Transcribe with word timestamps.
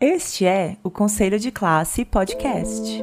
Este 0.00 0.46
é 0.46 0.76
o 0.84 0.92
Conselho 0.92 1.40
de 1.40 1.50
Classe 1.50 2.04
Podcast. 2.04 3.02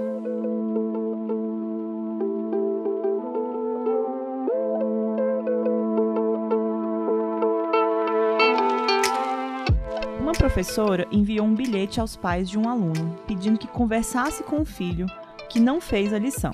Uma 10.21 10.31
professora 10.31 11.05
enviou 11.11 11.45
um 11.45 11.54
bilhete 11.54 12.00
aos 12.00 12.16
pais 12.16 12.50
de 12.50 12.58
um 12.58 12.70
aluno 12.70 13.20
pedindo 13.27 13.59
que 13.59 13.68
conversasse 13.68 14.41
com 14.43 14.62
o 14.62 14.66
filho 14.66 15.05
que 15.50 15.59
não 15.59 15.82
fez 15.82 16.14
a 16.14 16.18
lição. 16.18 16.54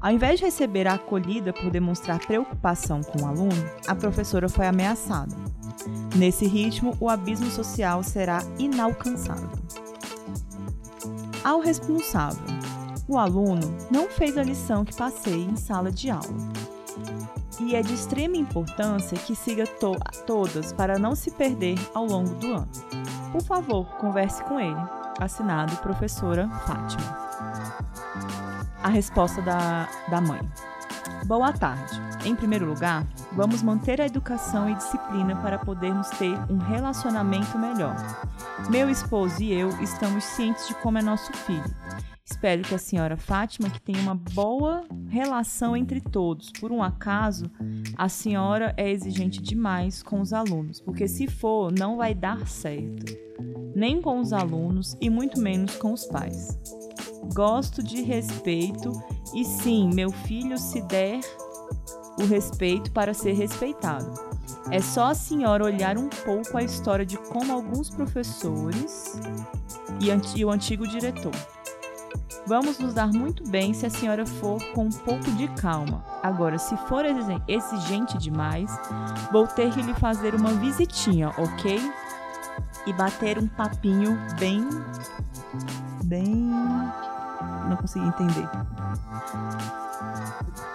Ao 0.00 0.10
invés 0.10 0.38
de 0.38 0.46
receber 0.46 0.86
a 0.86 0.94
acolhida 0.94 1.52
por 1.52 1.68
demonstrar 1.68 2.20
preocupação 2.20 3.02
com 3.02 3.20
o 3.20 3.26
aluno, 3.26 3.70
a 3.86 3.94
professora 3.94 4.48
foi 4.48 4.66
ameaçada. 4.66 5.36
Nesse 6.16 6.46
ritmo, 6.46 6.96
o 7.00 7.08
abismo 7.08 7.50
social 7.50 8.02
será 8.02 8.42
inalcançável. 8.58 9.57
Ao 11.48 11.60
responsável, 11.60 12.44
o 13.08 13.16
aluno 13.16 13.74
não 13.90 14.06
fez 14.10 14.36
a 14.36 14.42
lição 14.42 14.84
que 14.84 14.94
passei 14.94 15.46
em 15.46 15.56
sala 15.56 15.90
de 15.90 16.10
aula. 16.10 16.28
E 17.58 17.74
é 17.74 17.80
de 17.80 17.94
extrema 17.94 18.36
importância 18.36 19.16
que 19.16 19.34
siga 19.34 19.66
to 19.66 19.96
todas 20.26 20.74
para 20.74 20.98
não 20.98 21.14
se 21.14 21.30
perder 21.30 21.78
ao 21.94 22.04
longo 22.04 22.34
do 22.34 22.52
ano. 22.52 22.68
Por 23.32 23.42
favor, 23.42 23.86
converse 23.96 24.44
com 24.44 24.60
ele. 24.60 24.76
Assinado 25.18 25.74
Professora 25.78 26.46
Fátima. 26.66 27.16
A 28.82 28.88
resposta 28.90 29.40
da, 29.40 29.88
da 30.10 30.20
mãe. 30.20 30.42
Boa 31.24 31.50
tarde. 31.50 31.98
Em 32.26 32.36
primeiro 32.36 32.66
lugar, 32.66 33.06
vamos 33.32 33.62
manter 33.62 34.02
a 34.02 34.06
educação 34.06 34.68
e 34.68 34.74
disciplina 34.74 35.34
para 35.36 35.58
podermos 35.58 36.10
ter 36.10 36.38
um 36.50 36.58
relacionamento 36.58 37.58
melhor. 37.58 37.96
Meu 38.66 38.90
esposo 38.90 39.42
e 39.42 39.52
eu 39.52 39.70
estamos 39.82 40.24
cientes 40.24 40.68
de 40.68 40.74
como 40.74 40.98
é 40.98 41.02
nosso 41.02 41.32
filho. 41.32 41.64
Espero 42.22 42.60
que 42.62 42.74
a 42.74 42.78
senhora 42.78 43.16
Fátima 43.16 43.70
que 43.70 43.80
tenha 43.80 44.00
uma 44.00 44.14
boa 44.14 44.84
relação 45.08 45.74
entre 45.74 46.02
todos. 46.02 46.50
Por 46.50 46.70
um 46.70 46.82
acaso, 46.82 47.50
a 47.96 48.10
senhora 48.10 48.74
é 48.76 48.90
exigente 48.90 49.40
demais 49.40 50.02
com 50.02 50.20
os 50.20 50.34
alunos, 50.34 50.80
porque 50.80 51.08
se 51.08 51.26
for, 51.26 51.72
não 51.72 51.96
vai 51.96 52.14
dar 52.14 52.46
certo. 52.46 53.16
Nem 53.74 54.02
com 54.02 54.20
os 54.20 54.34
alunos 54.34 54.94
e 55.00 55.08
muito 55.08 55.40
menos 55.40 55.76
com 55.76 55.94
os 55.94 56.04
pais. 56.04 56.58
Gosto 57.32 57.82
de 57.82 58.02
respeito 58.02 58.92
e 59.34 59.44
sim, 59.44 59.88
meu 59.94 60.10
filho 60.10 60.58
se 60.58 60.82
der 60.82 61.20
o 62.20 62.26
respeito 62.26 62.90
para 62.90 63.14
ser 63.14 63.32
respeitado. 63.32 64.27
É 64.70 64.80
só 64.80 65.06
a 65.06 65.14
senhora 65.14 65.64
olhar 65.64 65.96
um 65.96 66.08
pouco 66.08 66.56
a 66.56 66.62
história 66.62 67.04
de 67.04 67.16
como 67.16 67.52
alguns 67.52 67.90
professores 67.90 69.20
e, 70.00 70.44
o 70.44 70.50
antigo 70.50 70.86
diretor. 70.86 71.32
Vamos 72.46 72.78
nos 72.78 72.94
dar 72.94 73.08
muito 73.08 73.46
bem 73.48 73.74
se 73.74 73.84
a 73.84 73.90
senhora 73.90 74.24
for 74.24 74.62
com 74.72 74.84
um 74.84 74.90
pouco 74.90 75.30
de 75.32 75.48
calma. 75.48 76.02
Agora, 76.22 76.58
se 76.58 76.76
for 76.88 77.04
exigente 77.46 78.16
demais, 78.16 78.70
vou 79.30 79.46
ter 79.46 79.70
que 79.70 79.82
lhe 79.82 79.92
fazer 79.94 80.34
uma 80.34 80.54
visitinha, 80.54 81.28
ok? 81.36 81.78
E 82.86 82.92
bater 82.94 83.38
um 83.38 83.46
papinho 83.48 84.18
bem. 84.38 84.66
bem 86.04 86.24
não 87.68 87.76
consegui 87.76 88.06
entender. 88.06 88.48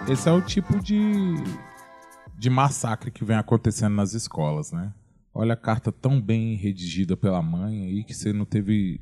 Esse 0.08 0.30
é 0.30 0.32
o 0.32 0.42
tipo 0.42 0.80
de, 0.80 1.36
de 2.44 2.50
massacre 2.50 3.10
que 3.10 3.24
vem 3.24 3.38
acontecendo 3.38 3.96
nas 3.96 4.14
escolas, 4.14 4.74
né? 4.74 4.94
Olha 5.34 5.54
a 5.54 5.58
carta 5.58 5.94
tão 5.94 6.22
bem 6.22 6.56
redigida 6.56 7.16
pela 7.16 7.42
mãe 7.42 7.86
aí 7.86 8.04
que 8.04 8.14
você 8.14 8.34
não 8.34 8.44
teve 8.44 9.00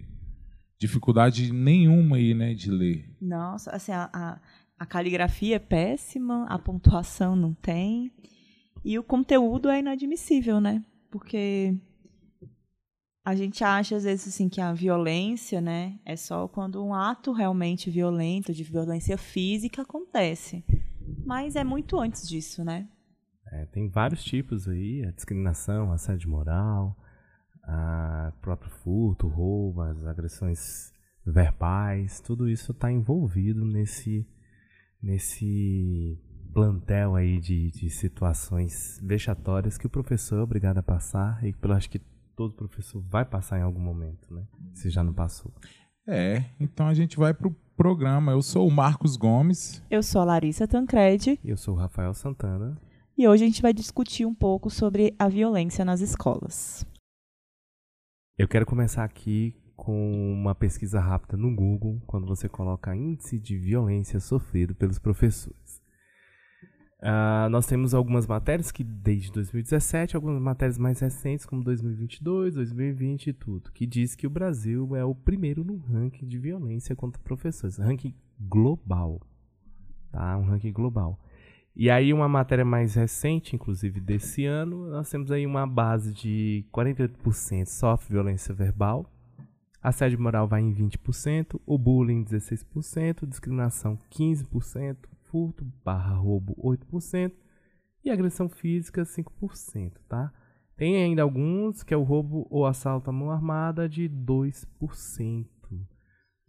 dificuldade 0.78 1.52
nenhuma 1.52 2.18
aí, 2.18 2.36
né, 2.36 2.54
de 2.54 2.70
ler. 2.70 3.10
Nossa, 3.20 3.72
assim, 3.72 3.94
a, 3.94 4.08
a, 4.14 4.40
a 4.78 4.86
caligrafia 4.86 5.56
é 5.56 5.60
péssima, 5.60 6.46
a 6.46 6.60
pontuação 6.60 7.36
não 7.36 7.52
tem. 7.56 8.12
E 8.86 9.00
o 9.00 9.04
conteúdo 9.04 9.70
é 9.70 9.80
inadmissível, 9.80 10.62
né? 10.62 10.86
Porque 11.10 11.76
a 13.26 13.34
gente 13.34 13.64
acha 13.64 13.96
às 13.96 14.04
vezes 14.04 14.28
assim 14.28 14.50
que 14.50 14.62
a 14.62 14.72
violência, 14.72 15.60
né, 15.60 16.00
é 16.06 16.16
só 16.16 16.48
quando 16.48 16.84
um 16.84 16.94
ato 16.94 17.32
realmente 17.32 17.90
violento, 17.90 18.54
de 18.54 18.64
violência 18.64 19.18
física 19.18 19.82
acontece. 19.82 20.64
Mas 21.26 21.56
é 21.56 21.64
muito 21.64 22.00
antes 22.00 22.30
disso, 22.30 22.64
né? 22.64 22.88
É, 23.52 23.66
tem 23.66 23.90
vários 23.90 24.24
tipos 24.24 24.68
aí, 24.68 25.04
a 25.06 25.12
discriminação, 25.12 25.92
assédio 25.92 26.30
moral, 26.30 26.98
a 27.64 28.32
próprio 28.42 28.72
furto, 28.72 29.28
roubo, 29.28 29.82
as 29.82 30.06
agressões 30.06 30.92
verbais, 31.26 32.20
tudo 32.22 32.50
isso 32.50 32.72
está 32.72 32.92
envolvido 32.92 33.64
nesse 33.66 34.26
nesse 35.02 36.20
plantel 36.54 37.16
aí 37.16 37.40
de, 37.40 37.72
de 37.72 37.90
situações 37.90 39.00
vexatórias 39.04 39.78
que 39.78 39.88
o 39.88 39.90
professor 39.90 40.40
é 40.40 40.44
obrigado 40.44 40.78
a 40.78 40.84
passar 40.84 41.44
e 41.44 41.54
que 41.54 41.66
eu 41.66 41.74
acho 41.74 41.90
que 41.90 42.00
todo 42.36 42.54
professor 42.54 43.02
vai 43.02 43.26
passar 43.26 43.60
em 43.60 43.64
algum 43.64 43.80
momento, 43.80 44.34
né? 44.34 44.44
Se 44.74 44.90
já 44.90 45.04
não 45.04 45.14
passou. 45.14 45.52
É, 46.08 46.46
então 46.60 46.88
a 46.88 46.94
gente 46.94 47.18
vai 47.18 47.34
pro 47.34 47.56
programa. 47.76 48.32
Eu 48.32 48.42
sou 48.42 48.68
o 48.68 48.72
Marcos 48.72 49.16
Gomes. 49.16 49.84
Eu 49.90 50.04
sou 50.04 50.22
a 50.22 50.26
Larissa 50.26 50.68
Tancredi. 50.68 51.40
E 51.44 51.50
eu 51.50 51.58
sou 51.58 51.76
o 51.76 51.78
Rafael 51.78 52.14
Santana. 52.14 52.78
E 53.22 53.28
hoje 53.28 53.44
a 53.44 53.46
gente 53.46 53.62
vai 53.62 53.72
discutir 53.72 54.26
um 54.26 54.34
pouco 54.34 54.68
sobre 54.68 55.14
a 55.20 55.30
violência 55.30 55.86
nas 55.86 56.02
escolas. 56.02 56.84
Eu 58.36 58.48
quero 58.48 58.66
começar 58.66 59.04
aqui 59.04 59.56
com 59.76 60.34
uma 60.34 60.56
pesquisa 60.56 61.00
rápida 61.00 61.38
no 61.38 61.56
Google, 61.56 62.02
quando 62.08 62.26
você 62.26 62.50
coloca 62.50 62.96
índice 62.96 63.40
de 63.40 63.60
violência 63.60 64.20
sofrido 64.20 64.74
pelos 64.74 64.98
professores. 64.98 65.80
Uh, 67.00 67.48
nós 67.52 67.68
temos 67.68 67.94
algumas 67.94 68.26
matérias 68.26 68.72
que 68.72 68.84
desde 68.84 69.32
2017, 69.34 70.16
algumas 70.16 70.42
matérias 70.42 70.80
mais 70.80 71.00
recentes, 71.00 71.46
como 71.46 71.64
2022, 71.64 72.56
2020 72.56 73.28
e 73.28 73.34
tudo, 73.34 73.72
que 73.72 73.86
diz 73.86 74.16
que 74.16 74.26
o 74.26 74.32
Brasil 74.32 74.96
é 74.96 75.06
o 75.06 75.14
primeiro 75.14 75.64
no 75.64 75.78
ranking 75.78 76.28
de 76.28 76.40
violência 76.40 76.96
contra 76.96 77.22
professores, 77.22 77.78
ranking 77.78 78.16
global, 78.40 79.22
tá? 80.12 80.40
Um 80.40 80.46
ranking 80.46 80.74
global. 80.74 81.20
E 81.76 81.90
aí 81.90 82.12
uma 82.12 82.28
matéria 82.28 82.66
mais 82.66 82.96
recente, 82.96 83.56
inclusive 83.56 84.00
desse 84.02 84.46
ano, 84.46 84.90
nós 84.90 85.10
temos 85.10 85.32
aí 85.32 85.46
uma 85.46 85.66
base 85.66 86.14
de 86.14 86.66
48% 86.72 87.66
sofre 87.66 88.14
violência 88.14 88.54
verbal, 88.54 89.10
assédio 89.82 90.20
moral 90.20 90.48
vai 90.48 90.62
em 90.62 90.74
20%, 90.74 91.60
o 91.66 91.78
bullying 91.78 92.26
16%, 92.26 93.26
discriminação 93.26 93.98
15%, 94.12 94.98
furto 95.24 95.66
barra 95.84 96.14
roubo 96.14 96.56
8% 96.62 97.32
e 98.04 98.10
agressão 98.10 98.50
física 98.50 99.04
5%, 99.04 99.94
tá? 100.10 100.34
Tem 100.76 100.98
ainda 100.98 101.22
alguns 101.22 101.84
que 101.84 101.94
é 101.94 101.98
o 101.98 102.04
roubo 102.04 102.48
ou 102.50 102.66
assalto 102.66 103.10
à 103.10 103.14
mão 103.14 103.32
armada 103.32 103.88
de 103.88 104.10
2%. 104.10 105.46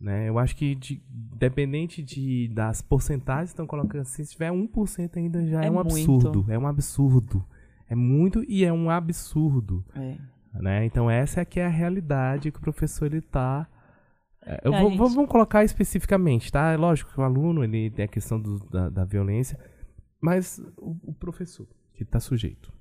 Né? 0.02 0.28
Eu 0.28 0.36
acho 0.36 0.56
que 0.56 0.74
de, 0.74 1.00
dependente 1.08 2.02
de, 2.02 2.48
das 2.48 2.82
porcentagens 2.82 3.50
estão 3.50 3.68
colocando 3.68 4.00
assim, 4.00 4.24
se 4.24 4.32
tiver 4.32 4.50
1% 4.50 5.16
ainda 5.16 5.46
já 5.46 5.62
é, 5.62 5.68
é 5.68 5.70
um 5.70 5.78
absurdo. 5.78 6.38
Muito. 6.38 6.50
É 6.50 6.58
um 6.58 6.66
absurdo. 6.66 7.44
É 7.88 7.94
muito 7.94 8.44
e 8.48 8.64
é 8.64 8.72
um 8.72 8.90
absurdo. 8.90 9.84
É. 9.94 10.16
Né? 10.54 10.84
Então 10.86 11.08
essa 11.08 11.40
é 11.40 11.44
que 11.44 11.60
é 11.60 11.66
a 11.66 11.68
realidade 11.68 12.50
que 12.50 12.58
o 12.58 12.60
professor 12.60 13.06
ele 13.06 13.18
está 13.18 13.68
é, 14.44 14.60
eu 14.64 14.72
vou, 14.72 14.90
gente... 14.90 14.98
Vamos 14.98 15.30
colocar 15.30 15.62
especificamente, 15.62 16.50
tá? 16.50 16.72
É 16.72 16.76
lógico 16.76 17.12
que 17.12 17.20
o 17.20 17.22
aluno 17.22 17.62
ele 17.62 17.88
tem 17.90 18.04
a 18.04 18.08
questão 18.08 18.40
do, 18.40 18.58
da, 18.68 18.88
da, 18.88 19.04
violência, 19.04 19.56
mas 20.20 20.58
o, 20.76 20.96
o 21.04 21.14
professor 21.14 21.68
que 21.94 22.02
está 22.02 22.18
sujeito. 22.18 22.72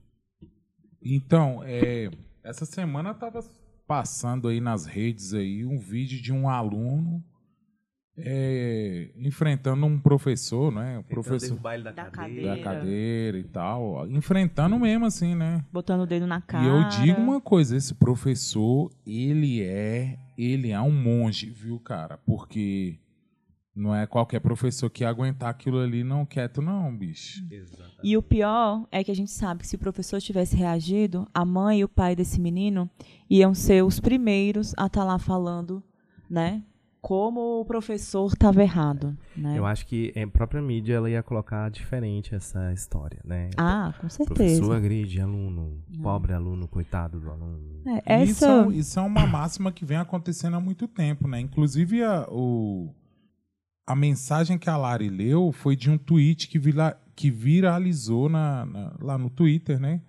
Então, 0.99 1.61
é, 1.63 2.09
essa 2.43 2.65
semana 2.65 3.11
estava 3.11 3.43
passando 3.91 4.47
aí 4.47 4.61
nas 4.61 4.85
redes 4.85 5.33
aí 5.33 5.65
um 5.65 5.77
vídeo 5.77 6.21
de 6.21 6.31
um 6.31 6.47
aluno 6.47 7.21
é, 8.17 9.09
enfrentando 9.17 9.85
um 9.85 9.99
professor, 9.99 10.71
né? 10.71 10.99
O 10.99 11.03
professor 11.03 11.59
da, 11.59 11.91
da, 11.91 12.05
cadeira. 12.05 12.55
da 12.55 12.63
cadeira 12.63 13.37
e 13.37 13.43
tal, 13.43 14.07
enfrentando 14.07 14.79
mesmo 14.79 15.05
assim, 15.05 15.35
né? 15.35 15.65
Botando 15.73 16.03
o 16.03 16.05
dedo 16.05 16.25
na 16.25 16.39
cara. 16.39 16.63
E 16.63 16.69
eu 16.69 16.87
digo 16.87 17.19
uma 17.19 17.41
coisa, 17.41 17.75
esse 17.75 17.93
professor, 17.93 18.89
ele 19.05 19.61
é, 19.61 20.17
ele 20.37 20.71
é 20.71 20.79
um 20.79 20.91
monge, 20.91 21.49
viu, 21.49 21.77
cara? 21.77 22.17
Porque 22.25 22.97
não 23.75 23.95
é 23.95 24.05
qualquer 24.05 24.39
professor 24.39 24.89
que 24.89 25.05
aguentar 25.05 25.49
aquilo 25.49 25.79
ali 25.79 26.03
não 26.03 26.25
quieto 26.25 26.61
não, 26.61 26.95
bicho. 26.95 27.45
Exatamente. 27.49 27.99
E 28.03 28.17
o 28.17 28.21
pior 28.21 28.85
é 28.91 29.03
que 29.03 29.11
a 29.11 29.15
gente 29.15 29.31
sabe 29.31 29.61
que 29.61 29.67
se 29.67 29.75
o 29.75 29.79
professor 29.79 30.19
tivesse 30.19 30.55
reagido, 30.55 31.27
a 31.33 31.45
mãe 31.45 31.79
e 31.79 31.83
o 31.83 31.89
pai 31.89 32.15
desse 32.15 32.39
menino 32.39 32.89
iam 33.29 33.53
ser 33.53 33.83
os 33.83 33.99
primeiros 33.99 34.73
a 34.77 34.87
estar 34.87 35.01
tá 35.01 35.03
lá 35.03 35.17
falando, 35.17 35.81
né? 36.29 36.63
como 37.01 37.59
o 37.59 37.65
professor 37.65 38.27
estava 38.27 38.61
errado. 38.61 39.17
Né? 39.35 39.57
Eu 39.57 39.65
acho 39.65 39.87
que 39.87 40.13
a 40.15 40.27
própria 40.27 40.61
mídia 40.61 40.93
ela 40.93 41.09
ia 41.09 41.23
colocar 41.23 41.69
diferente 41.69 42.35
essa 42.35 42.71
história, 42.71 43.19
né? 43.25 43.49
Ah, 43.57 43.91
com 43.99 44.07
certeza. 44.07 44.35
Professor 44.35 44.75
agride 44.75 45.19
aluno, 45.19 45.83
pobre 46.01 46.31
aluno, 46.31 46.67
coitado 46.67 47.19
do 47.19 47.31
aluno. 47.31 47.81
É, 48.05 48.23
Isso, 48.23 48.45
essa... 48.45 48.67
é, 48.67 48.75
isso 48.75 48.99
é 48.99 49.01
uma 49.01 49.25
máxima 49.25 49.71
que 49.71 49.83
vem 49.83 49.97
acontecendo 49.97 50.55
há 50.55 50.59
muito 50.59 50.87
tempo, 50.87 51.27
né? 51.27 51.39
Inclusive, 51.39 52.03
a, 52.03 52.27
o, 52.29 52.93
a 53.85 53.95
mensagem 53.95 54.57
que 54.57 54.69
a 54.69 54.77
Lari 54.77 55.09
leu 55.09 55.51
foi 55.51 55.75
de 55.75 55.89
um 55.89 55.97
tweet 55.97 56.47
que, 56.47 56.59
vira, 56.59 56.97
que 57.15 57.29
viralizou 57.29 58.29
na, 58.29 58.65
na, 58.65 58.95
lá 59.01 59.17
no 59.17 59.29
Twitter, 59.29 59.79
né? 59.79 60.01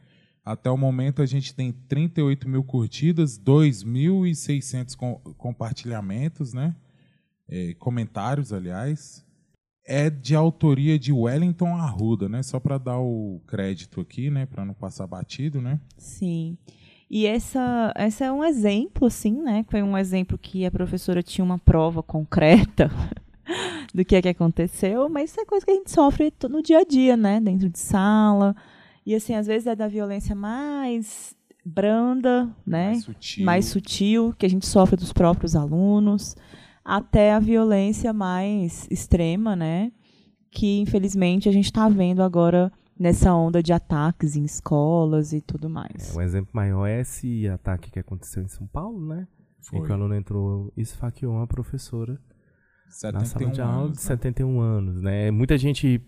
Até 0.44 0.68
o 0.70 0.76
momento 0.76 1.22
a 1.22 1.26
gente 1.26 1.54
tem 1.54 1.72
38 1.72 2.48
mil 2.48 2.64
curtidas, 2.64 3.38
2.600 3.38 4.96
com, 4.96 5.14
compartilhamentos, 5.36 6.52
né? 6.52 6.74
É, 7.48 7.74
comentários, 7.74 8.52
aliás. 8.52 9.24
É 9.84 10.10
de 10.10 10.34
autoria 10.34 10.98
de 10.98 11.12
Wellington 11.12 11.76
Arruda, 11.76 12.28
né? 12.28 12.42
Só 12.42 12.58
para 12.58 12.78
dar 12.78 12.98
o 12.98 13.40
crédito 13.46 14.00
aqui, 14.00 14.30
né? 14.30 14.46
Para 14.46 14.64
não 14.64 14.74
passar 14.74 15.06
batido, 15.06 15.60
né? 15.60 15.80
Sim. 15.96 16.56
E 17.08 17.26
essa, 17.26 17.92
essa 17.94 18.24
é 18.24 18.32
um 18.32 18.42
exemplo, 18.42 19.06
assim, 19.06 19.42
né? 19.42 19.64
Foi 19.68 19.82
um 19.82 19.98
exemplo 19.98 20.38
que 20.38 20.64
a 20.64 20.70
professora 20.70 21.22
tinha 21.22 21.44
uma 21.44 21.58
prova 21.58 22.02
concreta 22.02 22.90
do 23.94 24.04
que 24.04 24.16
é 24.16 24.22
que 24.22 24.28
aconteceu, 24.28 25.08
mas 25.08 25.30
isso 25.30 25.40
é 25.40 25.44
coisa 25.44 25.64
que 25.64 25.72
a 25.72 25.74
gente 25.74 25.90
sofre 25.90 26.32
no 26.48 26.62
dia 26.62 26.78
a 26.78 26.84
dia, 26.84 27.16
né? 27.16 27.40
Dentro 27.40 27.68
de 27.68 27.78
sala. 27.78 28.54
E 29.04 29.14
assim, 29.14 29.34
às 29.34 29.46
vezes 29.46 29.66
é 29.66 29.74
da 29.74 29.88
violência 29.88 30.34
mais 30.34 31.34
branda, 31.64 32.48
né? 32.66 32.90
Mais 32.90 33.04
sutil. 33.04 33.44
mais 33.44 33.64
sutil, 33.66 34.34
que 34.38 34.46
a 34.46 34.48
gente 34.48 34.66
sofre 34.66 34.96
dos 34.96 35.12
próprios 35.12 35.54
alunos, 35.54 36.36
até 36.84 37.32
a 37.32 37.38
violência 37.38 38.12
mais 38.12 38.86
extrema, 38.90 39.54
né? 39.54 39.92
Que 40.50 40.80
infelizmente 40.80 41.48
a 41.48 41.52
gente 41.52 41.66
está 41.66 41.88
vendo 41.88 42.22
agora 42.22 42.72
nessa 42.98 43.34
onda 43.34 43.62
de 43.62 43.72
ataques 43.72 44.36
em 44.36 44.44
escolas 44.44 45.32
e 45.32 45.40
tudo 45.40 45.68
mais. 45.68 46.14
É, 46.14 46.18
um 46.18 46.22
exemplo 46.22 46.50
maior 46.52 46.86
é 46.86 47.00
esse 47.00 47.48
ataque 47.48 47.90
que 47.90 47.98
aconteceu 47.98 48.42
em 48.42 48.48
São 48.48 48.66
Paulo, 48.66 49.04
né? 49.04 49.26
Em 49.72 49.76
que 49.76 49.82
o 49.82 49.86
Foi. 49.86 49.92
aluno 49.92 50.14
entrou 50.14 50.72
e 50.76 50.82
esfaqueou 50.82 51.34
uma 51.34 51.46
professora 51.46 52.20
na 53.12 53.24
sala 53.24 53.46
71 53.46 53.50
de 53.50 53.60
aula 53.60 53.74
anos, 53.84 53.92
de 53.92 53.96
né? 53.98 54.08
71 54.08 54.60
anos, 54.60 55.02
né? 55.02 55.30
Muita 55.30 55.56
gente, 55.56 56.00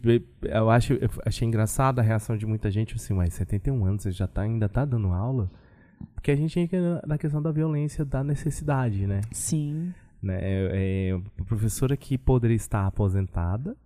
eu 0.42 0.70
acho, 0.70 0.92
eu 0.94 1.10
achei 1.24 1.46
engraçada 1.48 2.00
a 2.00 2.04
reação 2.04 2.36
de 2.36 2.46
muita 2.46 2.70
gente, 2.70 2.94
assim, 2.94 3.14
mas 3.14 3.34
71 3.34 3.84
anos, 3.84 4.02
você 4.02 4.12
já 4.12 4.26
tá, 4.26 4.42
ainda 4.42 4.68
tá 4.68 4.84
dando 4.84 5.08
aula? 5.08 5.50
Porque 6.14 6.30
a 6.30 6.36
gente 6.36 6.58
entra 6.58 7.02
na 7.06 7.16
questão 7.16 7.40
da 7.40 7.50
violência, 7.50 8.04
da 8.04 8.22
necessidade, 8.22 9.06
né? 9.06 9.22
Sim. 9.32 9.92
né? 10.22 10.38
É, 10.40 11.10
é 11.10 11.14
uma 11.14 11.46
professora 11.46 11.96
que 11.96 12.18
poderia 12.18 12.56
estar 12.56 12.86
aposentada, 12.86 13.76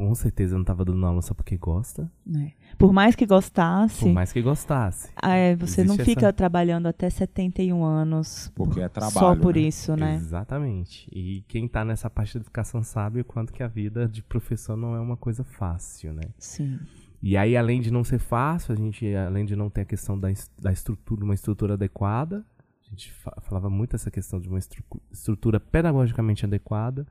com 0.00 0.14
certeza 0.14 0.54
não 0.54 0.62
estava 0.62 0.84
dando 0.84 1.04
aula 1.06 1.22
só 1.22 1.32
porque 1.34 1.56
gosta, 1.56 2.10
né? 2.26 2.52
Por 2.76 2.92
mais 2.92 3.14
que 3.14 3.24
gostasse, 3.24 4.00
por 4.00 4.12
mais 4.12 4.32
que 4.32 4.42
gostasse. 4.42 5.08
é, 5.22 5.54
você 5.56 5.84
não 5.84 5.96
fica 5.96 6.26
essa- 6.26 6.32
trabalhando 6.32 6.86
até 6.86 7.08
71 7.08 7.84
anos 7.84 8.50
Porque 8.54 8.80
é 8.80 8.88
trabalho. 8.88 9.12
só 9.12 9.36
por 9.36 9.54
né? 9.54 9.60
isso, 9.62 9.96
né? 9.96 10.16
Exatamente. 10.16 11.08
E 11.12 11.42
quem 11.48 11.68
tá 11.68 11.84
nessa 11.84 12.10
parte 12.10 12.34
da 12.34 12.40
educação 12.42 12.82
sabe 12.82 13.20
o 13.20 13.24
quanto 13.24 13.52
que 13.52 13.62
a 13.62 13.68
vida 13.68 14.08
de 14.08 14.22
professor 14.22 14.76
não 14.76 14.94
é 14.94 15.00
uma 15.00 15.16
coisa 15.16 15.44
fácil, 15.44 16.12
né? 16.12 16.22
Sim. 16.38 16.78
E 17.22 17.36
aí, 17.36 17.56
além 17.56 17.80
de 17.80 17.90
não 17.90 18.04
ser 18.04 18.18
fácil, 18.18 18.74
a 18.74 18.76
gente, 18.76 19.06
além 19.14 19.46
de 19.46 19.56
não 19.56 19.70
ter 19.70 19.82
a 19.82 19.84
questão 19.86 20.18
da, 20.18 20.28
da 20.60 20.70
estrutura, 20.72 21.24
uma 21.24 21.32
estrutura 21.34 21.74
adequada, 21.74 22.44
a 22.86 22.90
gente 22.90 23.10
fa- 23.12 23.34
falava 23.40 23.70
muito 23.70 23.96
essa 23.96 24.10
questão 24.10 24.38
de 24.38 24.48
uma 24.48 24.58
estru- 24.58 24.84
estrutura 25.10 25.58
pedagogicamente 25.58 26.44
adequada, 26.44 27.06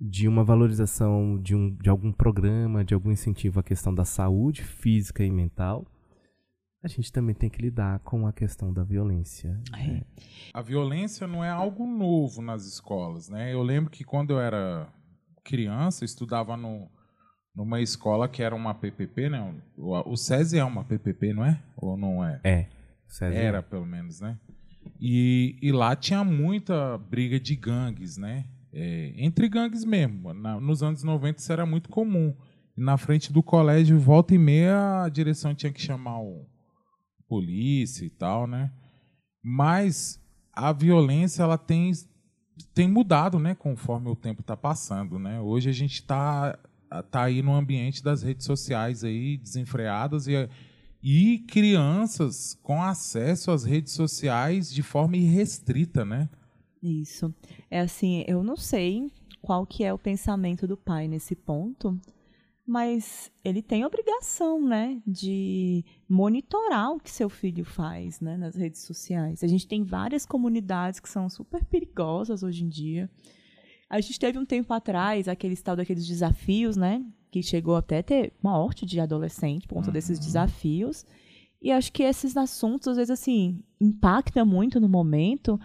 de 0.00 0.28
uma 0.28 0.44
valorização 0.44 1.38
de, 1.40 1.54
um, 1.54 1.74
de 1.74 1.88
algum 1.90 2.12
programa, 2.12 2.84
de 2.84 2.94
algum 2.94 3.10
incentivo 3.10 3.60
à 3.60 3.62
questão 3.62 3.94
da 3.94 4.04
saúde 4.04 4.62
física 4.62 5.24
e 5.24 5.30
mental. 5.30 5.86
A 6.82 6.86
gente 6.86 7.10
também 7.10 7.34
tem 7.34 7.50
que 7.50 7.60
lidar 7.60 7.98
com 8.00 8.26
a 8.26 8.32
questão 8.32 8.72
da 8.72 8.84
violência. 8.84 9.60
né? 9.72 10.04
A 10.54 10.62
violência 10.62 11.26
não 11.26 11.44
é 11.44 11.50
algo 11.50 11.84
novo 11.86 12.40
nas 12.40 12.64
escolas, 12.64 13.28
né? 13.28 13.52
Eu 13.52 13.62
lembro 13.62 13.90
que 13.90 14.04
quando 14.04 14.30
eu 14.30 14.40
era 14.40 14.88
criança, 15.44 16.04
eu 16.04 16.06
estudava 16.06 16.56
no, 16.56 16.88
numa 17.54 17.80
escola 17.80 18.28
que 18.28 18.44
era 18.44 18.54
uma 18.54 18.74
PPP, 18.74 19.28
né? 19.28 19.60
O, 19.76 20.12
o 20.12 20.16
SESI 20.16 20.58
é 20.58 20.64
uma 20.64 20.84
PPP, 20.84 21.32
não 21.32 21.44
é? 21.44 21.60
Ou 21.76 21.96
não 21.96 22.24
é? 22.24 22.40
É. 22.44 22.68
César, 23.08 23.34
Era, 23.34 23.62
pelo 23.62 23.86
menos, 23.86 24.20
né? 24.20 24.38
E, 25.00 25.58
e 25.60 25.72
lá 25.72 25.96
tinha 25.96 26.22
muita 26.22 26.96
briga 26.98 27.40
de 27.40 27.56
gangues, 27.56 28.16
né? 28.16 28.44
É, 28.72 29.12
entre 29.16 29.48
gangues 29.48 29.84
mesmo. 29.84 30.32
Na- 30.34 30.60
nos 30.60 30.82
anos 30.82 31.02
90 31.02 31.40
isso 31.40 31.52
era 31.52 31.64
muito 31.64 31.88
comum. 31.88 32.34
E 32.76 32.80
na 32.80 32.96
frente 32.96 33.32
do 33.32 33.42
colégio, 33.42 33.98
volta 33.98 34.34
e 34.34 34.38
meia, 34.38 35.02
a 35.04 35.08
direção 35.08 35.54
tinha 35.54 35.72
que 35.72 35.80
chamar 35.80 36.20
o 36.20 36.46
polícia 37.28 38.04
e 38.04 38.10
tal, 38.10 38.46
né? 38.46 38.70
Mas 39.42 40.20
a 40.52 40.72
violência 40.72 41.42
ela 41.42 41.58
tem, 41.58 41.92
tem 42.74 42.88
mudado, 42.88 43.38
né? 43.38 43.54
Conforme 43.54 44.08
o 44.08 44.16
tempo 44.16 44.40
está 44.40 44.56
passando, 44.56 45.18
né? 45.18 45.40
Hoje 45.40 45.68
a 45.68 45.72
gente 45.72 45.94
está 45.94 46.58
tá 47.10 47.24
aí 47.24 47.42
no 47.42 47.54
ambiente 47.54 48.02
das 48.02 48.22
redes 48.22 48.46
sociais 48.46 49.04
aí 49.04 49.36
desenfreadas 49.36 50.26
e 50.26 50.48
e 51.00 51.44
crianças 51.46 52.58
com 52.60 52.82
acesso 52.82 53.52
às 53.52 53.62
redes 53.62 53.92
sociais 53.92 54.68
de 54.68 54.82
forma 54.82 55.16
irrestrita, 55.16 56.04
né? 56.04 56.28
Isso. 56.82 57.34
É 57.70 57.80
assim, 57.80 58.24
eu 58.26 58.42
não 58.42 58.56
sei 58.56 59.10
qual 59.42 59.66
que 59.66 59.84
é 59.84 59.92
o 59.92 59.98
pensamento 59.98 60.66
do 60.66 60.76
pai 60.76 61.08
nesse 61.08 61.34
ponto, 61.34 61.98
mas 62.66 63.32
ele 63.42 63.62
tem 63.62 63.84
obrigação, 63.84 64.62
né, 64.62 65.00
de 65.06 65.84
monitorar 66.08 66.92
o 66.92 67.00
que 67.00 67.10
seu 67.10 67.30
filho 67.30 67.64
faz, 67.64 68.20
né, 68.20 68.36
nas 68.36 68.54
redes 68.54 68.82
sociais. 68.82 69.42
A 69.42 69.46
gente 69.46 69.66
tem 69.66 69.82
várias 69.82 70.26
comunidades 70.26 71.00
que 71.00 71.08
são 71.08 71.30
super 71.30 71.64
perigosas 71.64 72.42
hoje 72.42 72.64
em 72.64 72.68
dia. 72.68 73.10
A 73.88 74.00
gente 74.02 74.18
teve 74.18 74.38
um 74.38 74.44
tempo 74.44 74.72
atrás 74.74 75.28
aqueles 75.28 75.62
tal 75.62 75.76
daqueles 75.76 76.06
desafios, 76.06 76.76
né, 76.76 77.02
que 77.30 77.42
chegou 77.42 77.74
até 77.76 77.98
a 77.98 78.02
ter 78.02 78.32
morte 78.42 78.84
de 78.84 79.00
adolescente 79.00 79.66
por 79.66 79.76
conta 79.76 79.90
desses 79.90 80.18
desafios. 80.18 81.06
E 81.60 81.72
acho 81.72 81.90
que 81.92 82.02
esses 82.02 82.36
assuntos, 82.36 82.88
às 82.88 82.96
vezes, 82.96 83.10
assim, 83.10 83.62
impactam 83.80 84.46
muito 84.46 84.78
no 84.78 84.88
momento, 84.88 85.58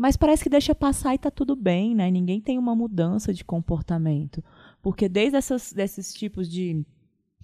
mas 0.00 0.16
parece 0.16 0.42
que 0.42 0.48
deixa 0.48 0.74
passar 0.74 1.14
e 1.14 1.18
tá 1.18 1.30
tudo 1.30 1.54
bem, 1.54 1.94
né? 1.94 2.10
Ninguém 2.10 2.40
tem 2.40 2.56
uma 2.56 2.74
mudança 2.74 3.34
de 3.34 3.44
comportamento. 3.44 4.42
Porque 4.80 5.10
desde 5.10 5.36
essas, 5.36 5.74
desses 5.74 6.14
tipos 6.14 6.48
de 6.48 6.82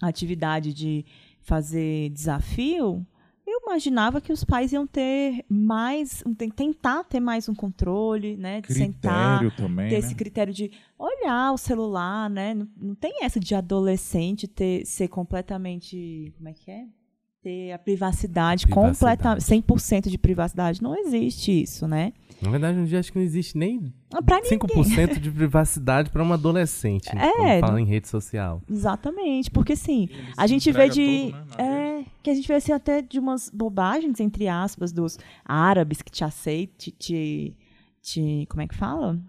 atividade 0.00 0.72
de 0.72 1.04
fazer 1.42 2.08
desafio, 2.08 3.06
eu 3.46 3.60
imaginava 3.62 4.22
que 4.22 4.32
os 4.32 4.42
pais 4.42 4.72
iam 4.72 4.86
ter 4.86 5.44
mais, 5.50 6.24
tentar 6.56 7.04
ter 7.04 7.20
mais 7.20 7.46
um 7.46 7.54
controle, 7.54 8.38
né? 8.38 8.62
De 8.62 8.72
sentar, 8.72 9.40
Critério 9.40 9.56
também, 9.58 9.88
ter 9.90 9.96
né? 9.96 9.98
esse 9.98 10.14
critério 10.14 10.54
de 10.54 10.70
olhar 10.98 11.52
o 11.52 11.58
celular, 11.58 12.30
né? 12.30 12.54
Não, 12.54 12.66
não 12.74 12.94
tem 12.94 13.22
essa 13.22 13.38
de 13.38 13.54
adolescente 13.54 14.48
ter 14.48 14.82
ser 14.86 15.08
completamente, 15.08 16.32
como 16.38 16.48
é 16.48 16.54
que 16.54 16.70
é? 16.70 16.86
Ter 17.46 17.70
a 17.70 17.78
privacidade, 17.78 18.66
Privacidade. 18.66 19.18
completa 19.22 19.36
100% 19.36 20.08
de 20.10 20.18
privacidade. 20.18 20.82
Não 20.82 20.96
existe 20.98 21.62
isso, 21.62 21.86
né? 21.86 22.12
Na 22.42 22.50
verdade, 22.50 22.80
hoje 22.80 22.96
acho 22.96 23.12
que 23.12 23.18
não 23.20 23.24
existe 23.24 23.56
nem 23.56 23.94
Ah, 24.12 24.20
Pra 24.20 24.40
ninguém. 24.40 24.58
5% 24.58 25.20
de 25.20 25.30
privacidade 25.30 26.10
para 26.10 26.24
uma 26.24 26.34
adolescente. 26.34 27.08
É. 27.16 27.60
Quando 27.60 27.60
fala 27.60 27.80
em 27.80 27.84
rede 27.84 28.08
social. 28.08 28.60
Exatamente, 28.68 29.48
porque 29.52 29.74
assim, 29.74 30.08
Ele 30.10 30.32
a 30.36 30.44
gente 30.48 30.72
vê 30.72 30.88
de. 30.88 31.30
todo, 31.30 31.56
né, 31.62 32.00
é, 32.00 32.04
que 32.20 32.30
a 32.30 32.34
gente 32.34 32.48
vê 32.48 32.54
assim 32.54 32.72
até 32.72 33.00
de 33.00 33.20
umas 33.20 33.48
bobagens, 33.48 34.18
entre 34.18 34.48
aspas, 34.48 34.90
dos 34.90 35.16
árabes 35.44 36.02
que 36.02 36.10
te 36.10 36.24
aceitam, 36.24 36.74
te, 36.76 36.90
te, 36.90 37.56
te- 38.02 38.46
Como 38.50 38.60
é 38.60 38.66
que 38.66 38.74
fala? 38.74 39.20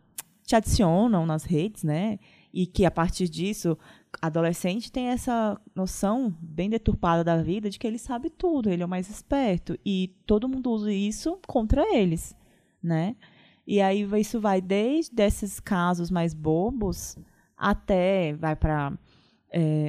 Te 0.44 0.56
adicionam 0.56 1.24
nas 1.24 1.44
redes, 1.44 1.84
né? 1.84 2.18
E 2.52 2.66
que 2.66 2.84
a 2.84 2.90
partir 2.90 3.30
disso, 3.30 3.78
adolescente 4.22 4.92
tem 4.92 5.08
essa 5.08 5.60
noção 5.76 6.36
bem 6.42 6.70
deturpada 6.70 7.24
da 7.24 7.42
vida 7.42 7.70
de 7.70 7.78
que 7.78 7.86
ele 7.88 7.98
sabe 8.00 8.30
tudo, 8.30 8.70
ele 8.70 8.84
é 8.84 8.86
o 8.86 8.90
mais 8.90 9.10
esperto. 9.10 9.78
E 9.86 10.14
todo 10.26 10.50
mundo 10.50 10.72
usa 10.72 10.92
isso 10.92 11.40
contra 11.48 11.84
eles, 11.96 12.36
né? 12.82 13.16
E 13.66 13.82
aí 13.82 14.08
isso 14.20 14.40
vai 14.40 14.62
desde 14.62 15.22
esses 15.24 15.60
casos 15.60 16.10
mais 16.10 16.34
bobos 16.34 17.18
até 17.56 18.34
vai 18.34 18.56
para 18.56 18.94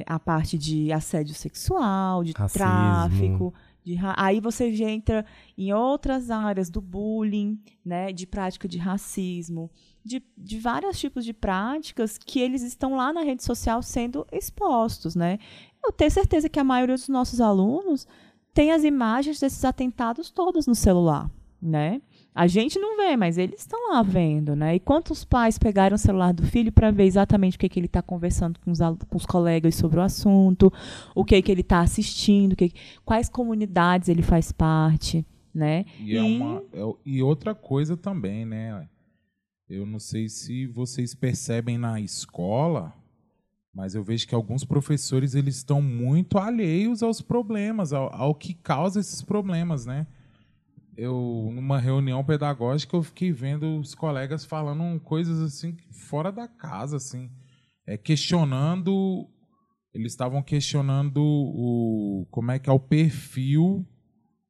a 0.07 0.19
parte 0.19 0.57
de 0.57 0.91
assédio 0.91 1.35
sexual, 1.35 2.23
de 2.23 2.31
Racismo. 2.31 2.57
tráfico, 2.65 3.53
de 3.83 3.93
ra- 3.95 4.15
aí 4.17 4.39
você 4.39 4.73
já 4.73 4.89
entra 4.89 5.25
em 5.57 5.71
outras 5.73 6.29
áreas 6.31 6.69
do 6.69 6.81
bullying, 6.81 7.59
né, 7.85 8.11
de 8.11 8.25
prática 8.25 8.67
de 8.67 8.77
racismo, 8.77 9.69
de, 10.09 10.23
de 10.35 10.57
vários 10.57 10.99
tipos 10.99 11.23
de 11.23 11.33
práticas 11.33 12.17
que 12.17 12.39
eles 12.39 12.63
estão 12.63 12.95
lá 12.95 13.13
na 13.13 13.21
rede 13.21 13.43
social 13.43 13.83
sendo 13.83 14.25
expostos, 14.31 15.15
né? 15.15 15.37
Eu 15.85 15.91
tenho 15.91 16.09
certeza 16.09 16.49
que 16.49 16.59
a 16.59 16.63
maioria 16.63 16.95
dos 16.95 17.07
nossos 17.07 17.39
alunos 17.39 18.07
tem 18.51 18.71
as 18.71 18.83
imagens 18.83 19.39
desses 19.39 19.63
atentados 19.63 20.31
todos 20.31 20.65
no 20.65 20.73
celular, 20.73 21.29
né? 21.61 22.01
A 22.33 22.47
gente 22.47 22.79
não 22.79 22.97
vê, 22.97 23.15
mas 23.15 23.37
eles 23.37 23.59
estão 23.59 23.91
lá 23.91 24.01
vendo, 24.01 24.55
né? 24.55 24.75
E 24.75 24.79
quantos 24.79 25.23
pais 25.23 25.59
pegaram 25.59 25.93
o 25.93 25.99
celular 25.99 26.33
do 26.33 26.43
filho 26.43 26.71
para 26.71 26.89
ver 26.89 27.03
exatamente 27.03 27.55
o 27.55 27.59
que, 27.59 27.69
que 27.69 27.79
ele 27.79 27.85
está 27.85 28.01
conversando 28.01 28.59
com 28.61 28.71
os, 28.71 28.79
com 28.79 29.17
os, 29.17 29.25
colegas 29.27 29.75
sobre 29.75 29.99
o 29.99 30.01
assunto, 30.01 30.73
o 31.13 31.23
que, 31.23 31.39
que 31.39 31.51
ele 31.51 31.61
está 31.61 31.81
assistindo, 31.81 32.55
que, 32.55 32.73
quais 33.05 33.29
comunidades 33.29 34.09
ele 34.09 34.23
faz 34.23 34.51
parte, 34.51 35.23
né? 35.53 35.85
E, 35.99 36.17
é 36.17 36.21
e... 36.21 36.39
É 36.39 36.43
uma, 36.43 36.63
é, 36.73 36.93
e 37.05 37.21
outra 37.21 37.53
coisa 37.53 37.95
também, 37.95 38.43
né? 38.43 38.87
Eu 39.69 39.85
não 39.85 39.99
sei 39.99 40.27
se 40.27 40.65
vocês 40.67 41.13
percebem 41.13 41.77
na 41.77 42.01
escola, 42.01 42.93
mas 43.73 43.93
eu 43.93 44.03
vejo 44.03 44.27
que 44.27 44.33
alguns 44.33 44.65
professores 44.65 45.35
eles 45.35 45.57
estão 45.57 45.81
muito 45.81 46.37
alheios 46.37 47.03
aos 47.03 47.21
problemas, 47.21 47.93
ao, 47.93 48.13
ao 48.13 48.33
que 48.33 48.53
causa 48.53 48.99
esses 48.99 49.21
problemas, 49.21 49.85
né? 49.85 50.07
eu 50.99 51.49
numa 51.53 51.79
reunião 51.79 52.23
pedagógica 52.25 52.95
eu 52.95 53.01
fiquei 53.01 53.31
vendo 53.31 53.79
os 53.79 53.95
colegas 53.95 54.43
falando 54.43 54.99
coisas 54.99 55.39
assim 55.39 55.77
fora 55.91 56.29
da 56.29 56.45
casa 56.45 56.97
assim 56.97 57.31
é, 57.87 57.97
questionando 57.97 59.25
eles 59.93 60.11
estavam 60.11 60.43
questionando 60.43 61.21
o 61.21 62.27
como 62.29 62.51
é 62.51 62.59
que 62.59 62.69
é 62.69 62.73
o 62.73 62.79
perfil 62.79 63.87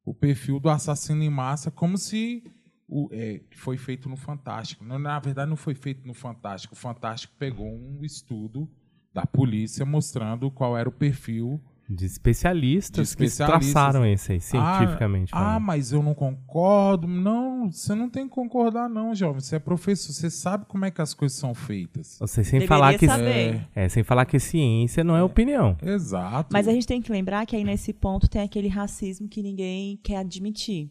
o 0.04 0.12
perfil 0.12 0.58
do 0.58 0.68
assassino 0.68 1.22
em 1.22 1.30
massa 1.30 1.70
como 1.70 1.96
se 1.96 2.42
o, 2.90 3.08
é, 3.12 3.40
foi 3.52 3.76
feito 3.76 4.08
no 4.08 4.16
Fantástico 4.16 4.84
na 4.84 5.18
verdade 5.18 5.48
não 5.48 5.56
foi 5.56 5.74
feito 5.74 6.06
no 6.06 6.14
Fantástico 6.14 6.74
o 6.74 6.76
Fantástico 6.76 7.32
pegou 7.38 7.66
um 7.66 8.04
estudo 8.04 8.68
da 9.14 9.24
polícia 9.24 9.84
mostrando 9.86 10.50
qual 10.50 10.76
era 10.76 10.88
o 10.88 10.92
perfil 10.92 11.60
de 11.90 12.06
especialistas, 12.06 13.08
de 13.08 13.10
especialistas. 13.10 13.66
que 13.66 13.72
traçaram 13.72 14.06
isso 14.06 14.30
aí, 14.30 14.40
cientificamente. 14.40 15.32
Ah, 15.34 15.56
ah, 15.56 15.60
mas 15.60 15.90
eu 15.90 16.02
não 16.02 16.14
concordo. 16.14 17.08
Não, 17.08 17.70
você 17.70 17.94
não 17.96 18.08
tem 18.08 18.28
que 18.28 18.34
concordar, 18.34 18.88
não, 18.88 19.12
jovem. 19.12 19.40
Você 19.40 19.56
é 19.56 19.58
professor, 19.58 20.12
você 20.12 20.30
sabe 20.30 20.66
como 20.66 20.84
é 20.84 20.90
que 20.90 21.02
as 21.02 21.12
coisas 21.12 21.36
são 21.36 21.52
feitas. 21.52 22.16
Você 22.20 22.44
sem 22.44 22.66
falar 22.66 22.96
que 22.96 23.06
é, 23.06 23.66
é, 23.74 23.88
sem 23.88 24.04
falar 24.04 24.24
que 24.24 24.38
ciência 24.38 25.02
não 25.02 25.16
é, 25.16 25.20
é 25.20 25.22
opinião. 25.22 25.76
Exato. 25.82 26.50
Mas 26.52 26.68
a 26.68 26.72
gente 26.72 26.86
tem 26.86 27.02
que 27.02 27.10
lembrar 27.10 27.44
que 27.44 27.56
aí 27.56 27.64
nesse 27.64 27.92
ponto 27.92 28.28
tem 28.28 28.42
aquele 28.42 28.68
racismo 28.68 29.28
que 29.28 29.42
ninguém 29.42 29.98
quer 30.00 30.18
admitir. 30.18 30.90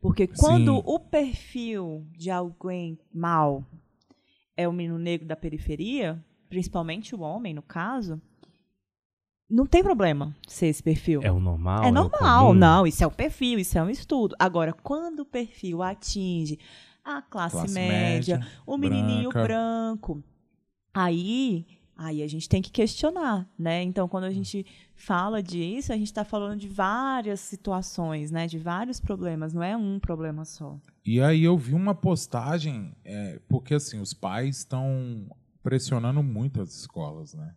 Porque 0.00 0.26
quando 0.26 0.76
Sim. 0.76 0.82
o 0.86 0.98
perfil 0.98 2.06
de 2.16 2.30
alguém 2.30 2.98
mal 3.12 3.64
é 4.56 4.66
o 4.66 4.72
menino 4.72 4.98
negro 4.98 5.26
da 5.26 5.36
periferia, 5.36 6.22
principalmente 6.48 7.14
o 7.14 7.20
homem, 7.20 7.52
no 7.52 7.62
caso, 7.62 8.20
não 9.48 9.66
tem 9.66 9.82
problema 9.82 10.34
ser 10.46 10.68
esse 10.68 10.82
perfil. 10.82 11.20
É 11.22 11.30
o 11.30 11.40
normal? 11.40 11.82
É, 11.84 11.88
é 11.88 11.90
normal, 11.90 12.54
não. 12.54 12.86
Isso 12.86 13.04
é 13.04 13.06
o 13.06 13.10
perfil, 13.10 13.58
isso 13.58 13.76
é 13.76 13.82
um 13.82 13.90
estudo. 13.90 14.34
Agora, 14.38 14.72
quando 14.72 15.20
o 15.20 15.24
perfil 15.24 15.82
atinge 15.82 16.58
a 17.04 17.20
classe, 17.20 17.56
classe 17.56 17.74
média, 17.74 18.38
média, 18.38 18.52
o 18.66 18.78
menininho 18.78 19.30
branca. 19.30 19.42
branco, 19.42 20.24
aí, 20.94 21.66
aí 22.00 22.22
a 22.22 22.26
gente 22.26 22.48
tem 22.48 22.62
que 22.62 22.70
questionar, 22.70 23.46
né? 23.58 23.82
Então, 23.82 24.08
quando 24.08 24.24
a 24.24 24.30
gente 24.30 24.64
fala 24.94 25.42
disso, 25.42 25.92
a 25.92 25.96
gente 25.96 26.06
está 26.06 26.24
falando 26.24 26.58
de 26.58 26.66
várias 26.66 27.40
situações, 27.40 28.30
né? 28.30 28.46
De 28.46 28.58
vários 28.58 28.98
problemas, 28.98 29.52
não 29.52 29.62
é 29.62 29.76
um 29.76 30.00
problema 30.00 30.46
só. 30.46 30.80
E 31.04 31.20
aí 31.20 31.44
eu 31.44 31.58
vi 31.58 31.74
uma 31.74 31.94
postagem, 31.94 32.96
é, 33.04 33.38
porque 33.46 33.74
assim, 33.74 34.00
os 34.00 34.14
pais 34.14 34.58
estão 34.58 35.26
pressionando 35.62 36.22
muito 36.22 36.62
as 36.62 36.74
escolas, 36.74 37.34
né? 37.34 37.54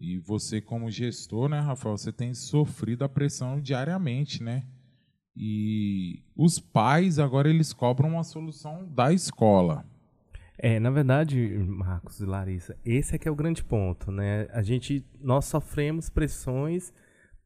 E 0.00 0.18
você, 0.18 0.60
como 0.60 0.90
gestor, 0.90 1.48
né, 1.48 1.60
Rafael, 1.60 1.96
você 1.96 2.12
tem 2.12 2.34
sofrido 2.34 3.04
a 3.04 3.08
pressão 3.08 3.60
diariamente, 3.60 4.42
né? 4.42 4.64
E 5.36 6.24
os 6.34 6.58
pais 6.58 7.20
agora 7.20 7.48
eles 7.48 7.72
cobram 7.72 8.08
uma 8.08 8.24
solução 8.24 8.88
da 8.88 9.12
escola. 9.12 9.84
É, 10.58 10.80
na 10.80 10.90
verdade, 10.90 11.38
Marcos 11.66 12.18
e 12.18 12.24
Larissa, 12.24 12.76
esse 12.84 13.14
é 13.14 13.18
que 13.18 13.28
é 13.28 13.30
o 13.30 13.34
grande 13.34 13.62
ponto, 13.62 14.10
né? 14.10 14.48
A 14.52 14.60
gente, 14.60 15.04
nós 15.20 15.44
sofremos 15.44 16.10
pressões 16.10 16.92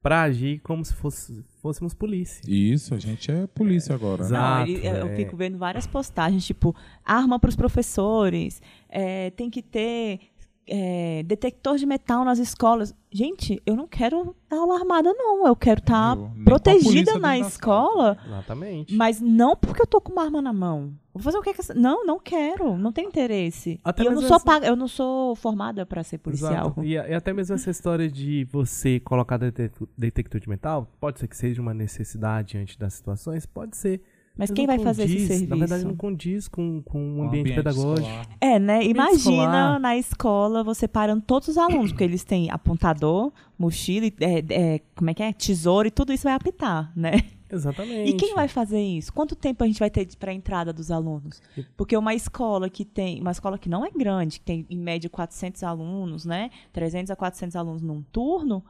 para 0.03 0.23
agir 0.23 0.59
como 0.61 0.85
se 0.85 0.93
fosse, 0.95 1.45
fôssemos 1.61 1.95
polícia. 1.95 2.43
Isso, 2.49 2.95
a 2.95 2.99
gente 2.99 3.31
é 3.31 3.47
polícia 3.47 3.95
agora. 3.95 4.23
Né? 4.23 4.27
Exato, 4.27 4.73
Não, 4.73 4.79
eu 4.79 5.07
é. 5.09 5.17
fico 5.17 5.37
vendo 5.37 5.57
várias 5.57 5.87
postagens, 5.87 6.45
tipo, 6.45 6.75
arma 7.05 7.39
para 7.39 7.49
os 7.49 7.55
professores, 7.55 8.61
é, 8.89 9.31
tem 9.31 9.49
que 9.49 9.63
ter 9.63 10.19
é, 10.67 11.23
detector 11.25 11.77
de 11.77 11.87
metal 11.87 12.25
nas 12.25 12.39
escolas. 12.39 12.95
Gente, 13.11 13.61
eu 13.67 13.77
não 13.77 13.87
quero 13.87 14.35
aula 14.51 14.77
armada, 14.77 15.13
não. 15.13 15.47
Eu 15.47 15.57
quero 15.57 15.81
estar 15.81 16.17
tá 16.17 16.23
protegida 16.45 17.19
na 17.19 17.39
escola. 17.39 18.17
Exatamente. 18.25 18.95
Mas 18.95 19.21
não 19.21 19.57
porque 19.57 19.83
eu 19.83 19.87
tô 19.87 20.01
com 20.01 20.13
uma 20.13 20.25
arma 20.25 20.41
na 20.41 20.53
mão. 20.53 20.95
Vou 21.13 21.23
fazer 21.23 21.37
o 21.37 21.43
que? 21.43 21.53
que 21.53 21.75
não, 21.75 22.07
não 22.07 22.19
quero. 22.19 22.77
Não 22.79 22.91
tenho 22.91 23.09
interesse. 23.09 23.79
Até 23.85 24.03
e 24.03 24.07
eu 24.07 24.13
não, 24.13 24.23
sou 24.23 24.37
essa... 24.37 24.45
paga, 24.45 24.67
eu 24.67 24.77
não 24.77 24.89
sou 24.89 25.37
formada 25.37 25.85
para 25.85 26.03
ser 26.03 26.19
policial. 26.19 26.75
E, 26.83 26.93
e, 26.93 26.97
até 26.97 27.35
mesmo 27.35 27.55
essa 27.55 27.71
história 27.71 28.11
de 28.11 28.49
você 28.51 28.99
colocar 28.99 29.39
detector 29.39 30.41
de 30.41 30.49
metal, 30.49 30.91
pode 30.99 31.19
ser 31.19 31.29
que 31.29 31.37
seja 31.37 31.61
uma 31.61 31.75
necessidade 31.75 32.53
diante 32.53 32.79
das 32.79 32.95
situações, 32.95 33.45
pode 33.45 33.77
ser. 33.77 34.01
Mas 34.37 34.51
quem 34.51 34.67
vai 34.67 34.79
condiz, 34.79 34.89
fazer 34.89 35.05
esse 35.05 35.27
serviço? 35.27 35.51
Na 35.51 35.57
verdade, 35.57 35.85
não 35.85 35.95
condiz 35.95 36.49
com, 36.49 36.83
com 36.83 36.99
um 36.99 37.25
ambiente, 37.25 37.41
ambiente 37.41 37.55
pedagógico. 37.57 38.09
Escolar. 38.09 38.29
É, 38.41 38.59
né? 38.59 38.85
Imagina 38.85 39.17
escolar. 39.17 39.81
na 39.81 39.97
escola 39.97 40.65
você 40.65 40.89
parando 40.89 41.23
todos 41.23 41.49
os 41.49 41.59
alunos, 41.59 41.93
porque 41.93 42.05
eles 42.05 42.25
têm 42.25 42.51
apontador, 42.51 43.31
mochila, 43.59 44.07
é, 44.21 44.45
é, 44.49 44.81
como 44.97 45.11
é 45.11 45.15
que 45.15 45.23
é? 45.23 45.33
Tesouro 45.33 45.87
e 45.87 45.91
tudo 45.91 46.13
isso 46.13 46.25
vai 46.25 46.35
apitar, 46.35 46.91
né? 46.97 47.23
Exatamente. 47.53 48.11
E 48.11 48.15
quem 48.15 48.35
vai 48.35 48.49
fazer 48.49 48.81
isso? 48.81 49.13
Quanto 49.13 49.37
tempo 49.37 49.63
a 49.63 49.67
gente 49.67 49.79
vai 49.79 49.91
ter 49.91 50.09
para 50.17 50.31
a 50.31 50.35
entrada 50.35 50.73
dos 50.73 50.91
alunos? 50.91 51.43
Porque 51.77 51.95
uma 51.95 52.15
escola 52.15 52.71
que 52.71 52.83
tem, 52.83 53.21
uma 53.21 53.31
escola 53.31 53.59
que 53.59 53.69
não 53.69 53.85
é 53.85 53.91
grande, 53.91 54.39
que 54.39 54.47
tem 54.47 54.67
em 54.71 54.79
média 54.79 55.11
400 55.11 55.63
alunos, 55.63 56.25
né? 56.25 56.51
300 56.73 57.11
a 57.11 57.17
400 57.17 57.55
alunos 57.55 57.83
num 57.83 58.03
turno, 58.11 58.65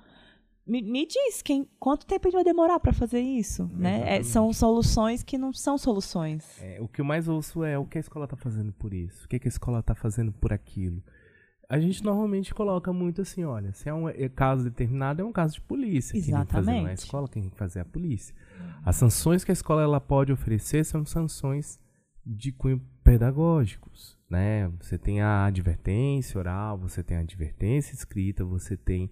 me, 0.66 0.80
me 0.80 1.06
diz 1.06 1.42
quem, 1.42 1.68
quanto 1.78 2.06
tempo 2.06 2.30
vai 2.30 2.44
demorar 2.44 2.78
para 2.78 2.92
fazer 2.92 3.20
isso, 3.20 3.68
né? 3.74 4.16
É, 4.16 4.22
são 4.22 4.52
soluções 4.52 5.22
que 5.22 5.36
não 5.36 5.52
são 5.52 5.76
soluções. 5.76 6.60
É, 6.62 6.80
o 6.80 6.86
que 6.86 7.00
eu 7.00 7.04
mais 7.04 7.26
ouço 7.26 7.64
é 7.64 7.76
o 7.76 7.84
que 7.84 7.98
a 7.98 8.00
escola 8.00 8.24
está 8.24 8.36
fazendo 8.36 8.72
por 8.72 8.94
isso, 8.94 9.24
o 9.24 9.28
que, 9.28 9.40
a 9.42 9.48
escola 9.48 9.80
está 9.80 9.94
fazendo 9.94 10.32
por 10.32 10.52
aquilo. 10.52 11.02
A 11.68 11.80
gente 11.80 12.04
normalmente 12.04 12.54
coloca 12.54 12.92
muito 12.92 13.22
assim, 13.22 13.44
olha, 13.44 13.72
se 13.72 13.88
é 13.88 13.94
um 13.94 14.08
é 14.08 14.28
caso 14.28 14.62
determinado, 14.64 15.22
é 15.22 15.24
um 15.24 15.32
caso 15.32 15.54
de 15.54 15.62
polícia. 15.62 16.16
Exatamente. 16.16 16.26
Quem 16.26 16.36
tem 16.36 16.46
que 16.46 16.52
fazer 16.52 16.80
não 16.80 16.86
é 16.86 16.90
a 16.90 16.94
escola, 16.94 17.28
quem 17.28 17.42
tem 17.42 17.50
que 17.50 17.56
fazer 17.56 17.78
é 17.78 17.82
a 17.82 17.86
polícia. 17.86 18.34
As 18.84 18.96
sanções 18.96 19.42
que 19.42 19.50
a 19.50 19.54
escola 19.54 19.82
ela 19.82 20.00
pode 20.00 20.32
oferecer 20.32 20.84
são 20.84 21.04
sanções 21.04 21.80
de 22.24 22.52
cunho 22.52 22.80
pedagógicos, 23.02 24.16
né? 24.30 24.70
Você 24.80 24.96
tem 24.96 25.20
a 25.20 25.46
advertência 25.46 26.38
oral, 26.38 26.78
você 26.78 27.02
tem 27.02 27.16
a 27.16 27.20
advertência 27.20 27.94
escrita, 27.94 28.44
você 28.44 28.76
tem 28.76 29.10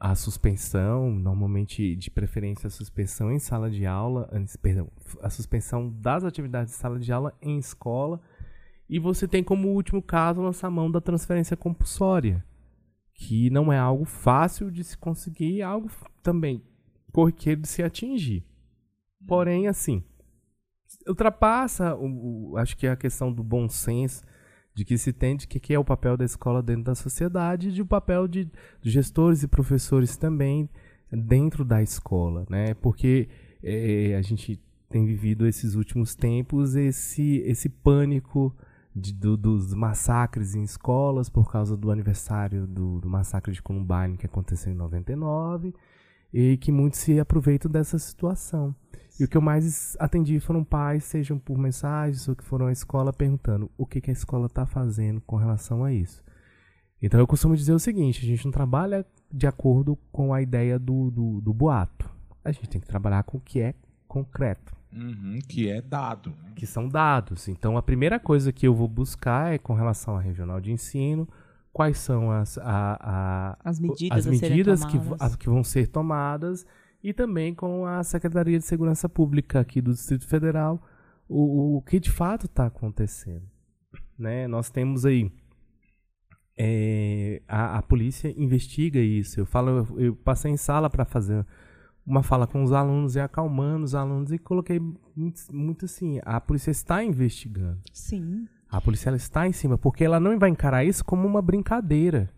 a 0.00 0.14
suspensão, 0.14 1.10
normalmente 1.10 1.96
de 1.96 2.10
preferência 2.10 2.66
a 2.66 2.70
suspensão 2.70 3.32
em 3.32 3.38
sala 3.38 3.70
de 3.70 3.84
aula, 3.86 4.30
perdão, 4.60 4.88
a 5.22 5.30
suspensão 5.30 5.90
das 5.90 6.24
atividades 6.24 6.72
de 6.72 6.78
sala 6.78 6.98
de 6.98 7.12
aula 7.12 7.34
em 7.42 7.58
escola, 7.58 8.20
e 8.88 8.98
você 8.98 9.28
tem 9.28 9.42
como 9.42 9.68
último 9.68 10.00
caso 10.00 10.40
lançar 10.40 10.70
mão 10.70 10.90
da 10.90 11.00
transferência 11.00 11.56
compulsória, 11.56 12.44
que 13.14 13.50
não 13.50 13.72
é 13.72 13.78
algo 13.78 14.04
fácil 14.04 14.70
de 14.70 14.84
se 14.84 14.96
conseguir, 14.96 15.60
é 15.60 15.64
algo 15.64 15.90
também 16.22 16.62
corriqueiro 17.12 17.60
de 17.60 17.68
se 17.68 17.82
atingir. 17.82 18.44
Porém, 19.26 19.66
assim, 19.66 20.04
ultrapassa, 21.06 21.94
o, 21.96 22.52
o, 22.52 22.56
acho 22.56 22.76
que 22.76 22.86
é 22.86 22.90
a 22.90 22.96
questão 22.96 23.32
do 23.32 23.42
bom 23.42 23.68
senso, 23.68 24.22
de 24.78 24.84
que 24.84 24.96
se 24.96 25.10
entende 25.10 25.48
que, 25.48 25.58
que 25.58 25.74
é 25.74 25.78
o 25.78 25.84
papel 25.84 26.16
da 26.16 26.24
escola 26.24 26.62
dentro 26.62 26.84
da 26.84 26.94
sociedade 26.94 27.68
e 27.68 27.72
de 27.72 27.82
o 27.82 27.86
papel 27.86 28.28
de, 28.28 28.48
gestores 28.80 29.42
e 29.42 29.48
professores 29.48 30.16
também 30.16 30.70
dentro 31.10 31.64
da 31.64 31.82
escola, 31.82 32.46
né? 32.48 32.74
Porque 32.74 33.28
é, 33.60 34.14
a 34.16 34.22
gente 34.22 34.60
tem 34.88 35.04
vivido 35.04 35.48
esses 35.48 35.74
últimos 35.74 36.14
tempos 36.14 36.76
esse, 36.76 37.38
esse 37.38 37.68
pânico 37.68 38.54
de, 38.94 39.12
do, 39.12 39.36
dos 39.36 39.74
massacres 39.74 40.54
em 40.54 40.62
escolas 40.62 41.28
por 41.28 41.50
causa 41.50 41.76
do 41.76 41.90
aniversário 41.90 42.64
do, 42.64 43.00
do 43.00 43.08
massacre 43.08 43.52
de 43.52 43.60
Columbine 43.60 44.16
que 44.16 44.26
aconteceu 44.26 44.72
em 44.72 44.76
99 44.76 45.74
e 46.32 46.56
que 46.56 46.70
muitos 46.70 47.00
se 47.00 47.18
aproveitam 47.18 47.68
dessa 47.68 47.98
situação. 47.98 48.72
E 49.18 49.24
o 49.24 49.28
que 49.28 49.36
eu 49.36 49.40
mais 49.40 49.96
atendi 49.98 50.38
foram 50.38 50.62
pais, 50.62 51.04
sejam 51.04 51.38
por 51.38 51.58
mensagens 51.58 52.28
ou 52.28 52.36
que 52.36 52.44
foram 52.44 52.66
à 52.66 52.72
escola 52.72 53.12
perguntando 53.12 53.70
o 53.76 53.84
que, 53.84 54.00
que 54.00 54.10
a 54.10 54.12
escola 54.12 54.46
está 54.46 54.64
fazendo 54.64 55.20
com 55.22 55.36
relação 55.36 55.84
a 55.84 55.92
isso. 55.92 56.22
Então 57.02 57.18
eu 57.18 57.26
costumo 57.26 57.56
dizer 57.56 57.72
o 57.72 57.78
seguinte: 57.78 58.24
a 58.24 58.28
gente 58.28 58.44
não 58.44 58.52
trabalha 58.52 59.04
de 59.32 59.46
acordo 59.46 59.96
com 60.12 60.32
a 60.32 60.40
ideia 60.40 60.78
do, 60.78 61.10
do, 61.10 61.40
do 61.40 61.52
boato. 61.52 62.08
A 62.44 62.52
gente 62.52 62.68
tem 62.68 62.80
que 62.80 62.86
trabalhar 62.86 63.24
com 63.24 63.38
o 63.38 63.40
que 63.40 63.60
é 63.60 63.74
concreto. 64.06 64.76
Uhum, 64.92 65.38
que 65.46 65.68
é 65.68 65.82
dado. 65.82 66.30
Né? 66.30 66.52
Que 66.54 66.66
são 66.66 66.88
dados. 66.88 67.48
Então 67.48 67.76
a 67.76 67.82
primeira 67.82 68.18
coisa 68.18 68.52
que 68.52 68.66
eu 68.66 68.74
vou 68.74 68.88
buscar 68.88 69.52
é 69.52 69.58
com 69.58 69.74
relação 69.74 70.16
à 70.16 70.20
regional 70.20 70.60
de 70.60 70.72
ensino, 70.72 71.28
quais 71.72 71.98
são 71.98 72.30
as, 72.30 72.56
a, 72.58 72.98
a, 73.00 73.58
as 73.62 73.78
medidas, 73.78 74.18
as 74.18 74.26
medidas 74.26 74.84
que, 74.84 74.98
as, 75.20 75.36
que 75.36 75.48
vão 75.48 75.62
ser 75.62 75.88
tomadas 75.88 76.64
e 77.02 77.12
também 77.12 77.54
com 77.54 77.86
a 77.86 78.02
Secretaria 78.02 78.58
de 78.58 78.64
Segurança 78.64 79.08
Pública 79.08 79.60
aqui 79.60 79.80
do 79.80 79.92
Distrito 79.92 80.26
Federal, 80.26 80.82
o, 81.28 81.76
o 81.76 81.82
que 81.82 82.00
de 82.00 82.10
fato 82.10 82.46
está 82.46 82.66
acontecendo. 82.66 83.44
Né? 84.18 84.48
Nós 84.48 84.70
temos 84.70 85.04
aí 85.04 85.30
é, 86.56 87.40
a, 87.46 87.78
a, 87.78 87.82
polícia 87.82 88.34
investiga 88.36 88.98
isso. 88.98 89.38
Eu 89.38 89.46
falo, 89.46 89.70
eu, 89.70 90.00
eu 90.00 90.16
passei 90.16 90.50
em 90.50 90.56
sala 90.56 90.90
para 90.90 91.04
fazer 91.04 91.46
uma 92.04 92.22
fala 92.22 92.46
com 92.46 92.62
os 92.64 92.72
alunos 92.72 93.14
e 93.14 93.20
acalmando 93.20 93.84
os 93.84 93.94
alunos 93.94 94.32
e 94.32 94.38
coloquei 94.38 94.80
muito, 95.14 95.40
muito 95.52 95.84
assim, 95.84 96.20
a 96.24 96.40
polícia 96.40 96.70
está 96.70 97.04
investigando. 97.04 97.78
Sim. 97.92 98.48
A 98.68 98.80
polícia 98.80 99.08
ela 99.08 99.16
está 99.16 99.46
em 99.46 99.52
cima, 99.52 99.78
porque 99.78 100.04
ela 100.04 100.18
não 100.18 100.36
vai 100.38 100.50
encarar 100.50 100.84
isso 100.84 101.04
como 101.04 101.26
uma 101.26 101.40
brincadeira. 101.40 102.28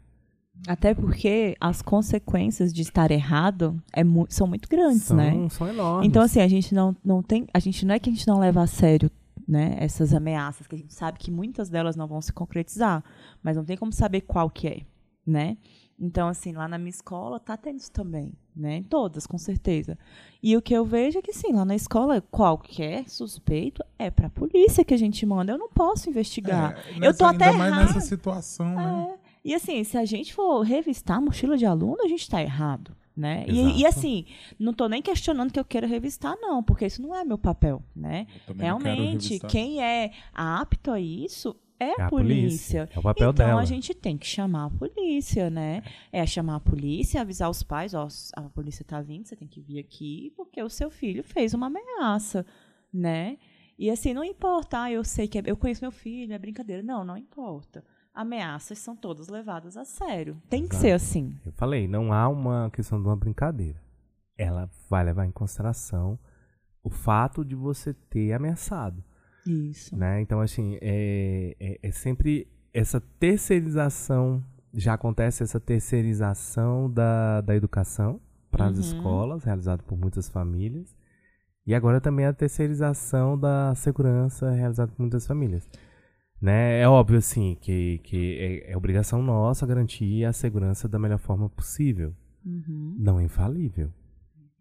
Até 0.67 0.95
porque 0.95 1.57
as 1.61 1.83
consequências 1.83 2.73
de 2.73 2.83
estar 2.83 3.11
errado 3.11 3.83
é 3.93 4.05
mu 4.05 4.27
são 4.29 4.47
muito 4.47 4.69
grandes, 4.69 5.05
são, 5.05 5.17
né? 5.17 5.49
São 5.49 5.69
enormes. 5.69 6.07
Então, 6.07 6.23
assim, 6.23 6.41
a 6.41 6.49
gente 6.49 6.75
não, 6.75 6.95
não 7.05 7.23
tem. 7.23 7.47
A 7.53 7.59
gente 7.59 7.85
não 7.87 7.95
é 7.95 7.99
que 7.99 8.11
a 8.11 8.13
gente 8.13 8.27
não 8.27 8.39
leva 8.39 8.63
a 8.63 8.67
sério 8.67 9.11
né, 9.49 9.75
essas 9.81 10.15
ameaças, 10.15 10.67
que 10.69 10.77
a 10.77 10.79
gente 10.79 10.95
sabe 10.95 11.19
que 11.19 11.29
muitas 11.29 11.69
delas 11.69 11.97
não 11.97 12.07
vão 12.07 12.21
se 12.21 12.33
concretizar, 12.33 13.03
mas 13.43 13.57
não 13.57 13.65
tem 13.65 13.77
como 13.77 13.93
saber 13.93 14.21
qual 14.21 14.49
que 14.49 14.69
é, 14.69 14.81
né? 15.27 15.57
Então, 15.99 16.29
assim, 16.29 16.53
lá 16.53 16.67
na 16.67 16.79
minha 16.79 16.91
escola 16.91 17.39
tá 17.39 17.57
tendo 17.59 17.79
isso 17.79 17.91
também, 17.93 18.33
né? 18.57 18.83
Todas, 18.89 19.27
com 19.27 19.37
certeza. 19.37 19.99
E 20.43 20.57
o 20.57 20.63
que 20.63 20.73
eu 20.73 20.83
vejo 20.83 21.19
é 21.19 21.23
que, 21.23 21.33
sim, 21.33 21.53
lá 21.53 21.63
na 21.63 21.75
escola, 21.75 22.23
qualquer 22.23 23.07
suspeito 23.07 23.85
é 23.99 24.11
para 24.11 24.29
a 24.29 24.31
polícia 24.31 24.83
que 24.83 24.95
a 24.95 24.97
gente 24.97 25.27
manda. 25.27 25.53
Eu 25.53 25.59
não 25.59 25.69
posso 25.69 26.09
investigar. 26.09 26.73
É, 26.73 26.93
nessa, 26.93 27.05
eu 27.05 27.17
tô 27.19 27.25
até 27.27 27.47
ainda 27.47 27.59
mais 27.59 27.77
nessa 27.77 28.01
situação, 28.01 28.75
né? 28.75 28.83
é. 28.83 28.87
né? 28.87 29.19
E 29.45 29.55
assim, 29.55 29.83
se 29.85 29.97
a 29.97 30.05
gente 30.05 30.35
for 30.35 30.63
revistar 30.63 31.19
a 31.19 31.21
mochila 31.21 31.57
de 31.57 31.65
aluno, 31.65 32.03
a 32.03 32.09
gente 32.09 32.23
está 32.23 32.43
errado. 32.43 32.97
Né? 33.17 33.45
E, 33.49 33.81
e, 33.81 33.87
assim, 33.87 34.25
não 34.59 34.73
estou 34.73 34.89
nem 34.89 35.03
questionando 35.03 35.53
que 35.53 35.61
eu 35.61 35.65
queira 35.65 35.87
revistar, 35.87 36.39
não, 36.41 36.63
porque 36.63 36.87
isso 36.87 37.03
não 37.03 37.15
é 37.15 37.23
meu 37.23 37.37
papel, 37.37 37.83
né? 37.95 38.27
Realmente, 38.57 39.39
quem 39.41 39.83
é 39.83 40.11
apto 40.33 40.91
a 40.91 40.99
isso 40.99 41.55
é 41.79 41.87
a, 41.87 41.89
é 41.89 42.03
a 42.03 42.09
polícia. 42.09 42.87
polícia. 42.87 42.89
É 42.95 42.99
o 42.99 43.03
papel 43.03 43.31
então, 43.31 43.33
dela. 43.33 43.51
Então 43.51 43.59
a 43.59 43.65
gente 43.67 43.93
tem 43.93 44.17
que 44.17 44.27
chamar 44.27 44.67
a 44.67 44.71
polícia, 44.71 45.51
né? 45.51 45.83
É 46.11 46.25
chamar 46.25 46.57
a 46.57 46.61
polícia, 46.61 47.21
avisar 47.21 47.51
os 47.51 47.63
pais, 47.63 47.93
ó, 47.93 48.09
a 48.35 48.43
polícia 48.43 48.83
está 48.83 49.03
vindo, 49.03 49.27
você 49.27 49.37
tem 49.37 49.49
que 49.49 49.61
vir 49.61 49.81
aqui, 49.81 50.33
porque 50.35 50.63
o 50.63 50.71
seu 50.71 50.91
filho 50.91 51.23
fez 51.23 51.53
uma 51.53 51.67
ameaça, 51.67 52.47
né? 52.91 53.37
E 53.79 53.91
assim, 53.91 54.15
não 54.15 54.25
importa, 54.25 54.85
ah, 54.85 54.93
eu 54.93 55.05
sei 55.05 55.29
que 55.29 55.39
é, 55.39 55.43
eu 55.45 55.57
conheço 55.59 55.83
meu 55.83 55.93
filho, 55.93 56.33
é 56.33 56.39
brincadeira. 56.39 56.83
Não, 56.83 57.05
não 57.05 57.19
importa 57.19 57.85
ameaças 58.15 58.79
são 58.79 58.97
todas 58.97 59.29
levadas 59.29 59.77
a 59.77 59.85
sério. 59.85 60.41
Tem 60.49 60.67
que 60.67 60.77
ser 60.77 60.93
assim. 60.93 61.37
Eu 61.45 61.53
falei, 61.53 61.89
não 61.89 62.13
há 62.13 62.29
uma 62.29 62.71
questão 62.71 63.01
de 63.01 63.07
uma 63.07 63.17
brincadeira. 63.17 63.81
Ela 64.37 64.71
vai 64.89 65.05
levar 65.05 65.27
em 65.27 65.31
consideração 65.31 66.19
o 66.83 66.91
fato 66.91 67.45
de 67.45 67.55
você 67.55 67.93
ter 67.93 68.33
ameaçado. 68.33 69.03
Isso. 69.47 69.97
Né? 69.97 70.21
Então, 70.21 70.41
assim, 70.41 70.79
é, 70.81 71.57
é, 71.59 71.79
é 71.83 71.91
sempre 71.91 72.49
essa 72.73 73.01
terceirização, 73.01 74.45
já 74.73 74.95
acontece 74.95 75.43
essa 75.43 75.61
terceirização 75.61 76.91
da, 76.91 77.41
da 77.41 77.55
educação 77.55 78.21
para 78.51 78.67
as 78.67 78.77
uhum. 78.77 78.81
escolas, 78.81 79.45
realizada 79.45 79.83
por 79.83 79.99
muitas 79.99 80.29
famílias. 80.29 80.95
E 81.67 81.75
agora 81.75 82.01
também 82.01 82.27
a 82.27 82.33
terceirização 82.33 83.39
da 83.39 83.75
segurança, 83.75 84.51
realizada 84.51 84.91
por 84.93 85.01
muitas 85.01 85.27
famílias. 85.27 85.69
Né? 86.41 86.81
É 86.81 86.89
óbvio, 86.89 87.19
assim, 87.19 87.57
que, 87.61 87.99
que 88.03 88.39
é, 88.67 88.73
é 88.73 88.77
obrigação 88.77 89.23
nossa 89.23 89.67
garantir 89.67 90.25
a 90.25 90.33
segurança 90.33 90.89
da 90.89 90.99
melhor 90.99 91.19
forma 91.19 91.49
possível. 91.49 92.15
Uhum. 92.45 92.97
Não 92.99 93.21
é 93.21 93.25
infalível. 93.25 93.93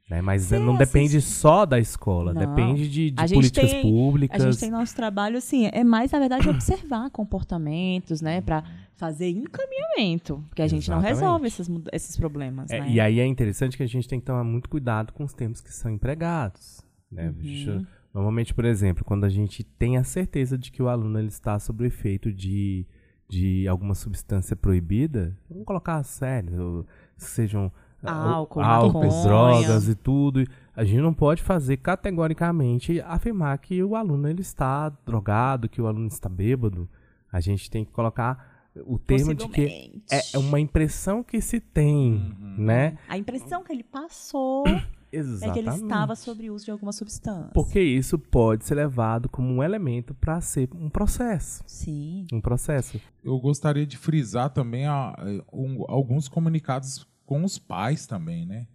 Né? 0.10 0.22
Mas 0.22 0.44
Sim, 0.44 0.60
não 0.60 0.76
depende 0.76 1.22
só 1.22 1.68
da 1.68 1.80
escola, 1.80 2.34
não. 2.34 2.42
depende 2.42 2.90
de, 2.90 3.12
de 3.12 3.34
políticas 3.34 3.70
tem, 3.70 3.82
públicas. 3.84 4.42
A 4.42 4.52
gente 4.52 4.60
tem 4.60 4.72
nosso 4.72 4.96
trabalho, 4.96 5.38
assim, 5.38 5.70
é 5.72 5.84
mais, 5.84 6.12
na 6.12 6.20
verdade, 6.20 6.50
observar 6.50 7.12
comportamentos, 7.12 8.20
né? 8.20 8.42
Para 8.42 8.64
fazer 8.96 9.30
encaminhamento, 9.30 10.44
porque 10.50 10.64
a 10.64 10.68
gente 10.68 10.86
Exatamente. 10.86 11.14
não 11.14 11.22
resolve 11.22 11.48
esses, 11.48 11.70
esses 11.94 12.18
problemas. 12.18 12.72
É, 12.72 12.82
né? 12.82 12.90
E 12.90 13.00
aí 13.00 13.20
é 13.20 13.26
interessante 13.26 13.78
que 13.78 13.84
a 13.84 13.88
gente 13.88 14.08
tem 14.08 14.20
que 14.20 14.26
tomar 14.26 14.44
muito 14.44 14.68
cuidado 14.68 15.14
com 15.14 15.24
os 15.24 15.34
termos 15.34 15.62
que 15.62 15.72
são 15.72 15.92
empregados. 15.92 16.82
Né? 17.12 17.30
Uhum. 17.30 17.86
Normalmente, 18.14 18.54
por 18.54 18.66
exemplo, 18.66 19.06
quando 19.06 19.24
a 19.24 19.30
gente 19.30 19.64
tem 19.64 19.98
a 19.98 20.04
certeza 20.04 20.58
de 20.58 20.72
que 20.72 20.82
o 20.82 20.90
aluno 20.90 21.20
ele 21.20 21.28
está 21.28 21.60
sob 21.60 21.86
efeito 21.86 22.34
de, 22.34 22.86
de 23.28 23.68
alguma 23.68 23.94
substância 23.94 24.56
proibida, 24.56 25.38
vamos 25.50 25.66
colocar 25.66 26.02
sério, 26.04 26.86
sejam 27.16 27.72
ah, 28.04 28.32
álcool, 28.32 28.62
álcool 28.62 29.24
drogas 29.24 29.88
e 29.88 29.96
tudo. 29.96 30.44
A 30.76 30.84
gente 30.84 31.02
não 31.02 31.14
pode 31.14 31.44
fazer 31.44 31.78
categoricamente 31.78 33.00
afirmar 33.02 33.58
que 33.60 33.84
o 33.84 33.96
aluno 33.96 34.28
ele 34.28 34.42
está 34.42 34.90
drogado, 35.06 35.70
que 35.70 35.82
o 35.82 35.88
aluno 35.88 36.08
está 36.08 36.30
bêbado. 36.30 36.90
A 37.32 37.40
gente 37.40 37.70
tem 37.70 37.86
que 37.86 37.92
colocar 37.92 38.70
o 38.86 38.98
termo 38.98 39.34
de 39.34 39.48
que 39.50 40.02
é 40.10 40.38
uma 40.38 40.60
impressão 40.60 41.24
que 41.24 41.42
se 41.42 41.60
tem, 41.60 42.14
uhum. 42.14 42.56
né? 42.58 42.98
A 43.08 43.18
impressão 43.18 43.64
que 43.64 43.72
ele 43.72 43.84
passou 43.84 44.64
Exatamente. 45.12 45.50
É 45.50 45.54
que 45.54 45.60
ele 45.60 45.84
estava 45.84 46.16
sobre 46.16 46.50
o 46.50 46.54
uso 46.54 46.66
de 46.66 46.72
alguma 46.72 46.92
substância. 46.92 47.52
Porque 47.54 47.80
isso 47.80 48.18
pode 48.18 48.66
ser 48.66 48.76
levado 48.76 49.28
como 49.30 49.48
um 49.50 49.64
elemento 49.64 50.14
para 50.14 50.40
ser 50.42 50.70
um 50.76 50.90
processo. 50.90 51.64
Sim. 51.66 52.28
Um 52.32 52.42
processo. 52.42 53.00
Eu 53.24 53.40
gostaria 53.40 53.86
de 53.86 53.98
frisar 53.98 54.50
também 54.52 54.86
a, 54.86 55.16
um, 55.52 55.84
alguns 55.88 56.28
comunicados 56.28 57.08
com 57.26 57.44
os 57.44 57.58
pais 57.58 58.06
também, 58.06 58.46
né? 58.46 58.68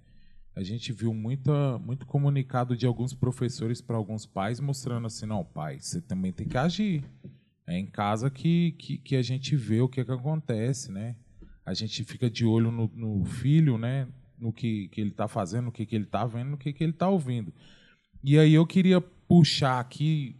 A 0.57 0.62
gente 0.62 0.92
viu 0.92 1.12
muita, 1.12 1.79
muito 1.79 2.07
comunicado 2.07 2.77
de 2.77 2.87
alguns 2.87 3.12
professores 3.12 3.81
para 3.81 3.97
alguns 3.97 4.25
pais 4.25 4.61
mostrando 4.61 5.07
assim, 5.07 5.27
não, 5.27 5.44
pai, 5.44 5.81
você 5.81 6.01
também 6.01 6.33
tem 6.33 6.47
que 6.47 6.57
agir. 6.57 7.05
É 7.66 7.77
em 7.77 7.87
casa 7.87 8.31
que, 8.31 8.73
que, 8.73 8.99
que 8.99 9.16
a 9.16 9.23
gente 9.23 9.57
vê 9.57 9.81
o 9.81 9.88
que, 9.88 10.01
é 10.01 10.05
que 10.05 10.12
acontece, 10.12 10.92
né? 10.92 11.16
A 11.66 11.75
gente 11.75 12.05
fica 12.05 12.31
de 12.31 12.44
olho 12.44 12.70
no, 12.70 12.88
no 12.94 13.25
filho, 13.25 13.79
né? 13.79 14.07
No 14.38 14.53
que, 14.53 14.88
que 14.88 15.01
ele 15.01 15.11
está 15.11 15.29
fazendo, 15.29 15.66
no 15.66 15.73
que, 15.73 15.87
que 15.87 15.94
ele 15.94 16.05
está 16.05 16.27
vendo, 16.27 16.51
no 16.51 16.57
que, 16.57 16.73
que 16.73 16.85
ele 16.85 16.92
está 16.92 17.09
ouvindo. 17.09 17.53
E 18.23 18.38
aí 18.38 18.55
eu 18.55 18.66
queria 18.66 19.01
puxar 19.01 19.81
aqui. 19.81 20.37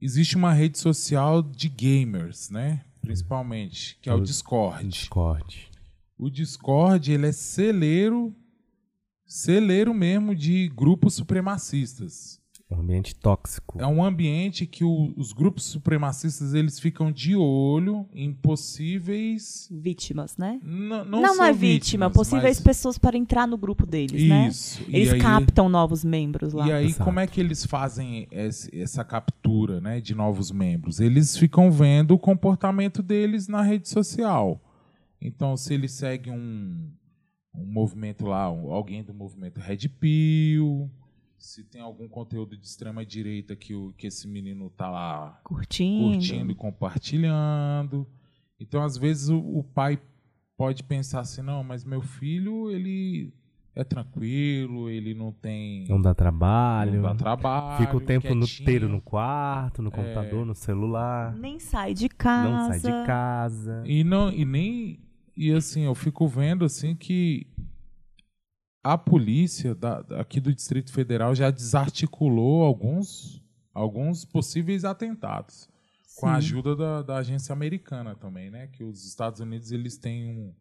Existe 0.00 0.36
uma 0.36 0.52
rede 0.52 0.78
social 0.78 1.42
de 1.42 1.68
gamers, 1.68 2.50
né? 2.50 2.84
Principalmente, 3.00 3.98
que 4.00 4.08
é 4.08 4.14
o 4.14 4.20
Discord. 4.20 4.86
Discord. 4.88 5.70
O 6.18 6.30
Discord, 6.30 7.12
ele 7.12 7.26
é 7.26 7.32
celeiro, 7.32 8.34
celeiro 9.26 9.92
mesmo 9.94 10.34
de 10.34 10.68
grupos 10.68 11.14
supremacistas. 11.14 12.41
Um 12.72 12.80
ambiente 12.80 13.14
tóxico. 13.14 13.78
É 13.78 13.86
um 13.86 14.02
ambiente 14.02 14.66
que 14.66 14.82
o, 14.82 15.12
os 15.16 15.32
grupos 15.32 15.64
supremacistas 15.64 16.54
eles 16.54 16.80
ficam 16.80 17.12
de 17.12 17.36
olho 17.36 18.06
em 18.14 18.32
possíveis 18.32 19.68
vítimas, 19.70 20.36
né? 20.38 20.58
Não, 20.62 21.04
não, 21.04 21.20
não, 21.20 21.44
é 21.44 21.52
vítima, 21.52 22.08
vítimas, 22.08 22.12
possíveis 22.12 22.56
mas... 22.56 22.60
pessoas 22.60 22.96
para 22.96 23.16
entrar 23.16 23.46
no 23.46 23.58
grupo 23.58 23.84
deles, 23.84 24.28
né? 24.28 24.48
Isso. 24.48 24.80
né? 24.82 24.86
Eles 24.90 25.12
aí, 25.12 25.20
captam 25.20 25.68
novos 25.68 26.02
membros 26.02 26.54
lá. 26.54 26.66
E 26.66 26.72
aí 26.72 26.86
Exato. 26.86 27.04
como 27.04 27.20
é 27.20 27.26
que 27.26 27.40
eles 27.40 27.66
fazem 27.66 28.26
esse, 28.30 28.74
essa 28.74 29.04
captura, 29.04 29.80
né, 29.80 30.00
de 30.00 30.14
novos 30.14 30.50
membros? 30.50 30.98
Eles 30.98 31.36
ficam 31.36 31.70
vendo 31.70 32.12
o 32.14 32.18
comportamento 32.18 33.02
deles 33.02 33.48
na 33.48 33.60
rede 33.60 33.88
social. 33.88 34.60
Então, 35.20 35.56
se 35.56 35.74
eles 35.74 35.92
seguem 35.92 36.32
um, 36.32 36.90
um 37.54 37.64
movimento 37.64 38.26
lá, 38.26 38.50
um, 38.50 38.72
alguém 38.72 39.04
do 39.04 39.14
movimento 39.14 39.60
Red 39.60 39.88
Pill, 40.00 40.90
se 41.42 41.64
tem 41.64 41.80
algum 41.80 42.08
conteúdo 42.08 42.56
de 42.56 42.64
extrema 42.64 43.04
direita 43.04 43.56
que, 43.56 43.74
o, 43.74 43.92
que 43.98 44.06
esse 44.06 44.28
menino 44.28 44.70
tá 44.70 44.88
lá 44.88 45.40
curtindo. 45.42 46.12
curtindo 46.12 46.52
e 46.52 46.54
compartilhando. 46.54 48.06
Então, 48.60 48.84
às 48.84 48.96
vezes, 48.96 49.28
o, 49.28 49.38
o, 49.38 49.64
pai 49.64 50.00
pode 50.56 50.84
pensar 50.84 51.18
assim, 51.20 51.42
não, 51.42 51.64
mas 51.64 51.84
meu 51.84 52.00
filho, 52.00 52.70
ele 52.70 53.34
é 53.74 53.82
tranquilo, 53.82 54.88
ele 54.88 55.14
não 55.14 55.32
tem... 55.32 55.84
Não 55.88 56.00
dá 56.00 56.14
trabalho. 56.14 57.02
Não 57.02 57.02
dá 57.02 57.14
trabalho. 57.16 57.84
Fica 57.84 57.96
o 57.96 58.00
tempo 58.00 58.28
inteiro 58.28 58.88
no 58.88 59.00
quarto, 59.00 59.82
no 59.82 59.90
computador, 59.90 60.42
é, 60.42 60.46
no 60.46 60.54
celular. 60.54 61.34
Nem 61.34 61.58
sai 61.58 61.92
de 61.92 62.08
casa. 62.08 62.48
Não 62.48 62.68
sai 62.68 62.78
de 62.78 63.06
casa. 63.06 63.82
E, 63.84 64.04
não, 64.04 64.30
e 64.30 64.44
nem... 64.44 65.00
E 65.36 65.50
assim, 65.52 65.82
eu 65.82 65.94
fico 65.94 66.28
vendo 66.28 66.64
assim 66.64 66.94
que 66.94 67.48
a 68.82 68.98
polícia 68.98 69.74
da, 69.74 70.00
aqui 70.18 70.40
do 70.40 70.52
Distrito 70.52 70.92
Federal 70.92 71.34
já 71.34 71.50
desarticulou 71.50 72.62
alguns, 72.62 73.42
alguns 73.72 74.24
possíveis 74.24 74.84
atentados. 74.84 75.68
Sim. 76.04 76.20
Com 76.20 76.26
a 76.26 76.34
ajuda 76.34 76.76
da, 76.76 77.02
da, 77.02 77.16
agência 77.16 77.52
americana 77.52 78.14
também, 78.14 78.50
né? 78.50 78.66
Que 78.66 78.84
os 78.84 79.06
Estados 79.06 79.40
Unidos 79.40 79.72
eles 79.72 79.96
têm 79.96 80.26
um 80.26 80.54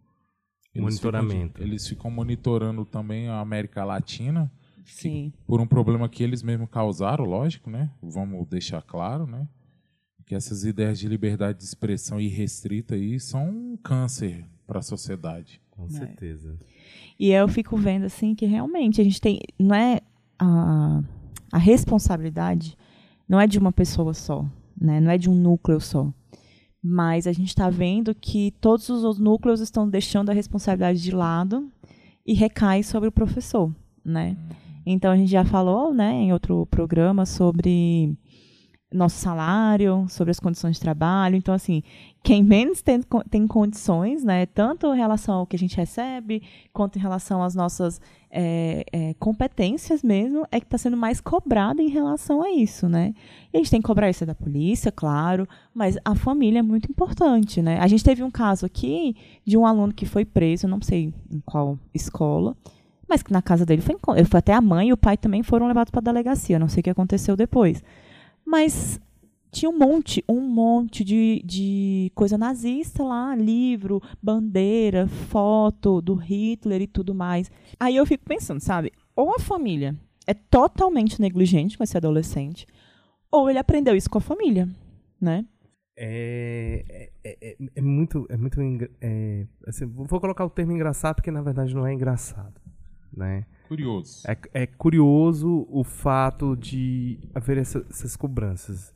eles 0.74 0.84
monitoramento. 0.84 1.54
Ficam, 1.54 1.68
eles 1.68 1.88
ficam 1.88 2.12
monitorando 2.12 2.86
também 2.86 3.28
a 3.28 3.40
América 3.40 3.84
Latina. 3.84 4.52
Sim. 4.84 5.32
por 5.46 5.62
um 5.62 5.68
problema 5.68 6.10
que 6.10 6.24
eles 6.24 6.42
mesmos 6.42 6.70
causaram, 6.70 7.24
lógico, 7.24 7.70
né? 7.70 7.92
Vamos 8.02 8.48
deixar 8.48 8.82
claro, 8.82 9.26
né? 9.26 9.48
Que 10.26 10.36
essas 10.36 10.64
ideias 10.64 11.00
de 11.00 11.08
liberdade 11.08 11.60
de 11.60 11.66
expressão 11.66 12.20
irrestrita 12.20 12.96
aí 12.96 13.20
são 13.20 13.50
um 13.50 13.78
câncer 13.78 14.46
para 14.66 14.80
a 14.80 14.82
sociedade. 14.82 15.62
Com 15.70 15.90
certeza. 15.90 16.58
É. 16.60 16.81
E 17.20 17.32
eu 17.32 17.48
fico 17.48 17.78
vendo 17.78 18.06
assim 18.06 18.34
que 18.34 18.46
realmente 18.46 19.00
a 19.02 19.04
gente 19.04 19.22
tem, 19.22 19.40
não 19.60 19.76
é 19.76 20.00
a, 20.40 21.02
a 21.52 21.58
responsabilidade 21.58 22.78
não 23.32 23.40
é 23.40 23.48
de 23.48 23.58
uma 23.58 23.72
pessoa 23.72 24.14
só, 24.14 24.46
né? 24.80 25.00
Não 25.00 25.10
é 25.10 25.18
de 25.18 25.30
um 25.30 25.34
núcleo 25.34 25.80
só. 25.80 26.12
Mas 26.84 27.28
a 27.28 27.32
gente 27.32 27.48
está 27.48 27.70
vendo 27.70 28.14
que 28.14 28.52
todos 28.60 28.90
os 28.90 29.18
núcleos 29.18 29.62
estão 29.62 29.88
deixando 29.88 30.30
a 30.30 30.34
responsabilidade 30.34 31.02
de 31.02 31.12
lado 31.12 31.72
e 32.26 32.34
recai 32.34 32.84
sobre 32.84 33.08
o 33.08 33.12
professor, 33.12 33.74
né? 34.04 34.36
Então 34.86 35.14
a 35.14 35.16
gente 35.16 35.32
já 35.32 35.46
falou, 35.46 35.94
né, 35.94 36.12
em 36.12 36.34
outro 36.34 36.66
programa 36.66 37.26
sobre 37.26 38.18
nosso 38.92 39.18
salário, 39.18 40.06
sobre 40.10 40.32
as 40.32 40.40
condições 40.40 40.76
de 40.76 40.82
trabalho. 40.82 41.36
Então, 41.36 41.54
assim, 41.54 41.82
quem 42.22 42.44
menos 42.44 42.82
tem, 42.82 43.02
tem 43.30 43.48
condições, 43.48 44.24
né, 44.24 44.46
tanto 44.46 44.94
em 44.94 44.98
relação 44.98 45.36
ao 45.36 45.48
que 45.48 45.56
a 45.56 45.60
gente 45.60 45.78
recebe, 45.78 46.44
quanto 46.74 46.98
em 46.98 47.02
relação 47.02 47.42
às 47.42 47.56
nossas 47.56 48.02
é, 48.30 48.84
é, 48.92 49.14
competências 49.16 50.04
mesmo, 50.04 50.46
é 50.52 50.60
que 50.60 50.66
está 50.66 50.78
sendo 50.78 50.98
mais 50.98 51.20
cobrado 51.20 51.82
em 51.82 51.90
relação 51.90 52.42
a 52.42 52.52
isso, 52.52 52.88
né? 52.88 53.14
E 53.54 53.58
a 53.58 53.60
gente 53.60 53.72
tem 53.72 53.82
que 53.82 53.88
cobrar 53.88 54.10
isso 54.10 54.26
da 54.26 54.36
polícia, 54.36 54.92
claro, 54.92 55.48
mas 55.74 55.98
a 56.04 56.16
família 56.16 56.60
é 56.60 56.64
muito 56.64 56.90
importante, 56.90 57.62
né? 57.62 57.78
A 57.80 57.88
gente 57.88 58.04
teve 58.04 58.24
um 58.24 58.32
caso 58.32 58.66
aqui 58.66 59.16
de 59.46 59.58
um 59.58 59.66
aluno 59.66 59.94
que 59.94 60.06
foi 60.06 60.24
preso, 60.24 60.68
não 60.68 60.82
sei 60.82 61.14
em 61.30 61.42
qual 61.46 61.78
escola, 61.94 62.56
mas 63.08 63.22
que 63.22 63.34
na 63.34 63.42
casa 63.42 63.66
dele 63.66 63.82
foi, 63.82 63.98
foi 64.26 64.38
até 64.38 64.54
a 64.54 64.62
mãe 64.62 64.90
e 64.90 64.94
o 64.94 64.98
pai 64.98 65.18
também 65.18 65.44
foram 65.44 65.68
levados 65.68 65.92
para 65.92 66.00
a 66.00 66.04
delegacia, 66.04 66.58
não 66.58 66.70
sei 66.70 66.80
o 66.80 66.84
que 66.84 66.90
aconteceu 66.90 67.36
depois. 67.36 67.84
Mas 68.52 69.00
tinha 69.50 69.70
um 69.70 69.78
monte, 69.78 70.22
um 70.28 70.42
monte 70.42 71.06
de, 71.06 71.42
de 71.46 72.12
coisa 72.14 72.38
nazista 72.38 73.02
lá, 73.02 73.34
livro, 73.34 74.02
bandeira, 74.22 75.08
foto 75.08 76.02
do 76.02 76.16
Hitler 76.16 76.82
e 76.82 76.88
tudo 76.88 77.16
mais. 77.16 77.50
Aí 77.80 77.96
eu 77.96 78.06
fico 78.06 78.26
pensando, 78.26 78.60
sabe? 78.60 78.92
Ou 79.16 79.34
a 79.34 79.40
família 79.40 79.96
é 80.28 80.34
totalmente 80.34 81.22
negligente 81.22 81.78
com 81.78 81.84
esse 81.86 81.96
adolescente, 81.96 82.68
ou 83.32 83.50
ele 83.50 83.58
aprendeu 83.58 83.96
isso 83.96 84.10
com 84.10 84.18
a 84.18 84.22
família, 84.22 84.68
né? 85.20 85.46
É, 85.96 86.84
é, 87.24 87.38
é, 87.42 87.58
é 87.74 87.82
muito, 87.82 88.28
é 88.30 88.36
muito, 88.36 88.60
é, 89.00 89.48
assim, 89.66 89.86
vou 89.86 90.20
colocar 90.20 90.44
o 90.44 90.50
termo 90.50 90.74
engraçado 90.74 91.16
porque 91.16 91.32
na 91.32 91.42
verdade 91.42 91.74
não 91.74 91.88
é 91.88 91.94
engraçado, 91.94 92.60
né? 93.16 93.46
Curioso. 93.72 94.24
É, 94.28 94.64
é 94.64 94.68
curioso 94.68 95.66
o 95.70 95.82
fato 95.82 96.58
de 96.58 97.18
haver 97.34 97.58
essa, 97.58 97.80
essas 97.90 98.18
cobranças 98.18 98.94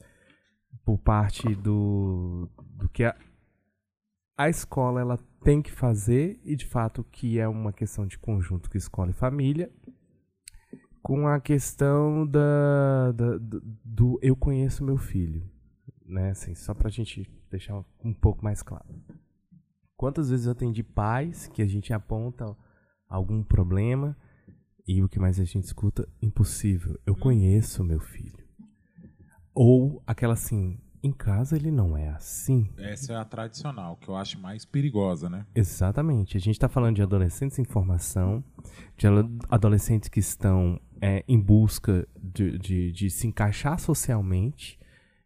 por 0.84 0.98
parte 0.98 1.56
do, 1.56 2.50
do 2.60 2.90
que 2.90 3.06
a, 3.06 3.16
a 4.38 4.50
escola 4.50 5.00
ela 5.00 5.18
tem 5.42 5.62
que 5.62 5.72
fazer 5.72 6.42
e 6.44 6.58
de 6.58 6.66
fato 6.66 7.06
que 7.06 7.40
é 7.40 7.48
uma 7.48 7.72
questão 7.72 8.06
de 8.06 8.20
conjunto 8.20 8.70
com 8.70 8.78
escola 8.78 9.12
e 9.12 9.14
família 9.14 9.72
com 11.02 11.26
a 11.26 11.40
questão 11.40 12.28
da, 12.28 13.14
da 13.14 13.38
do, 13.38 13.62
do, 13.82 14.20
eu 14.22 14.36
conheço 14.36 14.84
meu 14.84 14.98
filho 14.98 15.50
né 16.06 16.32
assim 16.32 16.54
só 16.54 16.74
para 16.74 16.90
a 16.90 16.92
gente 16.92 17.26
deixar 17.50 17.82
um 18.04 18.14
pouco 18.14 18.44
mais 18.44 18.62
claro 18.62 18.94
quantas 19.96 20.30
vezes 20.30 20.48
eu 20.48 20.52
atendi 20.52 20.84
pais 20.84 21.48
que 21.48 21.62
a 21.62 21.66
gente 21.66 21.94
aponta 21.94 22.54
algum 23.08 23.42
problema 23.42 24.18
e 24.88 25.02
o 25.02 25.10
que 25.10 25.20
mais 25.20 25.40
a 25.40 25.44
gente 25.46 25.64
escuta? 25.64 26.08
Impossível. 26.22 27.00
Eu 27.06 27.16
conheço 27.16 27.84
meu 27.84 28.00
filho. 28.00 28.46
Ou 29.54 30.04
aquela 30.06 30.34
assim, 30.34 30.78
em 31.02 31.12
casa 31.12 31.56
ele 31.56 31.72
não 31.72 31.96
é 31.96 32.10
assim. 32.10 32.70
Essa 32.78 33.14
é 33.14 33.16
a 33.16 33.26
tradicional, 33.26 33.96
que 33.98 34.10
eu 34.10 34.16
acho 34.16 34.40
mais 34.40 34.66
perigosa, 34.66 35.30
né? 35.30 35.46
Exatamente. 35.56 36.36
A 36.38 36.40
gente 36.40 36.56
está 36.56 36.68
falando 36.68 36.96
de 36.96 37.02
adolescentes 37.02 37.58
em 37.60 37.64
formação, 37.64 38.44
de 38.98 39.08
adolescentes 39.50 40.10
que 40.10 40.20
estão 40.20 40.80
é, 41.02 41.24
em 41.28 41.40
busca 41.40 42.08
de, 42.18 42.58
de, 42.58 42.92
de, 42.92 43.10
se 43.10 43.28
encaixar 43.28 43.80
socialmente, 43.80 44.80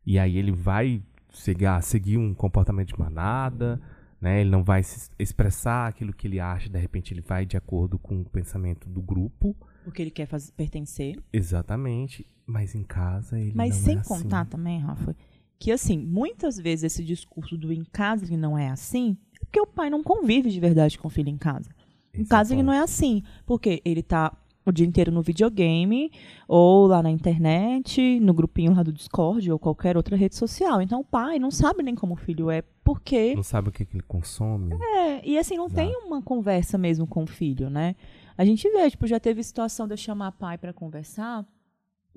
e 0.06 0.19
aí 0.19 0.38
ele 0.38 0.52
vai 0.52 1.02
seguir, 1.32 1.82
seguir 1.82 2.17
um 2.17 2.34
comportamento 2.34 2.89
de 2.89 3.00
manada, 3.00 3.82
né? 4.21 4.41
Ele 4.41 4.49
não 4.49 4.63
vai 4.63 4.82
expressar 5.17 5.88
aquilo 5.88 6.13
que 6.13 6.27
ele 6.27 6.39
acha, 6.39 6.69
de 6.69 6.77
repente 6.79 7.13
ele 7.13 7.21
vai 7.21 7.45
de 7.45 7.58
acordo 7.58 7.97
com 7.97 8.21
o 8.21 8.25
pensamento 8.25 8.89
do 8.89 9.01
grupo. 9.01 9.55
Porque 9.84 10.01
ele 10.01 10.12
quer 10.12 10.25
fazer, 10.25 10.51
pertencer. 10.53 11.17
Exatamente. 11.32 12.25
Mas 12.45 12.73
em 12.73 12.84
casa 12.84 13.39
ele 13.39 13.53
Mas 13.55 13.77
não 13.77 13.84
sem 13.84 13.95
é 13.97 13.99
assim. 13.99 14.10
contar 14.10 14.45
também, 14.45 14.79
Rafa, 14.79 15.15
que 15.60 15.71
assim, 15.71 15.97
muitas 15.99 16.58
vezes 16.58 16.86
esse 16.86 17.03
discurso 17.03 17.58
do 17.58 17.71
em 17.71 17.84
casa 17.84 18.25
ele 18.25 18.38
não 18.38 18.58
é 18.58 18.69
assim, 18.69 19.17
é 19.36 19.45
porque 19.45 19.60
o 19.60 19.67
pai 19.67 19.89
não 19.89 20.01
convive 20.01 20.49
de 20.49 20.60
verdade 20.60 20.97
com 20.97 21.08
o 21.08 21.12
filho 21.12 21.29
em 21.29 21.38
casa. 21.38 21.69
Em 22.13 22.25
casa 22.25 22.53
é 22.53 22.55
o 22.55 22.55
ele 22.55 22.63
não 22.63 22.73
é 22.73 22.79
assim, 22.79 23.23
porque 23.45 23.82
ele 23.86 24.01
tá 24.01 24.36
o 24.65 24.72
dia 24.72 24.86
inteiro 24.86 25.12
no 25.12 25.22
videogame, 25.22 26.12
ou 26.48 26.86
lá 26.88 27.02
na 27.02 27.10
internet, 27.10 28.19
no 28.19 28.34
grupinho 28.34 28.74
lá 28.74 28.84
do 28.84 28.93
Discord, 28.93 29.52
ou 29.52 29.58
qualquer 29.58 29.98
outra 29.98 30.15
rede 30.15 30.36
social. 30.36 30.82
Então 30.82 31.02
o 31.02 31.04
pai 31.06 31.39
não 31.39 31.52
sabe 31.52 31.84
nem 31.84 31.95
como 31.95 32.13
o 32.13 32.17
filho 32.17 32.52
é, 32.52 32.62
porque. 32.84 33.36
Não 33.36 33.43
sabe 33.43 33.69
o 33.69 33.72
que, 33.72 33.86
que 33.86 33.98
ele 33.98 34.04
consome. 34.04 34.76
É, 34.76 35.28
e 35.28 35.38
assim, 35.38 35.58
não 35.58 35.67
Exato. 35.67 35.82
tem 35.82 35.95
uma 36.06 36.22
conversa 36.22 36.78
mesmo 36.78 37.08
com 37.08 37.24
o 37.24 37.28
filho, 37.28 37.69
né? 37.69 37.95
A 38.38 38.45
gente 38.45 38.69
vê, 38.69 38.89
tipo, 38.89 39.06
já 39.08 39.19
teve 39.19 39.43
situação 39.43 39.88
de 39.88 39.93
eu 39.93 39.98
chamar 39.98 40.32
pai 40.34 40.58
para 40.58 40.72
conversar, 40.72 41.45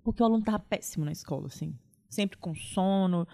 porque 0.04 0.22
o 0.22 0.26
aluno 0.26 0.44
tava 0.44 0.58
péssimo 0.58 1.04
na 1.04 1.12
escola, 1.12 1.46
assim. 1.46 1.74
Sempre 2.08 2.38
com 2.38 2.54
sono. 2.54 3.26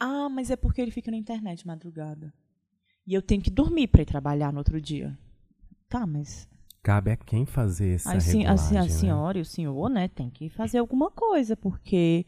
Ah, 0.00 0.28
mas 0.28 0.50
é 0.50 0.56
porque 0.56 0.80
ele 0.80 0.90
fica 0.90 1.10
na 1.10 1.16
internet 1.16 1.60
de 1.60 1.66
madrugada. 1.66 2.32
E 3.06 3.14
eu 3.14 3.22
tenho 3.22 3.42
que 3.42 3.50
dormir 3.50 3.88
para 3.88 4.02
ir 4.02 4.06
trabalhar 4.06 4.52
no 4.52 4.58
outro 4.58 4.80
dia. 4.80 5.16
Tá, 5.88 6.06
mas 6.06 6.48
Cabe 6.82 7.12
a 7.12 7.16
quem 7.16 7.46
fazer 7.46 7.94
essa 7.94 8.12
assim, 8.16 8.44
assim, 8.44 8.46
a 8.46 8.50
regulagem, 8.54 8.78
né? 8.80 8.88
senhora 8.88 9.38
e 9.38 9.40
o 9.40 9.44
senhor, 9.44 9.88
né, 9.88 10.08
tem 10.08 10.28
que 10.28 10.48
fazer 10.48 10.78
alguma 10.78 11.10
coisa, 11.10 11.56
porque, 11.56 12.26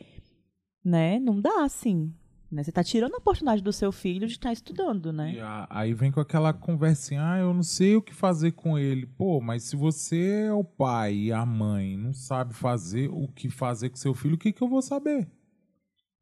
né, 0.84 1.18
não 1.18 1.40
dá 1.40 1.64
assim. 1.64 2.12
Né? 2.52 2.62
Você 2.62 2.70
tá 2.70 2.84
tirando 2.84 3.14
a 3.14 3.18
oportunidade 3.18 3.60
do 3.62 3.72
seu 3.72 3.90
filho 3.90 4.28
de 4.28 4.34
estar 4.34 4.52
estudando, 4.52 5.08
E 5.08 5.12
né? 5.12 5.40
a- 5.40 5.66
aí 5.68 5.92
vem 5.92 6.12
com 6.12 6.20
aquela 6.20 6.52
conversinha, 6.52 7.20
ah, 7.32 7.38
eu 7.38 7.52
não 7.52 7.64
sei 7.64 7.96
o 7.96 8.02
que 8.02 8.14
fazer 8.14 8.52
com 8.52 8.78
ele. 8.78 9.06
Pô, 9.06 9.40
mas 9.40 9.64
se 9.64 9.74
você 9.74 10.44
é 10.46 10.52
o 10.52 10.62
pai 10.62 11.14
e 11.14 11.32
a 11.32 11.44
mãe 11.44 11.96
não 11.96 12.12
sabe 12.12 12.54
fazer 12.54 13.08
o 13.10 13.26
que 13.26 13.48
fazer 13.50 13.90
com 13.90 13.96
seu 13.96 14.14
filho, 14.14 14.36
o 14.36 14.38
que, 14.38 14.52
que 14.52 14.62
eu 14.62 14.68
vou 14.68 14.82
saber? 14.82 15.28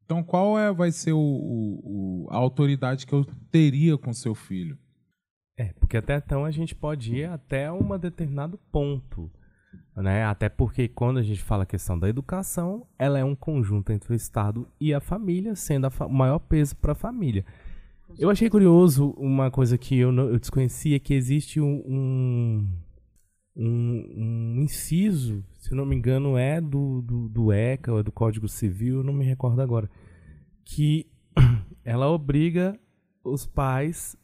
Então 0.06 0.22
qual 0.22 0.58
é, 0.58 0.72
vai 0.72 0.90
ser 0.90 1.12
o, 1.12 1.18
o- 1.18 2.24
o- 2.24 2.28
a 2.30 2.36
autoridade 2.36 3.06
que 3.06 3.12
eu 3.12 3.26
teria 3.50 3.98
com 3.98 4.12
seu 4.14 4.34
filho? 4.34 4.78
É, 5.62 5.72
porque 5.78 5.96
até 5.96 6.16
então 6.16 6.44
a 6.44 6.50
gente 6.50 6.74
pode 6.74 7.14
ir 7.14 7.24
até 7.26 7.70
um 7.70 7.96
determinado 7.96 8.58
ponto. 8.72 9.30
Né? 9.94 10.24
Até 10.24 10.48
porque 10.48 10.88
quando 10.88 11.18
a 11.18 11.22
gente 11.22 11.40
fala 11.40 11.62
a 11.62 11.66
questão 11.66 11.96
da 11.96 12.08
educação, 12.08 12.84
ela 12.98 13.16
é 13.18 13.24
um 13.24 13.34
conjunto 13.36 13.92
entre 13.92 14.12
o 14.12 14.16
Estado 14.16 14.66
e 14.80 14.92
a 14.92 15.00
família, 15.00 15.54
sendo 15.54 15.86
o 16.00 16.08
maior 16.08 16.40
peso 16.40 16.74
para 16.76 16.92
a 16.92 16.96
família. 16.96 17.44
Eu 18.18 18.28
achei 18.28 18.50
curioso 18.50 19.10
uma 19.16 19.50
coisa 19.52 19.78
que 19.78 19.96
eu, 19.96 20.10
não- 20.10 20.28
eu 20.30 20.38
desconhecia, 20.40 20.98
que 20.98 21.14
existe 21.14 21.60
um, 21.60 21.82
um, 21.86 22.68
um- 23.54 24.54
inciso, 24.62 25.44
se 25.60 25.74
não 25.74 25.86
me 25.86 25.94
engano, 25.94 26.36
é 26.36 26.60
do, 26.60 27.02
do, 27.02 27.28
do 27.28 27.52
ECA 27.52 27.92
ou 27.92 28.00
é 28.00 28.02
do 28.02 28.10
Código 28.10 28.48
Civil, 28.48 29.04
não 29.04 29.12
me 29.12 29.24
recordo 29.24 29.60
agora, 29.62 29.88
que 30.64 31.06
ela 31.84 32.08
obriga 32.10 32.76
os 33.24 33.46
pais 33.46 34.16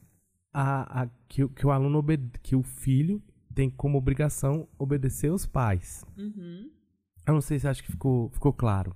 a, 0.52 1.02
a- 1.02 1.08
que, 1.28 1.44
o- 1.44 1.48
que 1.48 1.66
o 1.66 1.70
aluno 1.70 1.98
obede, 1.98 2.30
que 2.42 2.56
o 2.56 2.62
filho 2.62 3.22
tem 3.54 3.68
como 3.68 3.98
obrigação 3.98 4.68
obedecer 4.78 5.30
os 5.32 5.44
pais. 5.46 6.04
Uhum. 6.16 6.70
Eu 7.26 7.34
não 7.34 7.40
sei 7.40 7.58
se 7.58 7.66
acho 7.68 7.82
que 7.82 7.90
ficou, 7.92 8.30
ficou 8.30 8.52
claro. 8.52 8.94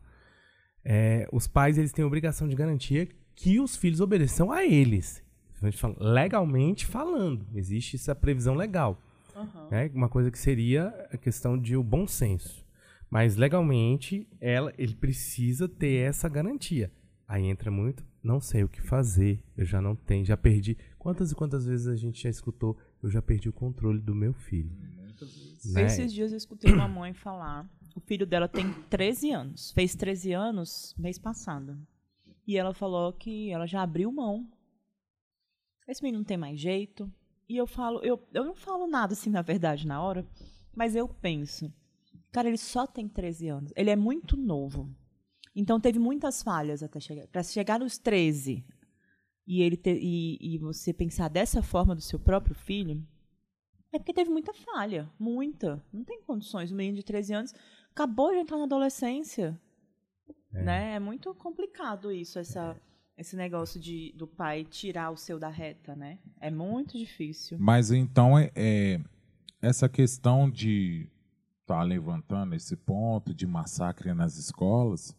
É, 0.85 1.29
os 1.33 1.47
pais 1.47 1.79
eles 1.79 1.93
têm 1.93 2.03
a 2.05 2.07
obrigação 2.09 2.49
de 2.49 2.57
garantir 2.57 3.15
que 3.35 3.61
os 3.61 3.77
filhos 3.77 4.01
obedeçam 4.01 4.51
a 4.51 4.65
eles. 4.65 5.23
A 5.61 5.67
gente 5.71 5.79
fala, 5.79 5.95
legalmente 6.01 6.85
falando, 6.87 7.47
existe 7.55 7.95
essa 7.97 8.15
previsão 8.17 8.55
legal. 8.55 9.01
né? 9.71 9.91
Uma 9.95 10.09
coisa 10.09 10.31
que 10.31 10.39
seria 10.39 10.89
a 11.13 11.17
questão 11.17 11.57
de 11.57 11.77
o 11.77 11.83
bom 11.85 12.07
senso. 12.07 12.65
Mas 13.09 13.37
legalmente 13.37 14.27
ela, 14.41 14.73
ele 14.77 14.95
precisa 14.95 15.69
ter 15.69 15.99
essa 16.09 16.29
garantia. 16.29 16.91
Aí 17.29 17.45
entra 17.47 17.71
muito, 17.71 18.05
não 18.23 18.41
sei 18.41 18.65
o 18.65 18.69
que 18.69 18.81
fazer, 18.83 19.41
eu 19.57 19.65
já 19.65 19.81
não 19.81 19.95
tenho, 19.95 20.25
já 20.25 20.37
perdi. 20.37 20.77
Quantas 21.03 21.33
e 21.33 21.35
quantas 21.35 21.67
vezes 21.67 21.89
a 21.89 21.97
gente 21.97 22.23
já 22.23 22.31
escutou, 22.31 22.79
eu 23.03 23.11
já 23.11 23.21
perdi 23.21 23.49
o 23.49 23.53
controle 23.53 24.01
do 24.01 24.15
meu 24.15 24.33
filho. 24.33 24.71
Né? 25.65 25.83
Esses 25.83 26.13
dias 26.13 26.31
eu 26.31 26.37
escutei 26.37 26.73
uma 26.73 26.87
mãe 26.87 27.13
falar. 27.13 27.69
O 27.97 27.99
filho 27.99 28.25
dela 28.25 28.47
tem 28.47 28.73
13 28.89 29.33
anos. 29.33 29.73
Fez 29.73 29.97
13 29.97 30.33
anos 30.33 30.95
mês 30.97 31.19
passado. 31.19 31.77
E 32.47 32.57
ela 32.57 32.73
falou 32.73 33.13
que 33.13 33.51
ela 33.51 33.67
já 33.67 33.83
abriu 33.83 34.13
mão. 34.13 34.49
Esse 35.89 36.01
menino 36.05 36.21
não 36.21 36.25
tem 36.25 36.37
mais 36.37 36.61
jeito. 36.61 37.13
E 37.49 37.57
eu 37.57 37.67
falo, 37.67 37.99
eu, 38.05 38.25
eu 38.33 38.45
não 38.45 38.55
falo 38.55 38.87
nada 38.87 39.15
assim, 39.15 39.29
na 39.29 39.43
verdade, 39.43 39.85
na 39.85 40.01
hora, 40.01 40.25
mas 40.73 40.95
eu 40.95 41.09
penso. 41.09 41.75
Cara, 42.31 42.47
ele 42.47 42.57
só 42.57 42.87
tem 42.87 43.09
13 43.09 43.49
anos. 43.49 43.73
Ele 43.75 43.91
é 43.91 43.97
muito 43.97 44.37
novo. 44.37 44.89
Então 45.53 45.81
teve 45.81 45.99
muitas 45.99 46.45
falhas 46.45 46.81
até 46.81 47.01
chegar. 47.01 47.27
Para 47.27 47.43
chegar 47.43 47.81
nos 47.81 47.99
13 47.99 48.65
e 49.47 49.63
ele 49.63 49.81
e, 49.85 50.55
e 50.55 50.59
você 50.59 50.93
pensar 50.93 51.29
dessa 51.29 51.63
forma 51.63 51.95
do 51.95 52.01
seu 52.01 52.19
próprio 52.19 52.55
filho, 52.55 53.05
é 53.93 53.99
porque 53.99 54.15
teve 54.15 54.31
muita 54.31 54.55
falha. 54.55 55.11
Muita. 55.19 55.85
Não 55.93 56.03
tem 56.03 56.23
condições. 56.23 56.73
Um 56.73 56.77
menino 56.77 56.97
de 56.97 57.03
13 57.03 57.35
anos 57.35 57.55
acabou 57.91 58.31
de 58.31 58.39
entrar 58.39 58.57
na 58.57 58.65
adolescência. 58.65 59.61
É. 60.55 60.63
Né? 60.63 60.95
é 60.95 61.01
muito 61.01 61.35
complicado 61.35 62.13
isso, 62.13 62.39
essa, 62.39 62.77
esse 63.17 63.35
negócio 63.37 63.81
de, 63.81 64.13
do 64.17 64.27
pai 64.27 64.65
tirar 64.65 65.11
o 65.11 65.17
seu 65.17 65.39
da 65.39 65.49
reta, 65.49 65.97
né? 65.97 66.19
É 66.41 66.51
muito 66.51 66.99
difícil. 66.99 67.57
Mas 67.59 67.91
então, 67.91 68.39
é, 68.39 68.51
é 68.55 69.01
essa 69.63 69.89
questão 69.89 70.51
de 70.51 71.09
estar 71.63 71.79
tá 71.79 71.83
levantando 71.83 72.55
esse 72.55 72.77
ponto 72.77 73.33
de 73.33 73.47
massacre 73.47 74.13
nas 74.13 74.37
escolas 74.37 75.17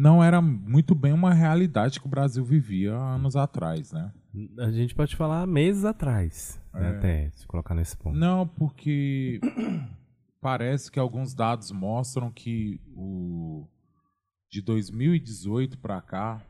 não 0.00 0.24
era 0.24 0.40
muito 0.40 0.94
bem 0.94 1.12
uma 1.12 1.34
realidade 1.34 2.00
que 2.00 2.06
o 2.06 2.10
Brasil 2.10 2.42
vivia 2.42 2.94
anos 2.94 3.36
atrás, 3.36 3.92
né? 3.92 4.10
A 4.58 4.70
gente 4.70 4.94
pode 4.94 5.14
falar 5.14 5.46
meses 5.46 5.84
atrás, 5.84 6.58
né, 6.72 6.80
é. 6.80 6.82
né, 6.82 6.96
até 6.96 7.30
se 7.32 7.46
colocar 7.46 7.74
nesse 7.74 7.96
ponto. 7.98 8.16
Não, 8.16 8.48
porque 8.48 9.40
parece 10.40 10.90
que 10.90 10.98
alguns 10.98 11.34
dados 11.34 11.70
mostram 11.70 12.30
que 12.30 12.80
o 12.96 13.66
de 14.50 14.62
2018 14.62 15.76
para 15.78 16.00
cá, 16.00 16.42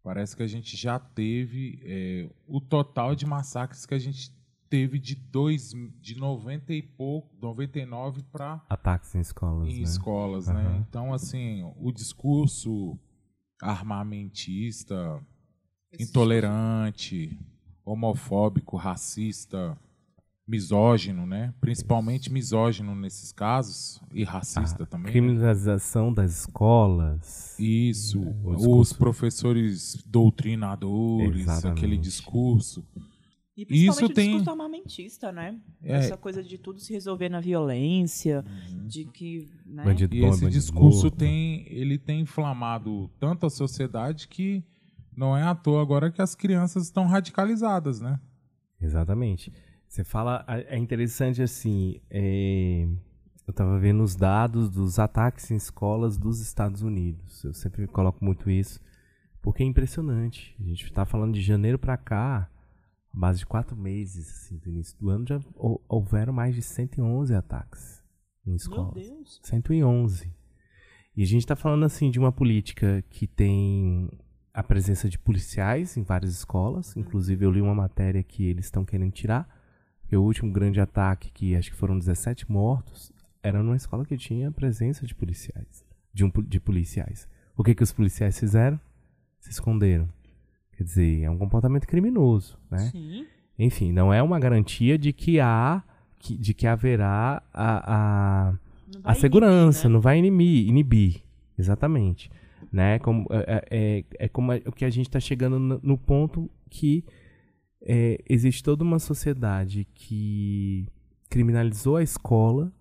parece 0.00 0.36
que 0.36 0.42
a 0.44 0.46
gente 0.46 0.76
já 0.76 0.96
teve 0.96 1.82
é, 1.82 2.30
o 2.46 2.60
total 2.60 3.16
de 3.16 3.26
massacres 3.26 3.84
que 3.84 3.94
a 3.94 3.98
gente 3.98 4.30
teve 4.70 4.98
de 5.00 5.16
dois 5.16 5.72
de 6.00 6.16
90 6.16 6.72
e 6.72 6.80
pouco, 6.80 7.28
99 7.42 8.22
para 8.32 8.64
ataques 8.68 9.14
em 9.16 9.20
escolas, 9.20 9.68
em 9.68 9.76
né? 9.76 9.82
escolas, 9.82 10.46
uhum. 10.46 10.54
né? 10.54 10.84
Então 10.88 11.12
assim, 11.12 11.70
o 11.76 11.90
discurso 11.90 12.96
armamentista, 13.60 15.20
Esse 15.92 16.04
intolerante, 16.04 17.36
homofóbico, 17.84 18.76
racista, 18.76 19.76
misógino, 20.50 21.26
né? 21.26 21.54
Principalmente 21.60 22.32
misógino 22.32 22.94
nesses 22.94 23.32
casos 23.32 24.00
e 24.12 24.24
racista 24.24 24.84
a 24.84 24.86
também. 24.86 25.06
Né? 25.06 25.12
Criminalização 25.12 26.08
né? 26.08 26.16
das 26.16 26.40
escolas. 26.40 27.58
Isso, 27.58 28.20
né? 28.20 28.34
os 28.44 28.92
professores 28.92 30.02
doutrinadores, 30.06 31.42
Exatamente. 31.42 31.78
aquele 31.78 31.96
discurso. 31.96 32.84
E 33.56 33.66
principalmente 33.66 34.04
Isso 34.04 34.12
o 34.12 34.14
tem... 34.14 34.26
discurso 34.28 34.50
armamentista, 34.50 35.32
né? 35.32 35.60
É. 35.82 35.96
Essa 35.96 36.16
coisa 36.16 36.42
de 36.42 36.56
tudo 36.56 36.80
se 36.80 36.92
resolver 36.92 37.28
na 37.28 37.40
violência, 37.40 38.44
uhum. 38.46 38.86
de 38.86 39.04
que... 39.04 39.48
Né? 39.66 39.84
Bandido 39.84 40.14
e 40.14 40.20
bom, 40.20 40.28
esse 40.28 40.48
discurso 40.48 41.02
morto. 41.02 41.16
tem, 41.16 41.66
ele 41.68 41.98
tem 41.98 42.20
inflamado 42.20 43.10
tanto 43.18 43.46
a 43.46 43.50
sociedade 43.50 44.28
que 44.28 44.64
não 45.16 45.36
é 45.36 45.42
à 45.42 45.54
toa 45.54 45.82
agora 45.82 46.10
que 46.10 46.22
as 46.22 46.34
crianças 46.34 46.84
estão 46.84 47.06
radicalizadas, 47.06 48.00
né? 48.00 48.18
Exatamente. 48.80 49.52
Você 49.86 50.04
fala, 50.04 50.44
é 50.46 50.78
interessante 50.78 51.42
assim, 51.42 52.00
é, 52.08 52.86
eu 53.46 53.50
estava 53.50 53.78
vendo 53.78 54.02
os 54.04 54.14
dados 54.14 54.70
dos 54.70 55.00
ataques 55.00 55.50
em 55.50 55.56
escolas 55.56 56.16
dos 56.16 56.40
Estados 56.40 56.82
Unidos. 56.82 57.42
Eu 57.42 57.52
sempre 57.52 57.86
coloco 57.88 58.24
muito 58.24 58.48
isso, 58.48 58.80
porque 59.42 59.64
é 59.64 59.66
impressionante. 59.66 60.54
A 60.60 60.62
gente 60.62 60.84
está 60.84 61.04
falando 61.04 61.34
de 61.34 61.42
janeiro 61.42 61.76
para 61.76 61.96
cá, 61.96 62.48
a 63.12 63.18
base 63.18 63.40
de 63.40 63.46
quatro 63.46 63.76
meses, 63.76 64.28
assim, 64.28 64.56
do 64.58 64.68
início 64.68 64.96
do 64.98 65.10
ano, 65.10 65.26
já 65.26 65.40
houveram 65.88 66.32
mais 66.32 66.54
de 66.54 66.62
111 66.62 67.34
ataques 67.34 68.02
em 68.46 68.54
escolas. 68.54 68.94
Meu 68.94 69.16
Deus! 69.16 69.40
111. 69.42 70.32
E 71.16 71.22
a 71.22 71.26
gente 71.26 71.42
está 71.42 71.56
falando 71.56 71.84
assim 71.84 72.10
de 72.10 72.18
uma 72.18 72.32
política 72.32 73.04
que 73.10 73.26
tem 73.26 74.08
a 74.54 74.62
presença 74.62 75.08
de 75.08 75.18
policiais 75.18 75.96
em 75.96 76.02
várias 76.02 76.32
escolas. 76.32 76.96
Inclusive, 76.96 77.44
eu 77.44 77.50
li 77.50 77.60
uma 77.60 77.74
matéria 77.74 78.22
que 78.22 78.44
eles 78.46 78.66
estão 78.66 78.84
querendo 78.84 79.12
tirar 79.12 79.60
porque 80.10 80.16
o 80.16 80.24
último 80.24 80.50
grande 80.50 80.80
ataque, 80.80 81.30
que 81.30 81.54
acho 81.54 81.70
que 81.70 81.76
foram 81.76 81.96
17 81.96 82.50
mortos, 82.50 83.12
era 83.40 83.62
numa 83.62 83.76
escola 83.76 84.04
que 84.04 84.16
tinha 84.16 84.50
presença 84.50 85.06
de 85.06 85.14
policiais. 85.14 85.84
De, 86.12 86.24
um, 86.24 86.32
de 86.48 86.58
policiais. 86.58 87.28
O 87.56 87.62
que, 87.62 87.76
que 87.76 87.82
os 87.84 87.92
policiais 87.92 88.36
fizeram? 88.36 88.80
Se 89.38 89.50
esconderam. 89.50 90.08
Quer 90.80 90.84
dizer, 90.84 91.24
é 91.24 91.30
um 91.30 91.36
comportamento 91.36 91.86
criminoso, 91.86 92.58
né? 92.70 92.78
Sim. 92.78 93.26
Enfim, 93.58 93.92
não 93.92 94.10
é 94.14 94.22
uma 94.22 94.40
garantia 94.40 94.96
de 94.96 95.12
que 95.12 95.38
há, 95.38 95.84
de 96.18 96.54
que 96.54 96.66
haverá 96.66 97.42
a, 97.52 98.48
a, 98.48 98.54
a 99.04 99.14
segurança, 99.14 99.80
inibir, 99.80 99.90
né? 99.90 99.92
não 99.92 100.00
vai 100.00 100.18
inibir, 100.18 100.68
inibir. 100.68 101.22
Exatamente. 101.58 102.30
Né? 102.72 102.98
Como, 102.98 103.26
é, 103.30 103.62
é, 103.70 104.04
é 104.18 104.28
como 104.28 104.54
o 104.54 104.72
que 104.72 104.86
a 104.86 104.88
gente 104.88 105.06
está 105.06 105.20
chegando 105.20 105.58
no, 105.58 105.78
no 105.82 105.98
ponto 105.98 106.50
que 106.70 107.04
é, 107.82 108.18
existe 108.26 108.62
toda 108.62 108.82
uma 108.82 108.98
sociedade 108.98 109.86
que 109.92 110.86
criminalizou 111.28 111.96
a 111.98 112.02
escola, 112.02 112.72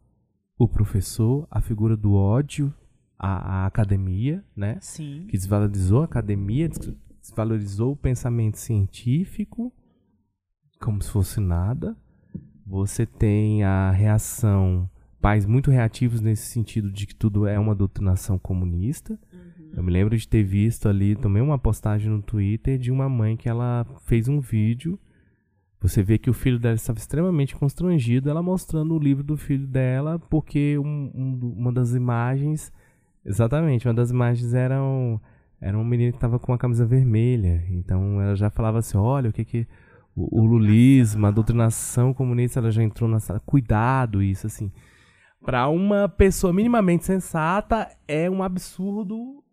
o 0.57 0.69
professor, 0.69 1.45
a 1.51 1.59
figura 1.59 1.97
do 1.97 2.13
ódio, 2.13 2.73
a, 3.17 3.63
a 3.63 3.65
academia, 3.65 4.41
né? 4.55 4.77
Sim. 4.79 5.25
Que 5.27 5.35
desvalorizou 5.35 5.99
a 5.99 6.05
academia, 6.05 6.69
desvalorizou 7.29 7.93
o 7.93 7.95
pensamento 7.95 8.57
científico, 8.57 9.73
como 10.79 11.01
se 11.01 11.09
fosse 11.09 11.39
nada. 11.39 11.95
Você 12.65 13.05
tem 13.05 13.63
a 13.63 13.91
reação, 13.91 14.89
pais 15.21 15.45
muito 15.45 15.71
reativos 15.71 16.21
nesse 16.21 16.47
sentido 16.47 16.91
de 16.91 17.07
que 17.07 17.15
tudo 17.15 17.47
é 17.47 17.57
uma 17.57 17.75
doutrinação 17.75 18.37
comunista. 18.37 19.19
Eu 19.73 19.83
me 19.83 19.91
lembro 19.91 20.17
de 20.17 20.27
ter 20.27 20.43
visto 20.43 20.89
ali, 20.89 21.15
também 21.15 21.41
uma 21.41 21.57
postagem 21.57 22.11
no 22.11 22.21
Twitter 22.21 22.77
de 22.77 22.91
uma 22.91 23.07
mãe 23.07 23.37
que 23.37 23.47
ela 23.47 23.85
fez 24.05 24.27
um 24.27 24.39
vídeo. 24.39 24.99
Você 25.81 26.03
vê 26.03 26.17
que 26.17 26.29
o 26.29 26.33
filho 26.33 26.59
dela 26.59 26.75
estava 26.75 26.99
extremamente 26.99 27.55
constrangido, 27.55 28.29
ela 28.29 28.43
mostrando 28.43 28.93
o 28.93 28.99
livro 28.99 29.23
do 29.23 29.37
filho 29.37 29.65
dela, 29.65 30.19
porque 30.19 30.77
um, 30.77 31.11
um, 31.15 31.55
uma 31.57 31.71
das 31.71 31.93
imagens, 31.93 32.71
exatamente, 33.23 33.87
uma 33.87 33.93
das 33.93 34.11
imagens 34.11 34.53
era 34.53 34.83
um, 34.83 35.19
era 35.61 35.77
um 35.77 35.83
menino 35.83 36.11
que 36.11 36.17
estava 36.17 36.39
com 36.39 36.53
a 36.53 36.57
camisa 36.57 36.85
vermelha. 36.85 37.63
Então 37.69 38.21
ela 38.21 38.35
já 38.35 38.49
falava 38.49 38.79
assim: 38.79 38.97
olha, 38.97 39.29
o 39.29 39.33
que 39.33 39.45
que. 39.45 39.67
O, 40.15 40.41
o 40.41 40.45
lulismo, 40.45 41.25
a 41.27 41.31
doutrinação 41.31 42.13
comunista, 42.13 42.59
ela 42.59 42.71
já 42.71 42.83
entrou 42.83 43.09
na 43.09 43.19
sala. 43.19 43.39
Cuidado, 43.39 44.21
isso, 44.21 44.47
assim. 44.47 44.71
Para 45.41 45.67
uma 45.69 46.09
pessoa 46.09 46.51
minimamente 46.51 47.05
sensata, 47.05 47.89
é 48.07 48.29
um 48.29 48.43
absurdo 48.43 49.43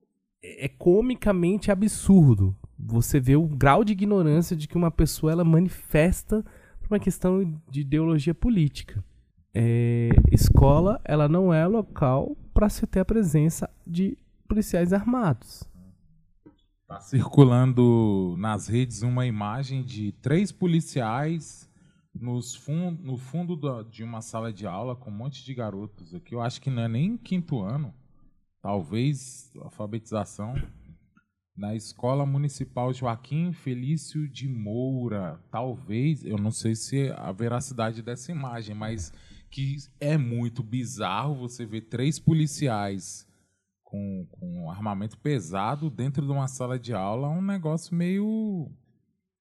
é, 0.42 0.66
é 0.66 0.68
comicamente 0.68 1.70
absurdo. 1.70 2.56
Você 2.78 3.18
vê 3.18 3.36
o 3.36 3.46
grau 3.46 3.84
de 3.84 3.92
ignorância 3.92 4.56
de 4.56 4.68
que 4.68 4.76
uma 4.76 4.90
pessoa 4.90 5.32
ela 5.32 5.44
manifesta 5.44 6.44
por 6.80 6.94
uma 6.94 7.00
questão 7.00 7.60
de 7.70 7.80
ideologia 7.80 8.34
política. 8.34 9.02
É, 9.54 10.10
escola 10.30 11.00
ela 11.04 11.28
não 11.28 11.52
é 11.52 11.66
local 11.66 12.36
para 12.52 12.68
se 12.68 12.86
ter 12.86 13.00
a 13.00 13.04
presença 13.04 13.70
de 13.86 14.16
policiais 14.46 14.92
armados. 14.92 15.64
Está 16.88 17.00
circulando 17.00 18.36
nas 18.38 18.68
redes 18.68 19.02
uma 19.02 19.26
imagem 19.26 19.82
de 19.82 20.12
três 20.22 20.52
policiais 20.52 21.68
nos 22.14 22.54
fun 22.54 22.96
no 23.02 23.16
fundo 23.16 23.56
da, 23.56 23.82
de 23.82 24.04
uma 24.04 24.22
sala 24.22 24.52
de 24.52 24.68
aula 24.68 24.94
com 24.94 25.10
um 25.10 25.14
monte 25.14 25.44
de 25.44 25.52
garotos 25.52 26.14
aqui. 26.14 26.32
Eu 26.32 26.40
acho 26.40 26.60
que 26.60 26.70
não 26.70 26.82
é 26.84 26.88
nem 26.88 27.16
quinto 27.16 27.60
ano 27.60 27.92
talvez 28.62 29.50
alfabetização 29.56 30.54
na 31.56 31.74
Escola 31.74 32.24
Municipal 32.24 32.92
Joaquim 32.92 33.52
Felício 33.52 34.28
de 34.28 34.48
Moura, 34.48 35.42
talvez, 35.50 36.24
eu 36.24 36.38
não 36.38 36.52
sei 36.52 36.76
se 36.76 37.08
é 37.08 37.12
a 37.18 37.32
veracidade 37.32 38.00
dessa 38.00 38.30
imagem, 38.30 38.76
mas 38.76 39.12
que 39.50 39.76
é 39.98 40.16
muito 40.16 40.62
bizarro 40.62 41.34
você 41.34 41.66
ver 41.66 41.82
três 41.82 42.18
policiais 42.20 43.25
com, 43.86 44.26
com 44.32 44.70
armamento 44.70 45.16
pesado 45.16 45.88
dentro 45.88 46.26
de 46.26 46.32
uma 46.32 46.48
sala 46.48 46.78
de 46.78 46.92
aula, 46.92 47.28
um 47.28 47.40
negócio 47.40 47.94
meio 47.94 48.68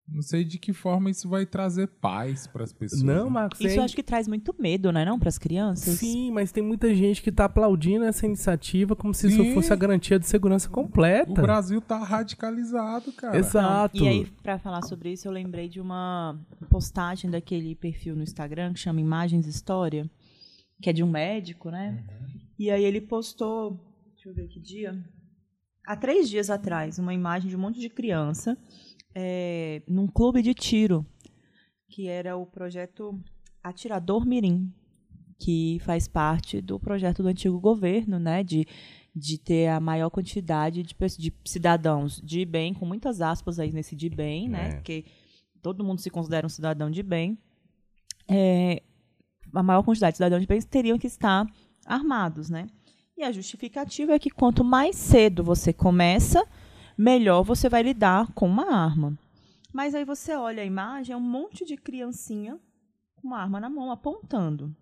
não 0.08 0.22
sei 0.22 0.44
de 0.44 0.60
que 0.60 0.72
forma 0.72 1.10
isso 1.10 1.28
vai 1.28 1.48
trazer 1.48 1.88
paz 1.88 2.46
para 2.46 2.64
as 2.64 2.72
pessoas. 2.72 3.02
Não, 3.02 3.26
né? 3.26 3.32
Marcos. 3.32 3.60
Isso 3.60 3.76
é... 3.76 3.80
eu 3.80 3.84
acho 3.84 3.96
que 3.96 4.04
traz 4.04 4.28
muito 4.28 4.56
medo, 4.60 4.92
não 4.92 5.02
é 5.02 5.06
não, 5.06 5.18
para 5.18 5.30
as 5.30 5.40
crianças? 5.40 5.98
Sim, 5.98 6.32
mas 6.32 6.52
tem 6.52 6.62
muita 6.62 6.94
gente 6.94 7.24
que 7.24 7.32
está 7.32 7.46
aplaudindo 7.46 8.06
essa 8.06 8.24
iniciativa 8.24 8.96
como 8.96 9.16
se 9.16 9.28
isso 9.28 9.54
fosse 9.56 9.74
a 9.74 9.76
garantia 9.76 10.20
de 10.20 10.28
segurança 10.28 10.70
completa. 10.70 11.32
O 11.32 11.34
Brasil 11.34 11.82
tá 11.82 11.98
radicalizado, 11.98 13.12
cara. 13.14 13.36
Exato. 13.36 13.98
Não, 13.98 14.06
e 14.06 14.08
aí, 14.08 14.26
para 14.44 14.60
falar 14.60 14.84
sobre 14.84 15.12
isso, 15.12 15.28
eu 15.28 15.32
lembrei 15.32 15.68
de 15.68 15.82
uma 15.82 16.40
postagem 16.70 17.32
daquele 17.32 17.74
perfil 17.74 18.16
no 18.16 18.22
Instagram 18.22 18.74
que 18.74 18.80
chama 18.80 19.02
Imagens 19.02 19.48
História, 19.48 20.08
que 20.84 20.90
é 20.90 20.94
de 20.94 21.04
um 21.04 21.10
médico, 21.10 21.72
né? 21.72 22.06
Uhum. 22.08 22.28
E 22.60 22.70
aí 22.70 22.84
ele 22.84 23.02
postou, 23.02 23.80
deixa 24.26 24.30
eu 24.30 24.34
ver 24.34 24.48
que 24.48 24.60
dia, 24.60 25.06
há 25.86 25.96
três 25.96 26.28
dias 26.28 26.50
atrás, 26.50 26.98
uma 26.98 27.14
imagem 27.14 27.48
de 27.48 27.56
um 27.56 27.60
monte 27.60 27.80
de 27.80 27.90
criança 27.90 28.58
é, 29.14 29.84
num 29.88 30.08
clube 30.08 30.42
de 30.42 30.54
tiro, 30.56 31.06
que 31.88 32.08
era 32.08 32.36
o 32.36 32.46
projeto 32.46 33.22
Atirador 33.64 34.26
Mirim, 34.26 34.74
que 35.38 35.78
faz 35.82 36.08
parte 36.08 36.60
do 36.60 36.80
projeto 36.80 37.22
do 37.22 37.30
antigo 37.30 37.60
governo, 37.60 38.18
né, 38.18 38.44
de, 38.44 38.66
de 39.16 39.38
ter 39.38 39.68
a 39.68 39.80
maior 39.80 40.10
quantidade 40.10 40.82
de, 40.82 40.96
de 41.20 41.34
cidadãos 41.46 42.20
de 42.20 42.46
bem, 42.46 42.74
com 42.74 42.86
muitas 42.86 43.22
aspas 43.22 43.60
aí 43.60 43.72
nesse 43.72 43.96
de 43.96 44.10
bem, 44.10 44.50
né, 44.50 44.70
é. 44.70 44.72
porque 44.76 45.06
todo 45.62 45.84
mundo 45.84 46.02
se 46.02 46.10
considera 46.10 46.48
um 46.48 46.50
cidadão 46.50 46.90
de 46.90 47.04
bem. 47.04 47.38
É, 48.28 48.82
a 49.54 49.62
maior 49.62 49.84
quantidade 49.84 50.14
de 50.14 50.18
cidadãos 50.18 50.42
de 50.42 50.48
bem 50.48 50.60
teriam 50.62 50.98
que 50.98 51.06
estar 51.06 51.46
armados, 51.86 52.50
né? 52.50 52.66
E 53.18 53.24
a 53.24 53.32
justificativa 53.32 54.14
é 54.14 54.20
que 54.20 54.30
quanto 54.30 54.64
mais 54.64 54.96
cedo 54.98 55.44
você 55.44 55.72
começa, 55.72 56.46
melhor 56.98 57.44
você 57.44 57.70
vai 57.70 57.82
lidar 57.82 58.32
com 58.34 58.46
uma 58.46 58.74
arma. 58.76 59.18
Mas 59.72 59.96
aí 59.96 60.04
você 60.04 60.36
olha 60.36 60.62
a 60.62 60.66
imagem, 60.66 61.14
é 61.14 61.18
um 61.18 61.22
monte 61.22 61.64
de 61.66 61.78
criancinha 61.78 62.60
com 63.16 63.28
uma 63.28 63.40
arma 63.40 63.60
na 63.60 63.70
mão 63.70 63.90
apontando. 63.90 64.76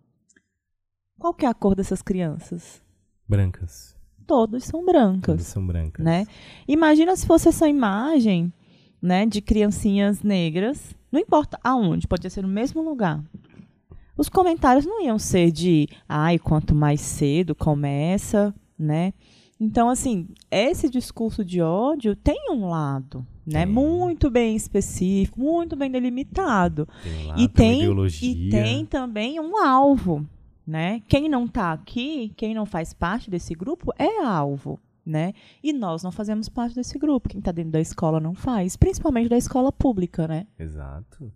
Qual 1.19 1.33
que 1.33 1.45
é 1.45 1.49
a 1.49 1.53
cor 1.53 1.75
dessas 1.75 2.01
crianças? 2.01 2.81
Brancas. 3.27 3.95
Todas 4.25 4.63
são 4.63 4.83
brancas. 4.83 5.25
Todas 5.25 5.47
são 5.47 5.65
brancas. 5.65 6.03
Né? 6.03 6.25
Imagina 6.67 7.15
se 7.15 7.27
fosse 7.27 7.49
essa 7.49 7.67
imagem 7.67 8.51
né, 9.01 9.25
de 9.25 9.41
criancinhas 9.41 10.23
negras, 10.23 10.95
não 11.11 11.19
importa 11.19 11.59
aonde, 11.63 12.07
pode 12.07 12.27
ser 12.29 12.41
no 12.41 12.47
mesmo 12.47 12.81
lugar. 12.81 13.23
Os 14.15 14.29
comentários 14.29 14.85
não 14.85 15.03
iam 15.03 15.17
ser 15.17 15.51
de, 15.51 15.87
ai, 16.07 16.37
quanto 16.37 16.75
mais 16.75 17.01
cedo 17.01 17.55
começa, 17.55 18.53
né? 18.77 19.13
Então, 19.59 19.89
assim, 19.89 20.27
esse 20.51 20.89
discurso 20.89 21.43
de 21.43 21.61
ódio 21.61 22.15
tem 22.15 22.51
um 22.51 22.67
lado, 22.67 23.25
né? 23.45 23.65
Muito 23.65 24.29
bem 24.29 24.55
específico, 24.55 25.39
muito 25.39 25.75
bem 25.75 25.89
delimitado. 25.89 26.87
Tem 27.01 27.25
lá, 27.25 27.35
e, 27.37 27.47
tem, 27.47 27.79
ideologia. 27.79 28.29
e 28.29 28.49
tem 28.49 28.85
também 28.85 29.39
um 29.39 29.57
alvo, 29.57 30.27
né? 30.65 31.01
Quem 31.07 31.29
não 31.29 31.45
está 31.45 31.71
aqui, 31.71 32.33
quem 32.35 32.53
não 32.53 32.65
faz 32.65 32.93
parte 32.93 33.29
desse 33.31 33.53
grupo 33.53 33.93
é 33.97 34.23
alvo, 34.23 34.79
né? 35.05 35.33
E 35.63 35.71
nós 35.73 36.03
não 36.03 36.11
fazemos 36.11 36.49
parte 36.49 36.75
desse 36.75 36.99
grupo. 36.99 37.29
Quem 37.29 37.39
está 37.39 37.51
dentro 37.51 37.71
da 37.71 37.81
escola 37.81 38.19
não 38.19 38.33
faz, 38.33 38.75
principalmente 38.75 39.29
da 39.29 39.37
escola 39.37 39.71
pública, 39.71 40.27
né? 40.27 40.45
Exato. 40.59 41.31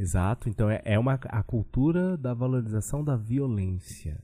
Exato. 0.00 0.48
Então 0.48 0.70
é, 0.70 0.80
é 0.84 0.98
uma, 0.98 1.20
a 1.28 1.42
cultura 1.42 2.16
da 2.16 2.32
valorização 2.32 3.04
da 3.04 3.16
violência. 3.16 4.18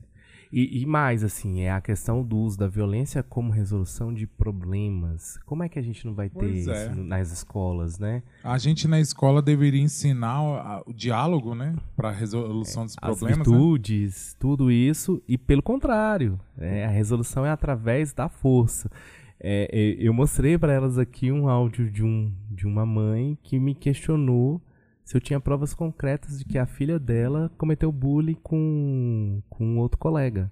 E, 0.51 0.81
e, 0.81 0.85
mais, 0.85 1.25
assim, 1.25 1.61
é 1.61 1.71
a 1.71 1.81
questão 1.81 2.23
do 2.23 2.37
uso 2.37 2.57
da 2.57 2.67
violência 2.67 3.21
como 3.21 3.51
resolução 3.51 4.13
de 4.13 4.25
problemas. 4.25 5.37
Como 5.45 5.61
é 5.61 5.67
que 5.67 5.77
a 5.77 5.81
gente 5.81 6.05
não 6.05 6.13
vai 6.13 6.29
ter 6.29 6.45
é. 6.45 6.49
isso 6.51 6.95
nas 6.95 7.31
escolas, 7.31 7.99
né? 7.99 8.23
A 8.43 8.57
gente 8.57 8.87
na 8.87 8.99
escola 8.99 9.41
deveria 9.41 9.81
ensinar 9.81 10.83
o, 10.87 10.93
diálogo, 10.93 11.53
né? 11.53 11.75
Para 11.95 12.11
resolução 12.11 12.85
dos 12.85 12.93
É, 12.93 12.97
As 13.01 13.19
problemas. 13.19 13.45
né? 13.45 13.53
virtudes, 13.53 14.35
tudo 14.39 14.71
isso, 14.71 15.21
e 15.27 15.37
pelo 15.37 15.61
contrário, 15.61 16.39
é, 16.57 16.85
a 16.85 16.89
resolução 16.89 17.45
é 17.45 17.49
através 17.49 18.13
da 18.13 18.29
força. 18.29 18.89
É, 19.39 19.69
é, 19.71 19.95
eu 19.99 20.13
mostrei 20.13 20.57
para 20.57 20.73
elas 20.73 20.97
aqui 20.97 21.31
um 21.31 21.47
áudio 21.47 21.91
de, 21.91 22.03
um, 22.03 22.33
de 22.49 22.65
uma 22.65 22.85
mãe 22.85 23.37
que 23.43 23.59
me 23.59 23.75
questionou 23.75 24.61
se 25.07 25.15
eu 25.15 25.21
tinha 25.21 25.39
provas 25.39 25.73
concretas 25.73 26.37
de 26.37 26.43
que 26.43 26.57
a 26.57 26.65
filha 26.65 26.99
dela 26.99 27.49
cometeu 27.57 27.89
bullying 27.93 28.33
com, 28.43 29.41
com 29.49 29.77
outro 29.77 29.97
colega. 29.97 30.51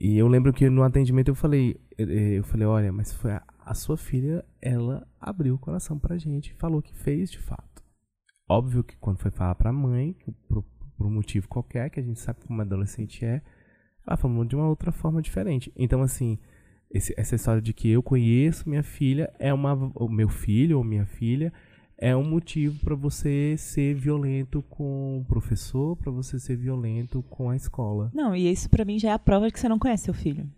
E 0.00 0.18
eu 0.18 0.26
lembro 0.26 0.52
que 0.52 0.68
no 0.68 0.82
atendimento 0.82 1.28
eu 1.28 1.34
falei, 1.36 1.80
eh, 1.96 2.02
eh, 2.02 2.38
eu 2.38 2.42
falei, 2.42 2.66
olha, 2.66 2.90
mas 2.90 3.12
foi 3.12 3.30
a, 3.30 3.42
a 3.64 3.72
sua 3.72 3.96
filha, 3.96 4.44
ela 4.60 5.06
abriu 5.20 5.54
o 5.54 5.58
coração 5.58 5.96
pra 5.96 6.18
gente 6.18 6.52
falou 6.54 6.82
que 6.82 6.92
fez 6.92 7.30
de 7.30 7.38
fato. 7.38 7.84
Óbvio 8.48 8.82
que 8.82 8.96
quando 8.96 9.18
foi 9.18 9.30
falar 9.30 9.54
pra 9.54 9.72
mãe, 9.72 10.16
por, 10.48 10.64
por 10.98 11.06
um 11.06 11.10
motivo 11.10 11.46
qualquer, 11.46 11.88
que 11.88 12.00
a 12.00 12.02
gente 12.02 12.18
sabe 12.18 12.40
como 12.44 12.60
adolescente 12.60 13.24
é, 13.24 13.40
ela 14.04 14.16
falou 14.16 14.44
de 14.44 14.56
uma 14.56 14.68
outra 14.68 14.90
forma 14.90 15.22
diferente. 15.22 15.72
Então, 15.76 16.02
assim, 16.02 16.36
esse- 16.90 17.14
essa 17.16 17.36
história 17.36 17.62
de 17.62 17.72
que 17.72 17.88
eu 17.88 18.02
conheço 18.02 18.68
minha 18.68 18.82
filha 18.82 19.32
é 19.38 19.54
uma. 19.54 19.76
Meu 20.08 20.28
filho 20.28 20.78
ou 20.78 20.82
minha 20.84 21.06
filha 21.06 21.52
é 22.00 22.16
um 22.16 22.24
motivo 22.24 22.78
pra 22.82 22.94
você 22.94 23.54
ser 23.58 23.94
violento 23.94 24.64
com 24.70 25.18
o 25.18 25.24
professor, 25.26 25.94
pra 25.96 26.10
você 26.10 26.40
ser 26.40 26.56
violento 26.56 27.22
com 27.28 27.50
a 27.50 27.56
escola. 27.56 28.10
Não, 28.14 28.34
e 28.34 28.50
isso 28.50 28.70
pra 28.70 28.86
mim 28.86 28.98
já 28.98 29.10
é 29.10 29.12
a 29.12 29.18
prova 29.18 29.46
de 29.46 29.52
que 29.52 29.60
você 29.60 29.68
não 29.68 29.78
conhece 29.78 30.04
seu 30.04 30.14
filho. 30.14 30.48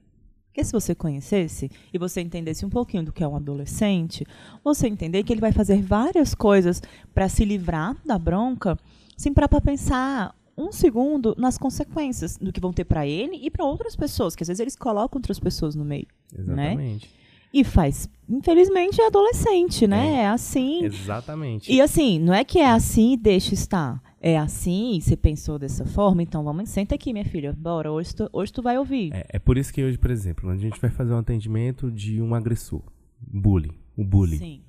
Porque 0.46 0.62
se 0.62 0.72
você 0.72 0.94
conhecesse 0.94 1.68
e 1.92 1.98
você 1.98 2.20
entendesse 2.20 2.64
um 2.64 2.70
pouquinho 2.70 3.04
do 3.04 3.12
que 3.12 3.24
é 3.24 3.26
um 3.26 3.34
adolescente, 3.34 4.24
você 4.62 4.86
entender 4.86 5.24
que 5.24 5.32
ele 5.32 5.40
vai 5.40 5.50
fazer 5.50 5.82
várias 5.82 6.34
coisas 6.34 6.80
para 7.12 7.28
se 7.28 7.44
livrar 7.44 7.96
da 8.04 8.18
bronca, 8.18 8.78
sem 9.16 9.34
parar 9.34 9.48
para 9.48 9.60
pensar 9.60 10.34
um 10.56 10.70
segundo 10.70 11.34
nas 11.36 11.58
consequências 11.58 12.36
do 12.36 12.52
que 12.52 12.60
vão 12.60 12.72
ter 12.72 12.84
para 12.84 13.06
ele 13.06 13.36
e 13.36 13.50
para 13.50 13.64
outras 13.64 13.96
pessoas, 13.96 14.36
que 14.36 14.44
às 14.44 14.48
vezes 14.48 14.60
eles 14.60 14.76
colocam 14.76 15.18
outras 15.18 15.40
pessoas 15.40 15.74
no 15.74 15.84
meio. 15.84 16.06
Exatamente. 16.38 17.10
E 17.52 17.62
faz, 17.64 18.08
infelizmente, 18.28 19.00
é 19.00 19.06
adolescente, 19.06 19.86
né? 19.86 20.22
É, 20.22 20.28
assim. 20.28 20.84
Exatamente. 20.84 21.70
E 21.70 21.80
assim, 21.80 22.18
não 22.18 22.32
é 22.32 22.44
que 22.44 22.58
é 22.58 22.70
assim 22.70 23.12
e 23.12 23.16
deixa 23.16 23.52
estar. 23.52 24.02
É 24.24 24.38
assim, 24.38 25.00
você 25.00 25.16
pensou 25.16 25.58
dessa 25.58 25.84
forma, 25.84 26.22
então 26.22 26.44
vamos, 26.44 26.70
senta 26.70 26.94
aqui, 26.94 27.12
minha 27.12 27.24
filha. 27.24 27.52
Bora, 27.52 27.90
hoje 27.90 28.14
tu, 28.14 28.30
hoje 28.32 28.52
tu 28.52 28.62
vai 28.62 28.78
ouvir. 28.78 29.12
É, 29.12 29.26
é 29.30 29.38
por 29.38 29.58
isso 29.58 29.72
que 29.72 29.82
hoje, 29.82 29.98
por 29.98 30.12
exemplo, 30.12 30.44
quando 30.44 30.58
a 30.58 30.62
gente 30.62 30.80
vai 30.80 30.90
fazer 30.90 31.12
um 31.12 31.18
atendimento 31.18 31.90
de 31.90 32.22
um 32.22 32.32
agressor, 32.32 32.82
bullying, 33.20 33.76
o 33.96 34.04
bullying, 34.04 34.38
Sim. 34.38 34.62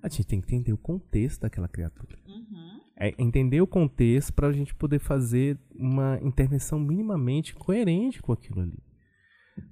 a 0.00 0.08
gente 0.08 0.26
tem 0.26 0.40
que 0.40 0.46
entender 0.46 0.72
o 0.72 0.78
contexto 0.78 1.40
daquela 1.40 1.66
criatura. 1.66 2.16
Uhum. 2.28 2.78
É 2.96 3.14
entender 3.18 3.60
o 3.60 3.66
contexto 3.66 4.32
para 4.32 4.46
a 4.46 4.52
gente 4.52 4.72
poder 4.74 5.00
fazer 5.00 5.58
uma 5.74 6.18
intervenção 6.22 6.78
minimamente 6.78 7.54
coerente 7.56 8.22
com 8.22 8.32
aquilo 8.32 8.60
ali. 8.60 8.78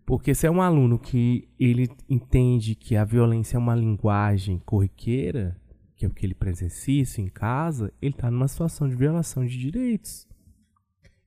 Porque 0.05 0.35
se 0.35 0.47
é 0.47 0.51
um 0.51 0.63
aluno 0.63 0.99
que 0.99 1.49
ele 1.59 1.89
entende 2.09 2.75
que 2.75 2.97
a 2.97 3.05
violência 3.05 3.57
é 3.57 3.59
uma 3.59 3.75
linguagem 3.75 4.59
corriqueira, 4.65 5.57
que 5.97 6.05
é 6.05 6.09
o 6.09 6.13
que 6.13 6.25
ele 6.25 6.35
presencia 6.35 7.03
isso 7.03 7.21
em 7.21 7.29
casa, 7.29 7.93
ele 8.01 8.15
está 8.15 8.31
numa 8.31 8.49
situação 8.49 8.89
de 8.89 8.95
violação 8.95 9.45
de 9.45 9.59
direitos. 9.59 10.29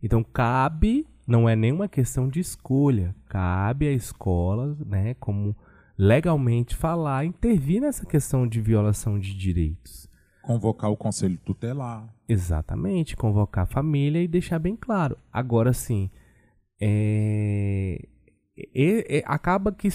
Então 0.01 0.23
cabe, 0.23 1.05
não 1.27 1.49
é 1.49 1.55
nenhuma 1.55 1.87
questão 1.87 2.27
de 2.27 2.39
escolha, 2.39 3.15
cabe 3.27 3.87
à 3.87 3.91
escola, 3.91 4.77
né, 4.85 5.13
como 5.15 5.55
legalmente 5.97 6.75
falar, 6.75 7.25
intervir 7.25 7.81
nessa 7.81 8.05
questão 8.05 8.47
de 8.47 8.61
violação 8.61 9.19
de 9.19 9.35
direitos. 9.35 10.07
Convocar 10.41 10.89
o 10.89 10.97
conselho 10.97 11.37
tutelar. 11.43 12.07
Exatamente, 12.27 13.17
convocar 13.17 13.63
a 13.63 13.67
família 13.67 14.21
e 14.21 14.27
deixar 14.27 14.59
bem 14.59 14.75
claro. 14.75 15.17
Agora 15.31 15.73
sim, 15.73 16.09
é, 16.79 18.07
é- 18.73 19.19
é- 19.19 19.23
acaba 19.25 19.71
que, 19.71 19.89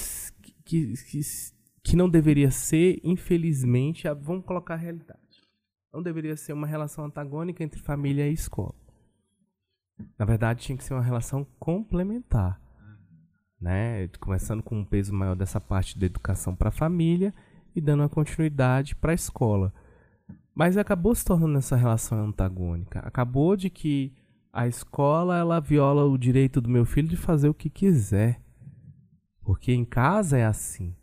que, 0.65 0.95
que, 0.95 1.21
que 1.83 1.97
não 1.97 2.09
deveria 2.09 2.51
ser, 2.51 3.01
infelizmente, 3.05 4.07
a- 4.09 4.15
vamos 4.15 4.45
colocar 4.45 4.75
a 4.75 4.79
realidade. 4.79 5.21
Não 5.93 6.03
deveria 6.03 6.37
ser 6.37 6.53
uma 6.53 6.67
relação 6.67 7.05
antagônica 7.05 7.63
entre 7.63 7.81
família 7.81 8.29
e 8.29 8.33
escola. 8.33 8.75
Na 10.19 10.25
verdade, 10.25 10.63
tinha 10.63 10.77
que 10.77 10.83
ser 10.85 10.95
uma 10.95 11.03
relação 11.03 11.47
complementar. 11.59 12.61
Né? 13.61 14.09
Começando 14.21 14.63
com 14.63 14.79
um 14.81 14.85
peso 14.85 15.15
maior 15.15 15.37
dessa 15.37 15.61
parte 15.61 15.99
da 15.99 16.07
educação 16.07 16.55
para 16.55 16.69
a 16.69 16.73
família 16.73 17.33
e 17.75 17.81
dando 17.81 18.01
uma 18.01 18.09
continuidade 18.09 18.95
para 18.97 19.13
a 19.13 19.15
escola. 19.15 19.73
Mas 20.55 20.77
acabou 20.77 21.15
se 21.15 21.25
tornando 21.25 21.59
essa 21.59 21.77
relação 21.77 22.25
antagônica. 22.27 22.99
Acabou 23.01 23.57
de 23.57 23.71
que 23.71 24.13
a 24.53 24.69
escola 24.69 25.39
ela 25.39 25.61
viola 25.61 26.05
o 26.05 26.19
direito 26.19 26.61
do 26.61 26.69
meu 26.69 26.85
filho 26.85 27.09
de 27.09 27.17
fazer 27.17 27.49
o 27.49 27.55
que 27.55 27.71
quiser. 27.71 28.41
Porque 29.45 29.73
em 29.73 29.85
casa 29.85 30.39
é 30.39 30.45
assim. 30.45 30.95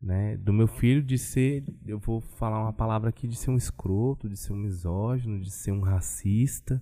Né? 0.00 0.36
Do 0.36 0.52
meu 0.52 0.66
filho 0.68 1.02
de 1.02 1.16
ser, 1.18 1.64
eu 1.86 1.98
vou 1.98 2.20
falar 2.20 2.60
uma 2.62 2.72
palavra 2.72 3.08
aqui, 3.08 3.26
de 3.26 3.34
ser 3.36 3.50
um 3.50 3.56
escroto, 3.56 4.28
de 4.28 4.36
ser 4.36 4.52
um 4.52 4.56
misógino, 4.56 5.40
de 5.40 5.50
ser 5.50 5.72
um 5.72 5.80
racista. 5.80 6.80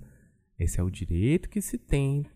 Esse 0.58 0.80
é 0.80 0.82
o 0.82 0.90
direito 0.90 1.48
que 1.48 1.60
se 1.60 1.78
tem. 1.78 2.26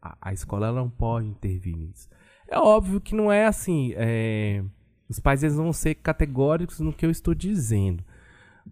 A, 0.00 0.16
a 0.20 0.32
escola 0.32 0.72
não 0.72 0.88
pode 0.88 1.28
intervir 1.28 1.76
nisso. 1.76 2.08
É 2.48 2.58
óbvio 2.58 3.00
que 3.00 3.14
não 3.14 3.30
é 3.30 3.46
assim. 3.46 3.92
é, 3.96 4.64
os 5.08 5.18
pais 5.20 5.42
eles 5.42 5.56
vão 5.56 5.72
ser 5.72 5.94
categóricos 5.96 6.80
no 6.80 6.92
que 6.92 7.04
eu 7.04 7.10
estou 7.10 7.34
dizendo. 7.34 8.02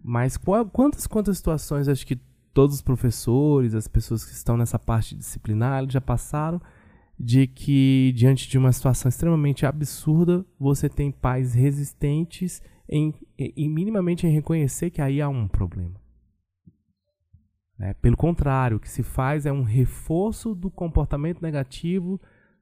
Mas 0.03 0.37
qual- 0.37 0.65
quantas, 0.65 1.07
quantas 1.07 1.37
situações 1.37 1.87
acho 1.87 2.05
que 2.05 2.15
todos 2.53 2.75
os 2.75 2.81
professores, 2.81 3.75
as 3.75 3.87
pessoas 3.87 4.25
que 4.25 4.31
estão 4.31 4.57
nessa 4.57 4.79
parte 4.79 5.15
disciplinar, 5.15 5.89
já 5.89 6.01
passaram 6.01 6.59
de 7.19 7.47
que, 7.47 8.13
diante 8.15 8.47
de 8.47 8.57
uma 8.57 8.71
situação 8.71 9.09
extremamente 9.09 9.65
absurda, 9.65 10.45
você 10.59 10.87
tem 10.87 11.11
pais 11.11 11.53
resistentes 11.53 12.61
em, 12.87 13.13
em, 13.37 13.69
minimamente 13.69 14.27
em 14.27 14.31
reconhecer 14.31 14.91
que 14.91 15.01
aí 15.01 15.19
há 15.19 15.27
um 15.27 15.47
problema. 15.47 15.95
Né? 17.77 17.93
Pelo 17.95 18.15
contrário, 18.15 18.77
o 18.77 18.79
que 18.79 18.89
se 18.89 19.03
faz 19.03 19.45
é 19.45 19.51
um 19.51 19.63
reforço 19.63 20.53
do 20.53 20.69
comportamento 20.69 21.41
negativo 21.41 22.19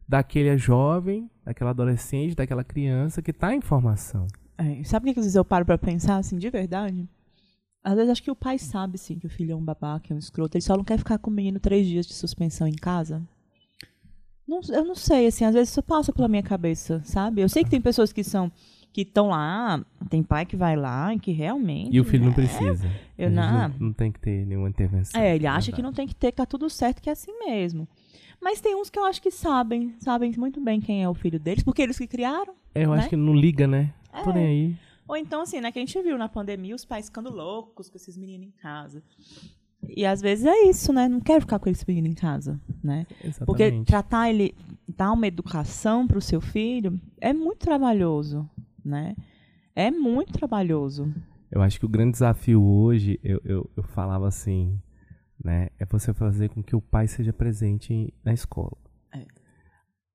daquele 0.08 0.58
jovem, 0.58 1.30
daquela 1.44 1.72
adolescente, 1.72 2.36
daquela 2.36 2.64
criança 2.64 3.22
que 3.22 3.32
está 3.32 3.54
em 3.54 3.62
formação. 3.62 4.28
É, 4.58 4.84
sabe 4.84 5.10
o 5.10 5.14
que 5.14 5.20
às 5.20 5.26
vezes 5.26 5.36
eu 5.36 5.44
paro 5.44 5.66
pra 5.66 5.78
pensar, 5.78 6.18
assim, 6.18 6.38
de 6.38 6.50
verdade? 6.50 7.08
Às 7.84 7.96
vezes 7.96 8.10
acho 8.10 8.24
que 8.24 8.32
o 8.32 8.36
pai 8.36 8.58
sabe, 8.58 8.98
sim, 8.98 9.20
que 9.20 9.28
o 9.28 9.30
filho 9.30 9.52
é 9.52 9.56
um 9.56 9.64
babaca, 9.64 10.14
é 10.14 10.16
um 10.16 10.20
escroto. 10.20 10.58
Ele 10.58 10.64
só 10.64 10.76
não 10.76 10.84
quer 10.84 10.98
ficar 10.98 11.18
com 11.18 11.30
o 11.30 11.34
menino 11.34 11.60
três 11.60 11.86
dias 11.86 12.08
de 12.08 12.14
suspensão 12.14 12.68
em 12.68 12.74
casa. 12.74 13.22
Não, 14.48 14.60
eu 14.70 14.86
não 14.86 14.96
sei, 14.96 15.28
assim, 15.28 15.44
às 15.46 15.54
vezes 15.54 15.70
isso 15.70 15.82
passa 15.82 16.14
pela 16.14 16.28
minha 16.28 16.44
cabeça, 16.44 17.02
sabe? 17.04 17.42
Eu 17.42 17.50
sei 17.50 17.64
que 17.64 17.70
tem 17.70 17.82
pessoas 17.82 18.14
que 18.14 18.24
são 18.24 18.52
que 18.94 19.02
estão 19.02 19.28
lá, 19.28 19.84
tem 20.10 20.24
pai 20.24 20.46
que 20.46 20.56
vai 20.56 20.78
lá 20.78 21.14
e 21.14 21.20
que 21.20 21.34
realmente. 21.34 21.90
E 21.94 22.00
o 22.00 22.06
filho 22.06 22.24
não 22.24 22.32
é, 22.32 22.36
precisa. 22.36 22.90
eu 23.18 23.30
não- 23.30 23.68
não, 23.68 23.76
não 23.88 23.94
tem 23.94 24.10
que 24.10 24.20
ter 24.22 24.46
nenhuma 24.46 24.70
intervenção. 24.70 25.20
É, 25.20 25.36
ele 25.36 25.46
acha 25.46 25.70
que 25.74 25.82
não 25.82 25.92
tem 25.92 26.08
que 26.08 26.16
ter, 26.16 26.32
que 26.32 26.38
tá 26.38 26.46
tudo 26.46 26.70
certo, 26.70 27.02
que 27.02 27.10
é 27.10 27.12
assim 27.12 27.38
mesmo. 27.40 27.86
Mas 28.42 28.62
tem 28.62 28.74
uns 28.74 28.90
que 28.90 28.98
eu 28.98 29.04
acho 29.04 29.22
que 29.22 29.30
sabem, 29.32 29.94
sabem 30.00 30.32
muito 30.38 30.62
bem 30.62 30.80
quem 30.80 31.04
é 31.04 31.10
o 31.10 31.14
filho 31.14 31.38
deles, 31.38 31.62
porque 31.62 31.82
eles 31.82 31.98
que 31.98 32.08
criaram. 32.08 32.54
É, 32.74 32.86
eu 32.86 32.92
né? 32.92 33.00
acho 33.00 33.10
que 33.10 33.18
não 33.18 33.34
liga, 33.36 33.68
né? 33.68 33.94
Tô 34.24 34.30
É. 34.30 34.34
nem 34.34 34.46
aí. 34.46 34.76
Ou 35.08 35.18
então, 35.18 35.42
assim, 35.42 35.60
né, 35.60 35.72
que 35.74 35.78
a 35.80 35.82
gente 35.82 36.02
viu 36.02 36.18
na 36.18 36.30
pandemia 36.30 36.74
os 36.74 36.86
pais 36.86 37.08
ficando 37.08 37.30
loucos 37.30 37.90
com 37.90 37.98
esses 37.98 38.16
meninos 38.18 38.48
em 38.48 38.52
casa. 38.52 39.04
E 39.88 40.06
às 40.06 40.20
vezes 40.22 40.46
é 40.46 40.64
isso, 40.64 40.92
né? 40.92 41.08
Não 41.08 41.20
quero 41.20 41.42
ficar 41.42 41.60
com 41.60 41.70
esse 41.70 41.86
menino 41.88 42.08
em 42.08 42.14
casa, 42.14 42.60
né? 42.84 43.06
Porque 43.46 43.64
Exatamente. 43.64 43.86
tratar 43.86 44.30
ele, 44.30 44.56
dar 44.88 45.12
uma 45.12 45.28
educação 45.28 46.08
para 46.08 46.18
o 46.18 46.22
seu 46.22 46.42
filho 46.42 47.00
é 47.22 47.32
muito 47.34 47.60
trabalhoso, 47.60 48.50
né? 48.84 49.16
É 49.76 49.92
muito 49.92 50.34
trabalhoso. 50.34 51.14
Eu 51.52 51.62
acho 51.62 51.80
que 51.80 51.86
o 51.86 51.90
grande 51.90 52.14
desafio 52.14 52.64
hoje, 52.64 53.20
eu, 53.24 53.40
eu, 53.46 53.70
eu 53.78 53.84
falava 53.84 54.28
assim, 54.28 54.80
né? 55.44 55.70
É 55.78 55.86
você 55.86 56.14
fazer 56.14 56.50
com 56.50 56.64
que 56.64 56.76
o 56.76 56.82
pai 56.82 57.08
seja 57.08 57.32
presente 57.32 58.14
na 58.24 58.34
escola. 58.34 58.76
É. 59.14 59.26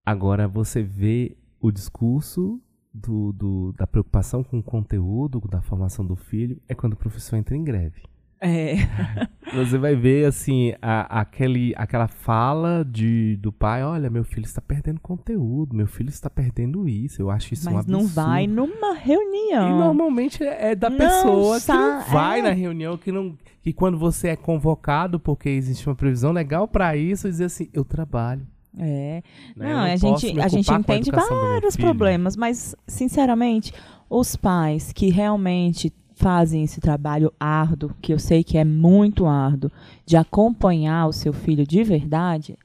Agora, 0.05 0.49
você 0.49 0.83
vê 0.83 1.37
o 1.61 1.71
discurso 1.71 2.61
do, 2.93 3.33
do- 3.33 3.73
da 3.75 3.87
preocupação 3.87 4.43
com 4.43 4.59
o 4.59 4.63
conteúdo, 4.63 5.41
da 5.49 5.61
formação 5.63 6.05
do 6.05 6.17
filho, 6.17 6.61
é 6.69 6.75
quando 6.75 6.95
o 6.95 6.97
professor 6.97 7.37
entra 7.37 7.57
em 7.57 7.63
greve. 7.63 8.03
É, 8.41 8.75
Você 9.55 9.77
vai 9.77 9.95
ver, 9.97 10.25
assim, 10.27 10.73
a- 10.81 11.21
aquele, 11.21 11.75
aquela 11.77 12.07
fala 12.09 12.85
de, 12.85 13.37
do 13.37 13.53
pai, 13.53 13.83
olha, 13.85 14.09
meu 14.09 14.23
filho 14.25 14.45
está 14.45 14.61
perdendo 14.61 15.01
conteúdo, 15.01 15.75
meu 15.77 15.87
filho 15.89 16.09
está 16.09 16.31
perdendo 16.31 16.89
isso, 16.89 17.21
eu 17.21 17.31
acho 17.31 17.53
isso 17.53 17.69
um 17.69 17.73
mas 17.75 17.85
absurdo. 17.85 18.03
não 18.03 18.09
vai 18.09 18.47
numa 18.47 18.95
E 18.97 18.99
reunião. 18.99 19.77
normalmente 19.79 20.43
é 20.45 20.71
é 20.71 20.75
da 20.75 20.89
Não 20.89 20.97
pessoa 20.99 21.61
que 21.61 21.69
não 21.73 22.01
sa- 22.01 22.07
vai 22.11 22.39
é. 22.39 22.43
na 22.43 22.51
reunião, 22.53 22.97
que 22.97 23.11
não 23.13 23.37
que 23.63 23.73
quando 23.73 23.99
você 23.99 24.29
é 24.29 24.37
convocado 24.37 25.19
porque 25.21 25.49
existe 25.51 25.87
uma 25.89 25.95
previsão 25.97 26.33
legal 26.33 26.67
pra 26.69 26.97
isso, 26.97 27.29
dizer 27.29 27.45
assim, 27.47 27.69
eu 27.75 27.85
trabalho. 27.85 28.47
É. 28.79 29.23
né? 29.57 29.69
Não, 29.75 29.81
a 29.81 29.97
gente, 29.97 30.41
a 30.41 30.47
gente 30.49 30.73
entende 30.73 31.11
meu 31.11 31.21
vários 31.29 31.77
problemas, 31.77 32.37
mas, 32.37 32.75
sinceramente, 32.87 33.73
os 34.09 34.37
pais 34.37 34.93
que 34.93 35.11
realmente 35.11 35.93
fazem 36.21 36.63
esse 36.63 36.81
trabalho 36.81 37.33
árduo, 37.41 37.95
que 38.03 38.13
eu 38.13 38.19
sei 38.19 38.45
que 38.45 38.59
é 38.59 38.65
muito 38.65 39.25
árduo, 39.25 39.73
de 40.05 40.19
acompanhar 40.19 41.07
o 41.07 41.13
seu 41.13 41.33
filho 41.33 41.67
de 41.67 41.83
verdade, 41.83 42.59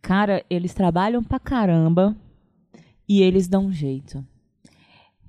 cara, 0.00 0.44
eles 0.48 0.72
trabalham 0.72 1.22
pra 1.22 1.40
caramba 1.40 2.16
e 3.08 3.20
eles 3.20 3.48
dão 3.48 3.66
um 3.66 3.72
jeito. 3.72 4.24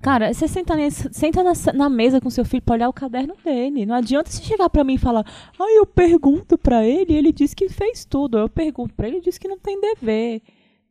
Cara, 0.00 0.32
você 0.32 0.46
senta, 0.46 0.74
senta 1.10 1.42
na, 1.42 1.52
na 1.74 1.88
mesa 1.88 2.20
com 2.20 2.30
seu 2.30 2.44
filho 2.44 2.62
pra 2.62 2.74
olhar 2.74 2.88
o 2.88 2.92
caderno 2.92 3.34
dele. 3.44 3.84
Não 3.84 3.96
adianta 3.96 4.30
você 4.30 4.42
chegar 4.44 4.70
pra 4.70 4.84
mim 4.84 4.94
e 4.94 4.98
falar, 4.98 5.24
ah, 5.58 5.70
eu 5.76 5.84
pergunto 5.84 6.56
pra 6.56 6.86
ele 6.86 7.14
ele 7.14 7.32
diz 7.32 7.52
que 7.52 7.68
fez 7.68 8.04
tudo. 8.04 8.38
Eu 8.38 8.48
pergunto 8.48 8.94
pra 8.94 9.08
ele 9.08 9.16
ele 9.16 9.24
diz 9.24 9.38
que 9.38 9.48
não 9.48 9.58
tem 9.58 9.80
dever. 9.80 10.42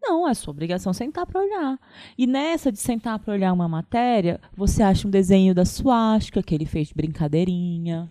Não, 0.07 0.27
é 0.27 0.33
sua 0.33 0.51
obrigação 0.51 0.93
sentar 0.93 1.25
para 1.25 1.41
olhar. 1.41 1.79
E 2.17 2.27
nessa 2.27 2.71
de 2.71 2.79
sentar 2.79 3.17
para 3.17 3.33
olhar 3.33 3.51
uma 3.51 3.67
matéria, 3.67 4.39
você 4.55 4.83
acha 4.83 5.07
um 5.07 5.11
desenho 5.11 5.53
da 5.55 5.65
suástica 5.65 6.43
que 6.43 6.53
ele 6.53 6.65
fez 6.65 6.89
de 6.89 6.93
brincadeirinha, 6.93 8.07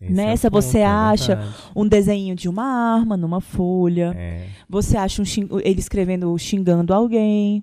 Esse 0.00 0.12
é 0.12 0.14
Nessa 0.14 0.50
ponto, 0.50 0.62
você 0.62 0.78
é 0.78 0.86
acha 0.86 1.38
um 1.76 1.86
desenho 1.86 2.34
de 2.34 2.48
uma 2.48 2.64
arma 2.64 3.16
numa 3.16 3.40
folha, 3.40 4.12
É, 4.16 4.48
você 4.68 4.96
acha 4.96 5.22
um 5.22 5.24
ele 5.62 5.78
escrevendo 5.78 6.36
xingando 6.38 6.92
alguém. 6.94 7.62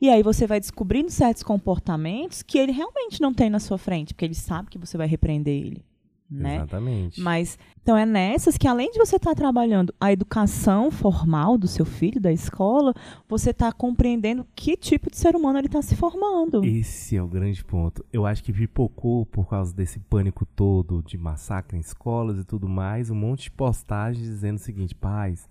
E 0.00 0.08
aí 0.10 0.22
você 0.22 0.46
vai 0.46 0.60
descobrindo 0.60 1.10
certos 1.10 1.42
comportamentos 1.42 2.42
que 2.42 2.58
ele 2.58 2.72
realmente 2.72 3.20
não 3.20 3.34
tem 3.34 3.50
na 3.50 3.58
sua 3.58 3.78
frente, 3.78 4.14
porque 4.14 4.24
ele 4.24 4.34
sabe 4.34 4.70
que 4.70 4.78
você 4.78 4.96
vai 4.96 5.08
repreender 5.08 5.54
ele, 5.54 5.84
né? 6.30 6.56
exatamente. 6.56 7.20
Mas 7.20 7.58
então 7.82 7.96
é 7.96 8.04
nessas 8.04 8.58
que 8.58 8.68
além 8.68 8.90
de 8.90 8.98
você 8.98 9.16
estar 9.16 9.34
trabalhando 9.34 9.94
a 9.98 10.12
educação 10.12 10.90
formal 10.90 11.56
do 11.56 11.66
seu 11.66 11.84
filho 11.84 12.20
da 12.20 12.32
escola, 12.32 12.92
você 13.28 13.50
está 13.50 13.72
compreendendo 13.72 14.46
que 14.54 14.76
tipo 14.76 15.10
de 15.10 15.16
ser 15.16 15.34
humano 15.34 15.58
ele 15.58 15.66
está 15.66 15.80
se 15.80 15.96
formando. 15.96 16.64
Esse 16.64 17.16
é 17.16 17.22
o 17.22 17.28
grande 17.28 17.64
ponto. 17.64 18.04
Eu 18.12 18.26
acho 18.26 18.44
que 18.44 18.52
pipocou 18.52 19.24
por 19.24 19.48
causa 19.48 19.74
desse 19.74 19.98
pânico 19.98 20.44
todo 20.44 21.02
de 21.02 21.16
massacre 21.16 21.76
em 21.76 21.80
escolas 21.80 22.38
e 22.38 22.44
tudo 22.44 22.68
mais, 22.68 23.10
um 23.10 23.14
monte 23.14 23.44
de 23.44 23.50
postagens 23.52 24.26
dizendo 24.26 24.56
o 24.56 24.60
seguinte, 24.60 24.94
pais, 24.94 25.48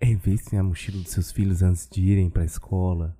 revistem 0.00 0.58
a 0.58 0.62
mochila 0.62 1.00
dos 1.02 1.12
seus 1.12 1.30
filhos 1.30 1.62
antes 1.62 1.88
de 1.88 2.02
irem 2.02 2.28
para 2.28 2.42
a 2.42 2.46
escola. 2.46 3.16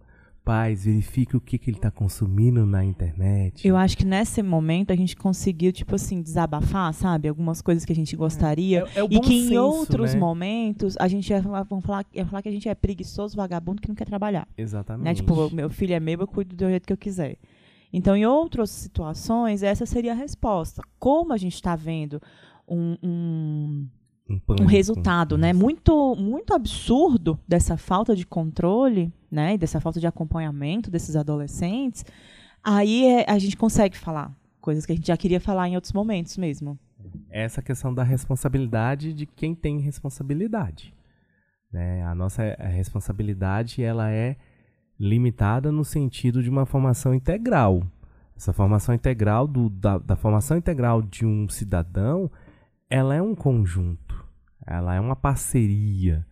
Pais, 0.50 0.84
verifique 0.84 1.36
o 1.36 1.40
que, 1.40 1.56
que 1.56 1.70
ele 1.70 1.76
está 1.76 1.92
consumindo 1.92 2.66
na 2.66 2.84
internet. 2.84 3.68
Eu 3.68 3.76
acho 3.76 3.96
que 3.96 4.04
nesse 4.04 4.42
momento 4.42 4.92
a 4.92 4.96
gente 4.96 5.14
conseguiu, 5.14 5.70
tipo 5.70 5.94
assim, 5.94 6.20
desabafar, 6.20 6.92
sabe? 6.92 7.28
Algumas 7.28 7.62
coisas 7.62 7.84
que 7.84 7.92
a 7.92 7.94
gente 7.94 8.16
gostaria. 8.16 8.84
É- 8.96 8.98
é 8.98 9.04
o 9.04 9.06
e 9.08 9.20
que 9.20 9.32
em 9.32 9.46
senso, 9.46 9.62
outros 9.62 10.12
né? 10.12 10.18
momentos 10.18 10.96
a 10.98 11.06
gente 11.06 11.30
ia 11.30 11.40
falar, 11.40 11.62
vamos 11.62 11.84
falar, 11.84 12.04
ia 12.12 12.26
falar 12.26 12.42
que 12.42 12.48
a 12.48 12.52
gente 12.52 12.68
é 12.68 12.74
preguiçoso, 12.74 13.36
vagabundo 13.36 13.80
que 13.80 13.88
não 13.88 13.94
quer 13.94 14.06
trabalhar. 14.06 14.48
Exatamente. 14.58 15.04
Né? 15.04 15.14
Tipo, 15.14 15.54
meu 15.54 15.70
filho 15.70 15.94
é 15.94 16.00
meu, 16.00 16.18
eu 16.18 16.26
cuido 16.26 16.56
do 16.56 16.68
jeito 16.68 16.84
que 16.84 16.92
eu 16.92 16.98
quiser. 16.98 17.36
Então, 17.92 18.16
em 18.16 18.26
outras 18.26 18.70
situações, 18.70 19.62
essa 19.62 19.86
seria 19.86 20.10
a 20.10 20.16
resposta. 20.16 20.82
Como 20.98 21.32
a 21.32 21.36
gente 21.36 21.54
está 21.54 21.76
vendo 21.76 22.20
um, 22.66 22.96
um, 23.00 23.86
um, 24.30 24.62
um 24.62 24.66
resultado 24.66 25.36
né, 25.36 25.52
muito, 25.52 26.14
muito 26.16 26.54
absurdo 26.54 27.38
dessa 27.48 27.76
falta 27.76 28.14
de 28.14 28.24
controle 28.24 29.12
né, 29.30 29.54
e 29.54 29.58
dessa 29.58 29.80
falta 29.80 29.98
de 29.98 30.06
acompanhamento 30.06 30.90
desses 30.90 31.16
adolescentes, 31.16 32.04
aí 32.62 33.06
é- 33.06 33.30
a 33.30 33.38
gente 33.38 33.56
consegue 33.56 33.96
falar 33.96 34.32
coisas 34.60 34.86
que 34.86 34.92
a 34.92 34.94
gente 34.94 35.06
já 35.06 35.16
queria 35.16 35.40
falar 35.40 35.68
em 35.68 35.74
outros 35.74 35.92
momentos 35.92 36.36
mesmo. 36.36 36.78
essa 37.30 37.62
questão 37.62 37.94
da 37.94 38.02
responsabilidade 38.02 39.14
de 39.14 39.24
quem 39.24 39.54
tem 39.54 39.80
responsabilidade. 39.80 40.92
Né? 41.72 42.04
A 42.04 42.14
nossa 42.14 42.42
responsabilidade 42.58 43.82
ela 43.82 44.10
é 44.10 44.36
limitada 44.98 45.72
no 45.72 45.84
sentido 45.84 46.42
de 46.42 46.50
uma 46.50 46.66
formação 46.66 47.14
integral. 47.14 47.82
Essa 48.36 48.52
formação 48.52 48.94
integral 48.94 49.46
do, 49.46 49.70
da, 49.70 49.96
da 49.98 50.16
formação 50.16 50.56
integral 50.58 51.00
de 51.00 51.24
um 51.24 51.48
cidadão, 51.48 52.30
ela 52.88 53.14
é 53.14 53.22
um 53.22 53.34
conjunto, 53.34 54.09
ela 54.66 54.94
é 54.94 55.00
uma 55.00 55.16
parceria, 55.16 56.26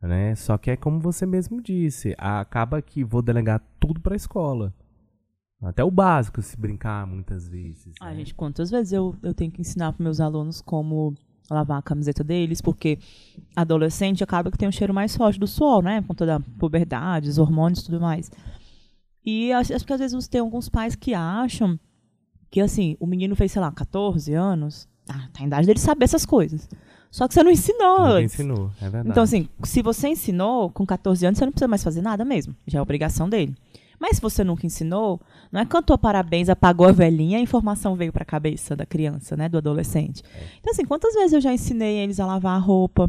né? 0.00 0.34
Só 0.34 0.56
que 0.58 0.70
é 0.70 0.76
como 0.76 1.00
você 1.00 1.26
mesmo 1.26 1.60
disse, 1.60 2.14
acaba 2.18 2.82
que 2.82 3.04
vou 3.04 3.22
delegar 3.22 3.60
tudo 3.78 4.00
para 4.00 4.14
a 4.14 4.16
escola. 4.16 4.74
Até 5.62 5.84
o 5.84 5.90
básico, 5.90 6.42
se 6.42 6.58
brincar 6.58 7.06
muitas 7.06 7.48
vezes. 7.48 7.94
Ah, 8.00 8.10
né? 8.10 8.16
gente, 8.16 8.34
quantas 8.34 8.70
vezes 8.70 8.92
eu, 8.92 9.14
eu 9.22 9.32
tenho 9.32 9.50
que 9.50 9.60
ensinar 9.60 9.92
para 9.92 10.02
meus 10.02 10.20
alunos 10.20 10.60
como 10.60 11.14
lavar 11.48 11.78
a 11.78 11.82
camiseta 11.82 12.24
deles, 12.24 12.60
porque 12.60 12.98
adolescente 13.54 14.24
acaba 14.24 14.50
que 14.50 14.58
tem 14.58 14.68
um 14.68 14.72
cheiro 14.72 14.92
mais 14.92 15.16
forte 15.16 15.38
do 15.38 15.46
suor, 15.46 15.82
né? 15.82 16.00
Por 16.00 16.08
conta 16.08 16.26
da 16.26 16.40
puberdade, 16.40 17.28
os 17.28 17.38
hormônios 17.38 17.80
e 17.80 17.84
tudo 17.84 18.00
mais. 18.00 18.30
E 19.24 19.52
acho, 19.52 19.86
que 19.86 19.92
às 19.92 20.00
vezes 20.00 20.14
você 20.14 20.28
tem 20.28 20.40
alguns 20.40 20.68
pais 20.68 20.96
que 20.96 21.14
acham 21.14 21.78
que, 22.50 22.60
assim, 22.60 22.96
o 22.98 23.06
menino 23.06 23.36
fez, 23.36 23.52
sei 23.52 23.62
lá, 23.62 23.70
14 23.70 24.34
anos, 24.34 24.88
ah, 25.08 25.28
tá 25.32 25.42
em 25.42 25.46
idade 25.46 25.66
dele 25.66 25.78
saber 25.78 26.04
essas 26.04 26.26
coisas. 26.26 26.68
Só 27.12 27.28
que 27.28 27.34
você 27.34 27.42
não 27.44 27.50
ensinou 27.52 28.06
Ninguém 28.08 28.24
antes. 28.24 28.34
ensinou, 28.40 28.70
é 28.80 28.84
verdade. 28.84 29.08
Então, 29.10 29.22
assim, 29.22 29.48
se 29.62 29.82
você 29.82 30.08
ensinou 30.08 30.68
com 30.70 30.84
14 30.84 31.24
anos, 31.26 31.38
você 31.38 31.44
não 31.44 31.52
precisa 31.52 31.68
mais 31.68 31.84
fazer 31.84 32.02
nada 32.02 32.24
mesmo. 32.24 32.56
Já 32.66 32.78
é 32.80 32.82
obrigação 32.82 33.28
dele. 33.28 33.54
Mas 34.00 34.16
se 34.16 34.22
você 34.22 34.42
nunca 34.42 34.66
ensinou, 34.66 35.20
não 35.52 35.60
é 35.60 35.64
cantou 35.66 35.96
parabéns, 35.96 36.48
apagou 36.48 36.88
a 36.88 36.92
velhinha, 36.92 37.38
a 37.38 37.40
informação 37.40 37.94
veio 37.94 38.12
para 38.12 38.22
a 38.22 38.26
cabeça 38.26 38.74
da 38.74 38.84
criança, 38.84 39.36
né, 39.36 39.48
do 39.48 39.58
adolescente. 39.58 40.22
Então, 40.58 40.72
assim, 40.72 40.84
quantas 40.84 41.14
vezes 41.14 41.34
eu 41.34 41.40
já 41.40 41.52
ensinei 41.52 41.98
eles 41.98 42.18
a 42.18 42.26
lavar 42.26 42.56
a 42.56 42.58
roupa, 42.58 43.08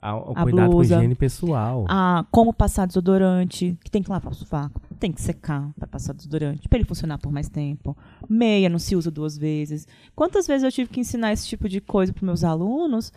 A- 0.00 0.16
o 0.16 0.32
a 0.34 0.42
cuidado 0.42 0.70
blusa, 0.70 0.94
com 0.96 1.00
higiene 1.00 1.14
pessoal. 1.14 1.84
a 1.88 2.24
como 2.32 2.52
passar 2.52 2.86
desodorante, 2.88 3.78
que 3.84 3.90
tem 3.90 4.02
que 4.02 4.10
lavar 4.10 4.32
o 4.32 4.34
sovaco, 4.34 4.80
tem 4.98 5.12
que 5.12 5.20
secar 5.22 5.70
para 5.78 5.86
passar 5.86 6.12
desodorante, 6.14 6.68
para 6.68 6.78
ele 6.78 6.88
funcionar 6.88 7.18
por 7.18 7.30
mais 7.30 7.48
tempo. 7.48 7.96
Meia 8.28 8.68
não 8.68 8.80
se 8.80 8.96
usa 8.96 9.10
duas 9.12 9.38
vezes. 9.38 9.86
Quantas 10.16 10.46
vezes 10.48 10.64
eu 10.64 10.72
tive 10.72 10.90
que 10.90 10.98
ensinar 10.98 11.32
esse 11.32 11.46
tipo 11.46 11.68
de 11.68 11.80
coisa 11.80 12.12
para 12.12 12.24
meus 12.26 12.42
alunos, 12.42 13.12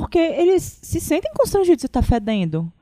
porque 0.00 0.18
eles 0.18 0.80
se 0.82 1.00
sentem 1.00 1.30
constrangidos 1.36 1.82
de 1.82 1.86
estar 1.86 2.02
fedendo. 2.02 2.72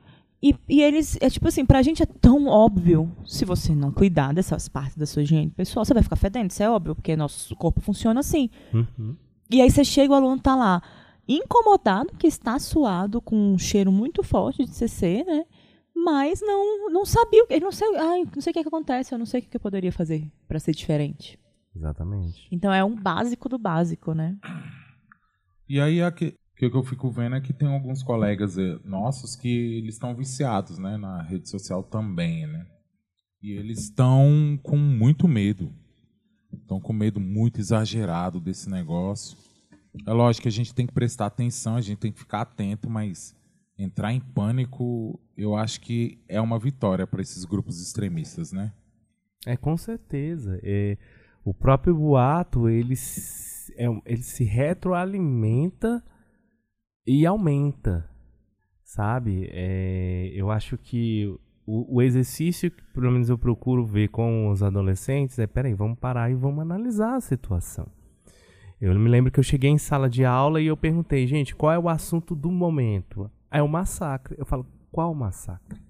E, 0.43 0.55
e 0.67 0.81
eles, 0.83 1.19
é 1.21 1.29
tipo 1.29 1.47
assim, 1.47 1.65
pra 1.67 1.83
gente 1.83 2.03
é 2.03 2.07
tão 2.07 2.47
óbvio, 2.47 3.13
se 3.27 3.45
você 3.45 3.75
não 3.75 3.93
cuidar 3.93 4.33
dessas 4.33 4.67
partes 4.67 4.97
da 4.97 5.05
sua 5.05 5.23
higiene 5.23 5.51
pessoal, 5.51 5.85
você 5.85 5.93
vai 5.93 6.03
ficar 6.03 6.17
fedendo, 6.17 6.51
isso 6.51 6.63
é 6.63 6.71
óbvio, 6.71 6.95
porque 6.95 7.15
nosso 7.15 7.55
corpo 7.55 7.83
funciona 7.83 8.21
assim. 8.21 8.49
Uhum. 8.73 9.15
E 9.51 9.61
aí 9.61 9.71
você 9.71 9.85
chega, 9.85 10.13
o 10.13 10.17
aluno 10.17 10.41
tá 10.41 10.57
lá 10.57 10.83
incomodado, 11.29 12.15
que 12.19 12.27
está 12.27 12.59
suado, 12.59 13.21
com 13.21 13.37
um 13.37 13.59
cheiro 13.59 13.93
muito 13.93 14.23
forte 14.23 14.65
de 14.65 14.75
CC, 14.75 15.23
né? 15.25 15.45
Mas 15.95 16.41
não, 16.41 16.89
não 16.91 17.05
sabia, 17.05 17.45
o 17.45 17.47
que- 17.47 17.53
ele 17.53 17.65
não 17.65 17.71
sei, 17.73 17.95
ai, 17.97 18.25
não 18.35 18.41
sei 18.41 18.51
o 18.51 18.55
que, 18.55 18.59
é 18.59 18.63
que 18.63 18.69
acontece, 18.69 19.15
eu 19.15 19.19
não 19.19 19.27
sei 19.27 19.41
o 19.41 19.43
que, 19.43 19.51
que 19.51 19.57
eu 19.59 19.61
poderia 19.61 19.93
fazer 19.93 20.29
para 20.49 20.59
ser 20.59 20.73
diferente. 20.75 21.39
Exatamente. 21.77 22.49
Então 22.51 22.73
é 22.73 22.83
um 22.83 22.97
básico 22.97 23.49
do 23.51 23.59
básico, 23.59 24.15
né? 24.15 24.35
E 25.69 25.79
aí, 25.81 26.03
aqui- 26.63 26.67
o 26.67 26.71
que 26.71 26.77
eu 26.77 26.83
fico 26.85 27.11
vendo 27.11 27.37
é 27.37 27.41
que 27.41 27.53
tem 27.53 27.69
alguns 27.69 28.03
colegas 28.03 28.57
eh, 28.59 28.79
nossos 28.85 29.35
que 29.37 29.49
eles 29.79 29.95
estão 29.95 30.15
viciados, 30.15 30.79
né, 30.79 30.97
na 30.97 31.23
rede 31.23 31.49
social 31.49 31.83
também, 31.83 32.47
né? 32.47 32.67
E 33.43 33.53
eles 33.53 33.81
estão 33.81 34.59
com 34.63 34.77
muito 34.77 35.27
medo. 35.27 35.73
Estão 36.53 36.81
com 36.81 36.93
medo 36.93 37.19
muito 37.19 37.59
exagerado 37.61 38.39
desse 38.41 38.71
negócio. 38.71 39.37
É 40.07 40.13
lógico 40.13 40.43
que 40.43 40.49
a 40.49 40.53
gente 40.53 40.75
tem 40.75 40.87
que 40.87 40.93
prestar 40.93 41.27
atenção, 41.27 41.77
a 41.77 41.81
gente 41.81 41.99
tem 41.99 42.13
que 42.13 42.21
ficar 42.21 42.43
atento, 42.43 42.89
mas 42.89 43.35
entrar 43.77 44.13
em 44.13 44.21
pânico, 44.21 45.19
eu 45.37 45.57
acho 45.57 45.81
que 45.81 46.19
é 46.29 46.41
uma 46.41 46.59
vitória 46.59 47.07
para 47.07 47.21
esses 47.21 47.45
grupos 47.45 47.81
extremistas, 47.83 48.53
né? 48.53 48.73
É, 49.45 49.57
com 49.57 49.77
certeza. 49.77 50.61
É, 50.63 50.97
o 51.45 51.53
próprio 51.53 51.97
boato, 51.97 52.69
ele, 52.69 52.95
é, 53.77 53.87
ele 54.07 54.23
se 54.23 54.45
retroalimenta 54.45 56.03
e 57.07 57.26
aumenta, 57.26 58.09
sabe? 58.84 59.48
É, 59.50 60.30
eu 60.34 60.50
acho 60.50 60.78
que 60.78 61.26
o, 61.66 61.96
o, 61.96 62.03
exercício 62.03 62.70
que 62.70 62.82
pelo 62.92 63.11
menos 63.11 63.28
eu 63.28 63.38
procuro 63.38 63.84
ver 63.84 64.09
com 64.09 64.48
os 64.48 64.62
adolescentes 64.62 65.38
é, 65.38 65.46
peraí, 65.46 65.74
vamos 65.74 65.98
parar 65.98 66.30
e 66.30 66.34
vamos 66.34 66.61
analisar 66.61 67.16
a 67.16 67.20
situação. 67.20 67.86
Eu 68.80 68.98
me 68.98 69.09
lembro 69.09 69.30
que 69.30 69.38
eu 69.38 69.44
cheguei 69.44 69.70
em 69.70 69.78
sala 69.78 70.11
de 70.11 70.24
aula 70.24 70.61
e 70.61 70.66
eu 70.66 70.76
perguntei, 70.76 71.24
gente, 71.26 71.55
qual 71.55 71.72
é 71.72 71.78
o 71.78 71.88
assunto 71.88 72.34
do 72.34 72.50
momento? 72.50 73.30
É 73.48 73.62
o 73.62 73.68
massacre. 73.68 74.34
Eu 74.36 74.44
falo, 74.44 74.66
qual 74.90 75.14
massacre? 75.14 75.80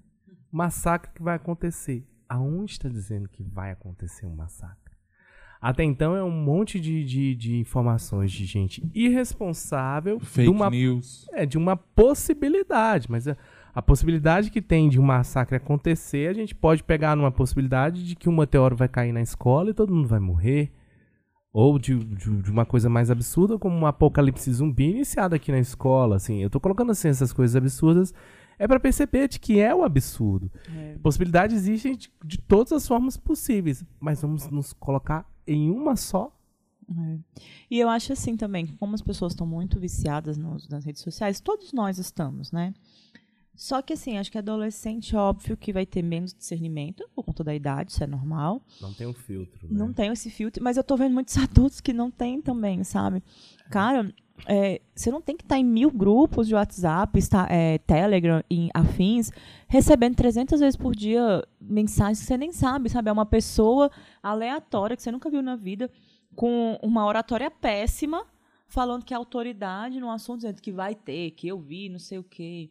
Massacre 0.51 1.11
que 1.11 1.23
vai 1.23 1.35
acontecer. 1.35 2.07
Aonde 2.29 2.73
está 2.73 2.87
dizendo 2.87 3.27
que 3.27 3.41
vai 3.41 3.71
acontecer 3.71 4.27
um 4.27 4.35
massacre? 4.35 4.82
Até 5.63 5.81
então 5.81 6.13
é 6.13 6.21
um 6.21 6.29
monte 6.29 6.77
de, 6.77 7.05
de, 7.05 7.33
de 7.35 7.57
informações 7.57 8.33
de 8.33 8.43
gente 8.43 8.83
irresponsável. 8.93 10.19
Fake 10.19 10.51
de 10.51 10.53
uma, 10.53 10.69
news. 10.69 11.25
É, 11.31 11.45
de 11.45 11.57
uma 11.57 11.77
possibilidade. 11.77 13.09
Mas 13.09 13.29
a, 13.29 13.37
a, 13.73 13.81
possibilidade 13.81 14.51
que 14.51 14.61
tem 14.61 14.89
de 14.89 14.99
um 14.99 15.03
massacre 15.03 15.55
acontecer, 15.55 16.29
a 16.29 16.33
gente 16.33 16.53
pode 16.53 16.83
pegar 16.83 17.15
numa 17.15 17.31
possibilidade 17.31 18.05
de 18.05 18.13
que 18.13 18.27
um 18.27 18.35
meteoro 18.35 18.75
vai 18.75 18.89
cair 18.89 19.13
na 19.13 19.21
escola 19.21 19.69
e 19.69 19.73
todo 19.73 19.93
mundo 19.93 20.05
vai 20.05 20.19
morrer. 20.19 20.69
Ou 21.53 21.79
de, 21.79 21.97
de, 21.97 22.41
de 22.41 22.51
uma 22.51 22.65
coisa 22.65 22.89
mais 22.89 23.09
absurda, 23.09 23.57
como 23.57 23.73
um 23.77 23.85
apocalipse 23.85 24.51
zumbi 24.51 24.89
iniciado 24.89 25.33
aqui 25.33 25.49
na 25.49 25.59
escola. 25.59 26.17
Assim, 26.17 26.43
eu 26.43 26.49
tô 26.49 26.59
colocando 26.59 26.91
assim 26.91 27.07
essas 27.07 27.31
coisas 27.31 27.55
absurdas 27.55 28.13
é 28.59 28.67
para 28.67 28.81
perceber 28.81 29.29
de 29.29 29.39
que 29.39 29.61
é 29.61 29.73
o 29.73 29.81
absurdo. 29.81 30.51
É. 30.75 30.97
Possibilidades 31.01 31.55
existem 31.55 31.95
de, 31.95 32.11
de, 32.23 32.37
todas 32.37 32.73
as 32.73 32.85
formas 32.85 33.15
possíveis, 33.15 33.85
mas 33.99 34.21
vamos 34.21 34.49
nos 34.49 34.73
colocar 34.73 35.25
em 35.47 35.69
uma 35.69 35.95
só. 35.95 36.31
É. 36.89 37.17
E 37.71 37.79
eu 37.79 37.89
acho 37.89 38.13
assim 38.13 38.35
também, 38.35 38.67
como 38.67 38.93
as 38.93 39.01
pessoas 39.01 39.33
estão 39.33 39.47
muito 39.47 39.79
viciadas 39.79 40.37
nos, 40.37 40.67
nas 40.67 40.83
redes 40.83 41.01
sociais, 41.01 41.39
todos 41.39 41.71
nós 41.71 41.97
estamos, 41.97 42.51
né? 42.51 42.73
Só 43.55 43.81
que 43.81 43.93
assim, 43.93 44.17
acho 44.17 44.31
que 44.31 44.37
adolescente, 44.37 45.15
óbvio 45.15 45.55
que 45.55 45.71
vai 45.71 45.85
ter 45.85 46.01
menos 46.01 46.33
discernimento 46.33 47.07
por 47.15 47.23
conta 47.23 47.43
da 47.43 47.53
idade, 47.53 47.91
isso 47.91 48.03
é 48.03 48.07
normal. 48.07 48.61
Não 48.81 48.93
tem 48.93 49.05
um 49.05 49.13
filtro, 49.13 49.67
né? 49.67 49.77
Não 49.77 49.93
tem 49.93 50.11
esse 50.11 50.29
filtro, 50.29 50.63
mas 50.63 50.75
eu 50.75 50.83
tô 50.83 50.97
vendo 50.97 51.13
muitos 51.13 51.37
adultos 51.37 51.79
que 51.79 51.93
não 51.93 52.09
tem 52.09 52.41
também, 52.41 52.83
sabe? 52.83 53.23
Cara, 53.69 54.13
é, 54.47 54.81
você 54.93 55.09
não 55.09 55.21
tem 55.21 55.35
que 55.37 55.43
estar 55.43 55.57
em 55.57 55.63
mil 55.63 55.89
grupos 55.89 56.47
de 56.47 56.55
WhatsApp, 56.55 57.17
está, 57.17 57.47
é, 57.49 57.77
Telegram, 57.79 58.43
em 58.49 58.69
afins, 58.73 59.31
recebendo 59.67 60.15
300 60.15 60.59
vezes 60.59 60.75
por 60.75 60.95
dia 60.95 61.43
mensagens 61.59 62.19
que 62.19 62.25
você 62.25 62.37
nem 62.37 62.51
sabe, 62.51 62.89
sabe? 62.89 63.09
É 63.09 63.13
uma 63.13 63.25
pessoa 63.25 63.89
aleatória 64.21 64.95
que 64.95 65.03
você 65.03 65.11
nunca 65.11 65.29
viu 65.29 65.41
na 65.41 65.55
vida, 65.55 65.89
com 66.35 66.77
uma 66.81 67.05
oratória 67.05 67.49
péssima, 67.49 68.25
falando 68.67 69.05
que 69.05 69.13
é 69.13 69.17
autoridade 69.17 69.99
no 69.99 70.09
assunto, 70.09 70.37
dizendo 70.37 70.61
que 70.61 70.71
vai 70.71 70.95
ter, 70.95 71.31
que 71.31 71.47
eu 71.47 71.59
vi, 71.59 71.89
não 71.89 71.99
sei 71.99 72.17
o 72.17 72.23
quê. 72.23 72.69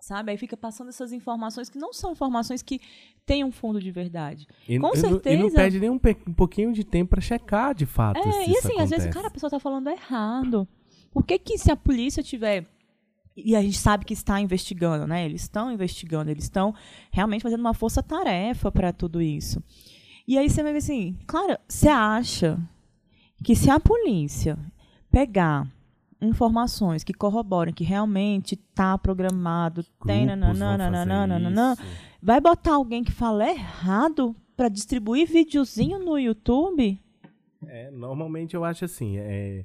Sabe? 0.00 0.32
Aí 0.32 0.36
fica 0.36 0.56
passando 0.56 0.88
essas 0.88 1.12
informações 1.12 1.68
que 1.68 1.78
não 1.78 1.92
são 1.92 2.10
informações 2.10 2.60
que 2.60 2.80
têm 3.24 3.44
um 3.44 3.52
fundo 3.52 3.80
de 3.80 3.92
verdade. 3.92 4.48
E, 4.68 4.76
Com 4.76 4.96
certeza. 4.96 5.36
E 5.36 5.42
não 5.44 5.50
perde 5.52 5.78
nem 5.78 5.90
um, 5.90 6.00
um 6.26 6.32
pouquinho 6.32 6.72
de 6.72 6.82
tempo 6.82 7.10
para 7.10 7.20
checar 7.20 7.72
de 7.72 7.86
fato. 7.86 8.18
É, 8.18 8.48
e 8.48 8.56
assim, 8.56 8.80
às 8.80 8.90
vezes, 8.90 9.12
cara, 9.14 9.28
a 9.28 9.30
pessoa 9.30 9.46
está 9.46 9.60
falando 9.60 9.88
errado. 9.88 10.66
Por 11.12 11.24
que, 11.24 11.38
que 11.38 11.58
se 11.58 11.70
a 11.70 11.76
polícia 11.76 12.22
tiver 12.22 12.66
e 13.36 13.56
a 13.56 13.62
gente 13.62 13.78
sabe 13.78 14.04
que 14.04 14.12
está 14.12 14.40
investigando, 14.40 15.06
né? 15.06 15.24
Eles 15.24 15.42
estão 15.42 15.72
investigando, 15.72 16.30
eles 16.30 16.44
estão 16.44 16.74
realmente 17.10 17.42
fazendo 17.42 17.60
uma 17.60 17.74
força-tarefa 17.74 18.70
para 18.70 18.92
tudo 18.92 19.22
isso. 19.22 19.62
E 20.26 20.38
aí 20.38 20.48
você 20.48 20.62
vai 20.62 20.72
ver 20.72 20.78
assim, 20.78 21.16
claro, 21.26 21.58
você 21.66 21.88
acha 21.88 22.58
que 23.42 23.56
se 23.56 23.70
a 23.70 23.80
polícia 23.80 24.58
pegar 25.10 25.66
informações 26.20 27.02
que 27.02 27.12
corroborem 27.12 27.74
que 27.74 27.82
realmente 27.82 28.54
está 28.54 28.96
programado, 28.96 29.84
tem 30.06 30.24
nananana, 30.26 31.76
vai 32.22 32.40
botar 32.40 32.74
alguém 32.74 33.02
que 33.02 33.10
fala 33.10 33.50
errado 33.50 34.36
para 34.56 34.68
distribuir 34.68 35.26
videozinho 35.26 35.98
no 35.98 36.18
YouTube? 36.18 37.00
É, 37.66 37.90
normalmente 37.90 38.54
eu 38.54 38.64
acho 38.64 38.84
assim, 38.84 39.16
é, 39.18 39.64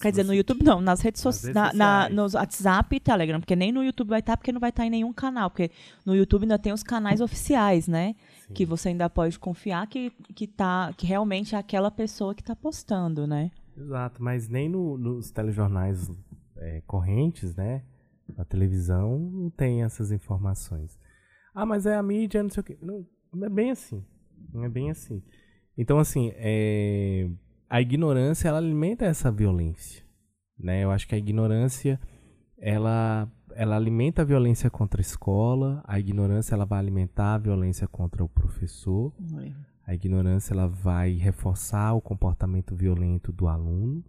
Quer 0.00 0.10
dizer, 0.10 0.24
no 0.24 0.34
YouTube 0.34 0.64
não, 0.64 0.80
nas 0.80 1.00
redes, 1.00 1.22
nas 1.22 1.42
redes 1.42 1.52
sociais. 1.52 1.74
Na, 1.74 2.08
nos 2.08 2.34
WhatsApp 2.34 2.96
e 2.96 3.00
Telegram, 3.00 3.40
porque 3.40 3.56
nem 3.56 3.72
no 3.72 3.82
YouTube 3.82 4.08
vai 4.08 4.20
estar, 4.20 4.36
porque 4.36 4.52
não 4.52 4.60
vai 4.60 4.70
estar 4.70 4.86
em 4.86 4.90
nenhum 4.90 5.12
canal, 5.12 5.50
porque 5.50 5.70
no 6.04 6.14
YouTube 6.14 6.42
ainda 6.42 6.58
tem 6.58 6.72
os 6.72 6.82
canais 6.82 7.20
oficiais, 7.20 7.86
né? 7.86 8.14
Sim. 8.46 8.54
Que 8.54 8.66
você 8.66 8.88
ainda 8.88 9.08
pode 9.08 9.38
confiar 9.38 9.86
que, 9.86 10.10
que, 10.34 10.46
tá, 10.46 10.92
que 10.96 11.06
realmente 11.06 11.54
é 11.54 11.58
aquela 11.58 11.90
pessoa 11.90 12.34
que 12.34 12.42
está 12.42 12.56
postando, 12.56 13.26
né? 13.26 13.50
Exato, 13.76 14.22
mas 14.22 14.48
nem 14.48 14.68
no, 14.68 14.98
nos 14.98 15.30
telejornais 15.30 16.10
é, 16.56 16.82
correntes, 16.86 17.54
né? 17.54 17.82
Na 18.36 18.44
televisão 18.44 19.18
não 19.18 19.50
tem 19.50 19.82
essas 19.82 20.10
informações. 20.10 20.98
Ah, 21.54 21.66
mas 21.66 21.86
é 21.86 21.96
a 21.96 22.02
mídia, 22.02 22.42
não 22.42 22.50
sei 22.50 22.60
o 22.60 22.64
quê. 22.64 22.78
Não, 22.80 23.06
não 23.32 23.46
é 23.46 23.50
bem 23.50 23.70
assim. 23.70 24.04
Não 24.52 24.64
é 24.64 24.68
bem 24.68 24.90
assim. 24.90 25.22
Então, 25.76 25.98
assim, 25.98 26.32
é 26.34 27.28
a 27.72 27.80
ignorância 27.80 28.48
ela 28.48 28.58
alimenta 28.58 29.06
essa 29.06 29.32
violência, 29.32 30.04
né? 30.58 30.84
Eu 30.84 30.90
acho 30.90 31.08
que 31.08 31.14
a 31.14 31.18
ignorância 31.18 31.98
ela 32.58 33.26
ela 33.54 33.76
alimenta 33.76 34.20
a 34.20 34.24
violência 34.26 34.68
contra 34.68 35.00
a 35.00 35.02
escola, 35.02 35.82
a 35.86 35.98
ignorância 35.98 36.54
ela 36.54 36.66
vai 36.66 36.78
alimentar 36.78 37.32
a 37.32 37.38
violência 37.38 37.88
contra 37.88 38.22
o 38.22 38.28
professor, 38.28 39.14
a 39.86 39.94
ignorância 39.94 40.52
ela 40.52 40.68
vai 40.68 41.14
reforçar 41.14 41.94
o 41.94 42.00
comportamento 42.02 42.76
violento 42.76 43.32
do 43.32 43.48
aluno, 43.48 44.04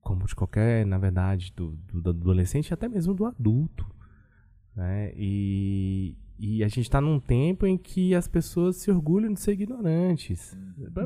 como 0.00 0.24
de 0.24 0.34
qualquer, 0.34 0.86
na 0.86 0.96
verdade, 0.96 1.52
do, 1.54 1.72
do, 1.92 2.00
do 2.00 2.10
adolescente, 2.10 2.72
até 2.72 2.88
mesmo 2.88 3.12
do 3.12 3.26
adulto, 3.26 3.86
né? 4.74 5.12
E, 5.14 6.16
e 6.38 6.62
a 6.62 6.68
gente 6.68 6.82
está 6.82 7.00
num 7.00 7.18
tempo 7.18 7.66
em 7.66 7.76
que 7.76 8.14
as 8.14 8.28
pessoas 8.28 8.76
se 8.76 8.90
orgulham 8.90 9.32
de 9.32 9.40
ser 9.40 9.52
ignorantes. 9.52 10.56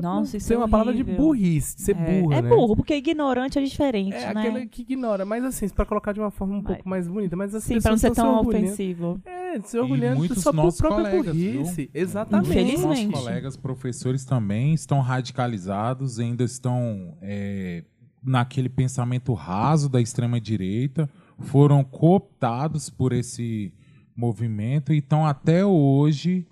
Nossa, 0.01 0.37
isso 0.37 0.53
é 0.53 0.55
uma 0.55 0.63
horrível. 0.63 0.79
palavra 0.79 0.93
de 0.93 1.03
burrice, 1.03 1.75
de 1.75 1.81
ser 1.81 1.95
é, 1.97 2.21
burro, 2.21 2.33
É 2.33 2.41
né? 2.41 2.49
burro, 2.49 2.75
porque 2.75 2.95
ignorante 2.95 3.57
é 3.57 3.63
diferente, 3.63 4.13
é 4.15 4.31
né? 4.33 4.41
aquele 4.41 4.67
que 4.67 4.83
ignora, 4.83 5.25
mas 5.25 5.43
assim, 5.43 5.67
para 5.69 5.85
colocar 5.85 6.13
de 6.13 6.19
uma 6.19 6.29
forma 6.29 6.53
um 6.53 6.57
mas, 6.57 6.67
pouco 6.67 6.87
mais 6.87 7.07
bonita, 7.07 7.35
mas 7.35 7.55
as 7.55 7.63
sim, 7.63 7.81
para 7.81 7.91
não 7.91 7.97
ser 7.97 8.11
tão 8.11 8.41
ofensivo. 8.41 9.19
É, 9.25 9.59
se 9.61 9.77
orgulhando 9.77 10.39
só 10.39 10.51
por 10.51 10.71
própria 10.75 11.09
colegas, 11.09 11.35
burrice. 11.35 11.75
Viu? 11.75 11.89
Exatamente. 11.93 12.49
Infelizmente. 12.51 13.07
Nossos 13.07 13.19
colegas 13.19 13.57
professores 13.57 14.25
também 14.25 14.73
estão 14.75 15.01
radicalizados, 15.01 16.19
ainda 16.19 16.43
estão 16.43 17.17
é, 17.21 17.83
naquele 18.23 18.69
pensamento 18.69 19.33
raso 19.33 19.89
da 19.89 19.99
extrema 19.99 20.39
direita, 20.39 21.09
foram 21.39 21.83
cooptados 21.83 22.89
por 22.89 23.11
esse 23.11 23.73
movimento 24.15 24.93
e 24.93 24.97
estão 24.97 25.25
até 25.25 25.65
hoje, 25.65 26.47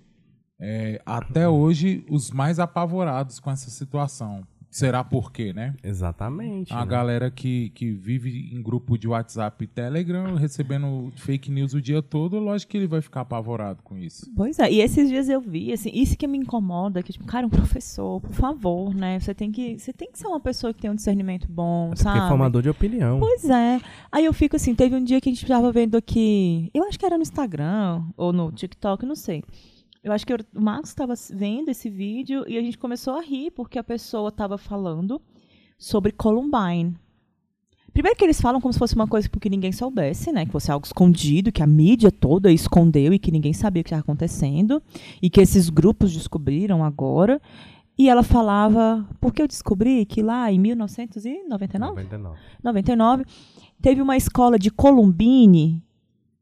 é, 0.59 1.01
até 1.05 1.47
hoje, 1.47 2.05
os 2.09 2.31
mais 2.31 2.59
apavorados 2.59 3.39
com 3.39 3.49
essa 3.51 3.69
situação. 3.69 4.45
Será 4.71 5.03
por 5.03 5.33
quê, 5.33 5.51
né? 5.51 5.75
Exatamente. 5.83 6.71
A 6.71 6.79
né? 6.79 6.85
galera 6.85 7.29
que, 7.29 7.71
que 7.71 7.91
vive 7.91 8.49
em 8.55 8.61
grupo 8.63 8.97
de 8.97 9.05
WhatsApp 9.05 9.61
e 9.65 9.67
Telegram, 9.67 10.35
recebendo 10.35 11.11
fake 11.17 11.51
news 11.51 11.73
o 11.73 11.81
dia 11.81 12.01
todo, 12.01 12.39
lógico 12.39 12.71
que 12.71 12.77
ele 12.77 12.87
vai 12.87 13.01
ficar 13.01 13.21
apavorado 13.21 13.83
com 13.83 13.97
isso. 13.97 14.31
Pois 14.33 14.59
é, 14.59 14.71
e 14.71 14.79
esses 14.79 15.09
dias 15.09 15.27
eu 15.27 15.41
vi, 15.41 15.73
assim, 15.73 15.91
isso 15.93 16.17
que 16.17 16.25
me 16.25 16.37
incomoda, 16.37 17.03
que, 17.03 17.11
tipo, 17.11 17.25
cara, 17.25 17.45
um 17.45 17.49
professor, 17.49 18.21
por 18.21 18.31
favor, 18.31 18.95
né? 18.95 19.19
Você 19.19 19.33
tem 19.33 19.51
que, 19.51 19.77
você 19.77 19.91
tem 19.91 20.09
que 20.09 20.17
ser 20.17 20.27
uma 20.27 20.39
pessoa 20.39 20.73
que 20.73 20.79
tem 20.79 20.89
um 20.89 20.95
discernimento 20.95 21.47
bom, 21.51 21.91
é 21.91 21.97
sabe? 21.97 22.15
Porque 22.15 22.25
é 22.25 22.29
formador 22.29 22.61
de 22.61 22.69
opinião. 22.69 23.19
Pois 23.19 23.43
é. 23.49 23.81
Aí 24.09 24.23
eu 24.23 24.31
fico 24.31 24.55
assim, 24.55 24.73
teve 24.73 24.95
um 24.95 25.03
dia 25.03 25.19
que 25.19 25.27
a 25.27 25.33
gente 25.33 25.43
estava 25.43 25.69
vendo 25.73 25.97
aqui, 25.97 26.71
eu 26.73 26.85
acho 26.85 26.97
que 26.97 27.05
era 27.05 27.17
no 27.17 27.23
Instagram 27.23 28.03
ou 28.15 28.31
no 28.31 28.49
TikTok, 28.53 29.05
não 29.05 29.15
sei 29.15 29.43
eu 30.03 30.11
acho 30.11 30.25
que 30.25 30.33
o 30.33 30.37
Marcos 30.53 30.89
estava 30.89 31.13
vendo 31.31 31.69
esse 31.69 31.89
vídeo 31.89 32.43
e 32.47 32.57
a 32.57 32.61
gente 32.61 32.77
começou 32.77 33.15
a 33.15 33.21
rir 33.21 33.51
porque 33.51 33.77
a 33.77 33.83
pessoa 33.83 34.29
estava 34.29 34.57
falando 34.57 35.21
sobre 35.77 36.11
Columbine. 36.11 36.95
Primeiro 37.93 38.17
que 38.17 38.23
eles 38.23 38.39
falam 38.39 38.61
como 38.61 38.71
se 38.71 38.79
fosse 38.79 38.95
uma 38.95 39.07
coisa 39.07 39.27
que 39.29 39.49
ninguém 39.49 39.71
soubesse, 39.71 40.31
né? 40.31 40.45
Que 40.45 40.51
fosse 40.51 40.71
algo 40.71 40.85
escondido, 40.85 41.51
que 41.51 41.61
a 41.61 41.67
mídia 41.67 42.09
toda 42.09 42.51
escondeu 42.51 43.13
e 43.13 43.19
que 43.19 43.31
ninguém 43.31 43.53
sabia 43.53 43.81
o 43.81 43.83
que 43.83 43.89
estava 43.89 44.01
acontecendo. 44.01 44.81
E 45.21 45.29
que 45.29 45.41
esses 45.41 45.69
grupos 45.69 46.13
descobriram 46.13 46.83
agora. 46.83 47.41
E 47.97 48.09
ela 48.09 48.23
falava, 48.23 49.05
porque 49.19 49.41
eu 49.41 49.47
descobri 49.47 50.05
que 50.05 50.23
lá 50.23 50.49
em 50.51 50.57
1999? 50.57 52.03
99. 52.03 52.39
99 52.63 53.25
teve 53.81 54.01
uma 54.01 54.15
escola 54.15 54.57
de 54.57 54.71
Columbine. 54.71 55.83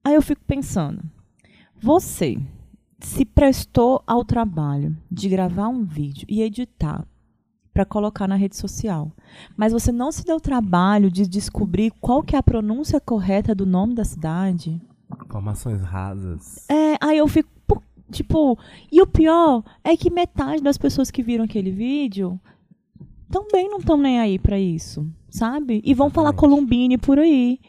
Aí 0.04 0.14
eu 0.14 0.22
fico 0.22 0.42
pensando, 0.46 1.04
você 1.82 2.38
se 3.00 3.26
prestou 3.26 4.04
ao 4.06 4.24
trabalho 4.26 4.96
de 5.10 5.30
gravar 5.30 5.68
um 5.70 5.84
vídeo 5.84 6.26
e 6.30 6.42
editar 6.42 7.06
para 7.74 7.86
colocar 7.86 8.28
na 8.28 8.36
rede 8.36 8.58
social, 8.58 9.12
mas 9.56 9.72
você 9.72 9.92
não 9.92 10.12
se 10.12 10.26
deu 10.26 10.36
o 10.38 10.42
trabalho 10.42 11.10
de 11.10 11.26
descobrir 11.28 11.92
qual 12.02 12.22
que 12.24 12.36
é 12.36 12.40
a 12.40 12.44
pronúncia 12.44 13.00
correta 13.00 13.56
do 13.56 13.66
nome 13.66 13.94
da 13.96 14.04
cidade, 14.04 14.82
Informações 15.26 15.82
rasas. 15.82 16.66
é, 16.70 16.96
aí 17.00 17.18
eu 17.18 17.28
fico, 17.28 17.50
tipo, 18.12 18.58
e 18.92 19.02
o 19.02 19.08
pior 19.08 19.64
é 19.84 19.96
que 19.96 20.10
metade 20.10 20.62
das 20.62 20.78
pessoas 20.78 21.10
que 21.10 21.24
viram 21.24 21.46
aquele 21.46 21.72
vídeo 21.72 22.40
também 23.30 23.70
não 23.70 23.78
estão 23.78 23.96
nem 23.96 24.20
aí 24.20 24.38
pra 24.40 24.60
isso, 24.60 25.08
sabe? 25.30 25.82
E 25.86 25.94
vão 25.94 26.10
falar 26.10 26.30
Exatamente. 26.30 26.56
Columbine 26.56 26.98
por 26.98 27.20
aí. 27.20 27.60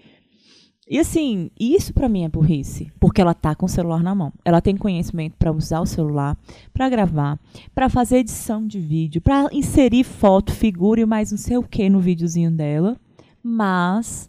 E 0.92 0.98
assim, 0.98 1.52
isso 1.58 1.94
pra 1.94 2.08
mim 2.08 2.24
é 2.24 2.28
burrice, 2.28 2.90
porque 2.98 3.20
ela 3.20 3.32
tá 3.32 3.54
com 3.54 3.64
o 3.66 3.68
celular 3.68 4.02
na 4.02 4.12
mão. 4.12 4.32
Ela 4.44 4.60
tem 4.60 4.76
conhecimento 4.76 5.36
pra 5.38 5.52
usar 5.52 5.78
o 5.78 5.86
celular, 5.86 6.36
pra 6.72 6.88
gravar, 6.88 7.38
pra 7.72 7.88
fazer 7.88 8.18
edição 8.18 8.66
de 8.66 8.80
vídeo, 8.80 9.20
pra 9.20 9.48
inserir 9.52 10.02
foto, 10.02 10.52
figura 10.52 11.00
e 11.00 11.06
mais 11.06 11.30
não 11.30 11.38
sei 11.38 11.56
o 11.56 11.62
que 11.62 11.88
no 11.88 12.00
videozinho 12.00 12.50
dela. 12.50 12.96
Mas 13.40 14.28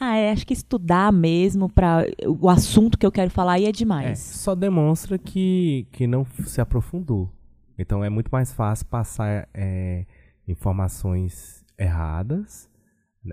ah, 0.00 0.14
é, 0.16 0.30
acho 0.30 0.46
que 0.46 0.52
estudar 0.54 1.12
mesmo 1.12 1.68
para 1.68 2.06
o 2.40 2.48
assunto 2.48 2.96
que 2.96 3.04
eu 3.04 3.10
quero 3.10 3.30
falar 3.32 3.54
aí 3.54 3.64
é 3.64 3.70
É, 3.70 3.72
demais. 3.72 4.20
só 4.20 4.54
demonstra 4.54 5.18
que, 5.18 5.88
que 5.90 6.06
não 6.06 6.24
se 6.46 6.60
aprofundou. 6.60 7.28
Então 7.76 8.04
é 8.04 8.08
muito 8.08 8.28
mais 8.28 8.52
fácil 8.52 8.86
passar 8.86 9.48
é, 9.52 10.06
informações 10.46 11.64
erradas 11.76 12.67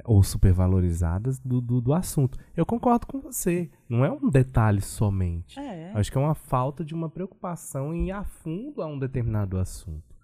ou 0.04 0.24
supervalorizadas 0.24 1.40
do, 1.40 1.62
do, 1.62 1.80
do 1.82 1.94
assunto. 1.94 2.38
Eu 2.56 2.66
concordo 2.66 3.08
com 3.08 3.20
você. 3.20 3.70
Não 3.88 4.04
é 4.04 4.12
um 4.12 4.30
detalhe 4.30 4.82
somente. 4.82 5.60
É. 5.60 5.92
Acho 5.94 6.12
que 6.12 6.18
é 6.18 6.22
uma 6.22 6.36
falta 6.36 6.84
de 6.84 6.94
uma 6.94 7.10
preocupação 7.10 7.94
em 7.94 8.08
ir 8.08 8.12
a 8.12 8.24
fundo 8.24 8.82
a 8.82 8.88
um 8.88 9.00
determinado 9.00 9.58
assunto. 9.58 10.16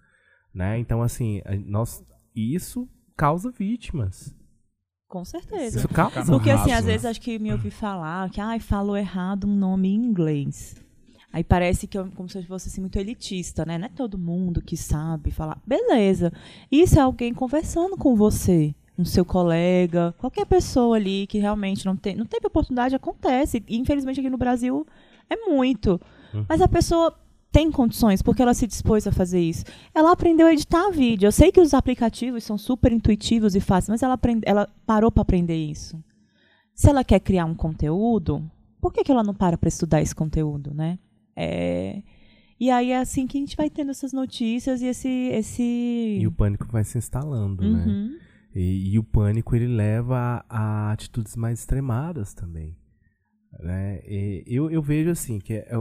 Né? 0.52 0.78
Então, 0.78 1.02
assim, 1.02 1.40
nós, 1.64 2.04
isso 2.34 2.88
causa 3.16 3.50
vítimas. 3.50 4.34
Com 5.08 5.24
certeza. 5.24 5.78
Isso 5.78 5.88
causa 5.88 6.24
Porque 6.24 6.50
assim, 6.50 6.72
às 6.72 6.84
né? 6.84 6.92
vezes 6.92 7.06
acho 7.06 7.20
que 7.20 7.38
me 7.38 7.52
ouvi 7.52 7.70
falar 7.70 8.30
que 8.30 8.40
ai, 8.40 8.58
falou 8.58 8.96
errado 8.96 9.46
um 9.46 9.54
nome 9.54 9.88
em 9.88 9.94
inglês. 9.94 10.74
Aí 11.32 11.42
parece 11.42 11.86
que 11.86 11.96
eu, 11.96 12.10
como 12.12 12.28
se 12.28 12.38
eu 12.38 12.42
fosse 12.44 12.68
assim, 12.68 12.80
muito 12.82 12.98
elitista, 12.98 13.64
né? 13.64 13.78
Não 13.78 13.86
é 13.86 13.88
todo 13.88 14.18
mundo 14.18 14.60
que 14.60 14.76
sabe 14.76 15.30
falar. 15.30 15.60
Beleza. 15.66 16.32
Isso 16.70 16.98
é 16.98 17.02
alguém 17.02 17.32
conversando 17.32 17.96
com 17.96 18.14
você, 18.14 18.74
um 19.02 19.04
seu 19.04 19.24
colega, 19.24 20.14
qualquer 20.18 20.46
pessoa 20.46 20.96
ali 20.96 21.26
que 21.26 21.38
realmente 21.38 21.84
não, 21.84 21.96
tem, 21.96 22.16
não 22.16 22.26
teve 22.26 22.46
oportunidade, 22.46 22.94
acontece. 22.94 23.62
E 23.68 23.76
infelizmente 23.76 24.20
aqui 24.20 24.30
no 24.30 24.38
Brasil 24.38 24.86
é 25.28 25.36
muito. 25.36 26.00
Uhum. 26.32 26.46
Mas 26.48 26.60
a 26.60 26.68
pessoa 26.68 27.14
tem 27.50 27.70
condições, 27.70 28.22
porque 28.22 28.40
ela 28.40 28.54
se 28.54 28.66
dispôs 28.66 29.06
a 29.06 29.12
fazer 29.12 29.40
isso. 29.40 29.64
Ela 29.94 30.12
aprendeu 30.12 30.46
a 30.46 30.52
editar 30.52 30.90
vídeo. 30.90 31.26
Eu 31.26 31.32
sei 31.32 31.52
que 31.52 31.60
os 31.60 31.74
aplicativos 31.74 32.44
são 32.44 32.56
super 32.56 32.90
intuitivos 32.92 33.54
e 33.54 33.60
fáceis, 33.60 33.90
mas 33.90 34.02
ela, 34.02 34.14
aprende, 34.14 34.40
ela 34.46 34.66
parou 34.86 35.12
para 35.12 35.20
aprender 35.20 35.56
isso. 35.56 36.02
Se 36.74 36.88
ela 36.88 37.04
quer 37.04 37.20
criar 37.20 37.44
um 37.44 37.54
conteúdo, 37.54 38.42
por 38.80 38.90
que, 38.90 39.04
que 39.04 39.12
ela 39.12 39.22
não 39.22 39.34
para 39.34 39.58
para 39.58 39.68
estudar 39.68 40.00
esse 40.00 40.14
conteúdo, 40.14 40.72
né? 40.72 40.98
É, 41.36 42.02
E 42.58 42.70
aí 42.70 42.92
é 42.92 42.98
assim 42.98 43.26
que 43.26 43.36
a 43.36 43.40
gente 43.40 43.56
vai 43.56 43.68
tendo 43.68 43.90
essas 43.90 44.12
notícias 44.12 44.80
e 44.82 44.86
esse. 44.86 45.08
esse... 45.08 46.18
E 46.20 46.26
o 46.28 46.30
pânico 46.30 46.66
vai 46.70 46.84
se 46.84 46.96
instalando, 46.96 47.62
né? 47.62 47.84
E, 48.54 48.92
e 48.92 48.98
o 48.98 49.04
pânico 49.04 49.56
ele 49.56 49.66
leva 49.66 50.44
a, 50.48 50.88
a 50.88 50.92
atitudes 50.92 51.36
mais 51.36 51.60
extremadas 51.60 52.34
também. 52.34 52.76
Né? 53.60 54.00
E 54.06 54.44
eu, 54.46 54.70
eu 54.70 54.82
vejo 54.82 55.10
assim 55.10 55.38
que 55.38 55.54
é 55.54 55.74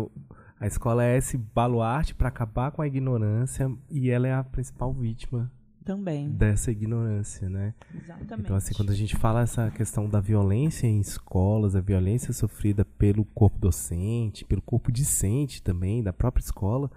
a 0.61 0.67
escola 0.67 1.03
é 1.03 1.17
esse 1.17 1.37
baluarte 1.37 2.13
para 2.13 2.27
acabar 2.27 2.71
com 2.71 2.83
a 2.83 2.87
ignorância 2.87 3.71
e 3.89 4.11
ela 4.11 4.27
é 4.27 4.33
a 4.33 4.43
principal 4.43 4.93
vítima 4.93 5.51
Também. 5.83 6.29
dessa 6.29 6.69
ignorância, 6.69 7.49
né? 7.49 7.73
Exatamente. 7.95 8.41
Então 8.41 8.55
assim, 8.55 8.75
quando 8.75 8.91
a 8.91 8.95
gente 8.95 9.15
fala 9.15 9.41
essa 9.41 9.71
questão 9.71 10.07
da 10.07 10.21
violência 10.21 10.85
em 10.85 10.99
escolas, 10.99 11.75
a 11.75 11.81
violência 11.81 12.31
sofrida 12.31 12.85
pelo 12.85 13.25
corpo 13.25 13.57
docente, 13.57 14.45
pelo 14.45 14.61
corpo 14.61 14.91
discente 14.91 15.63
também, 15.63 16.03
da 16.03 16.13
própria 16.13 16.43
escola, 16.43 16.91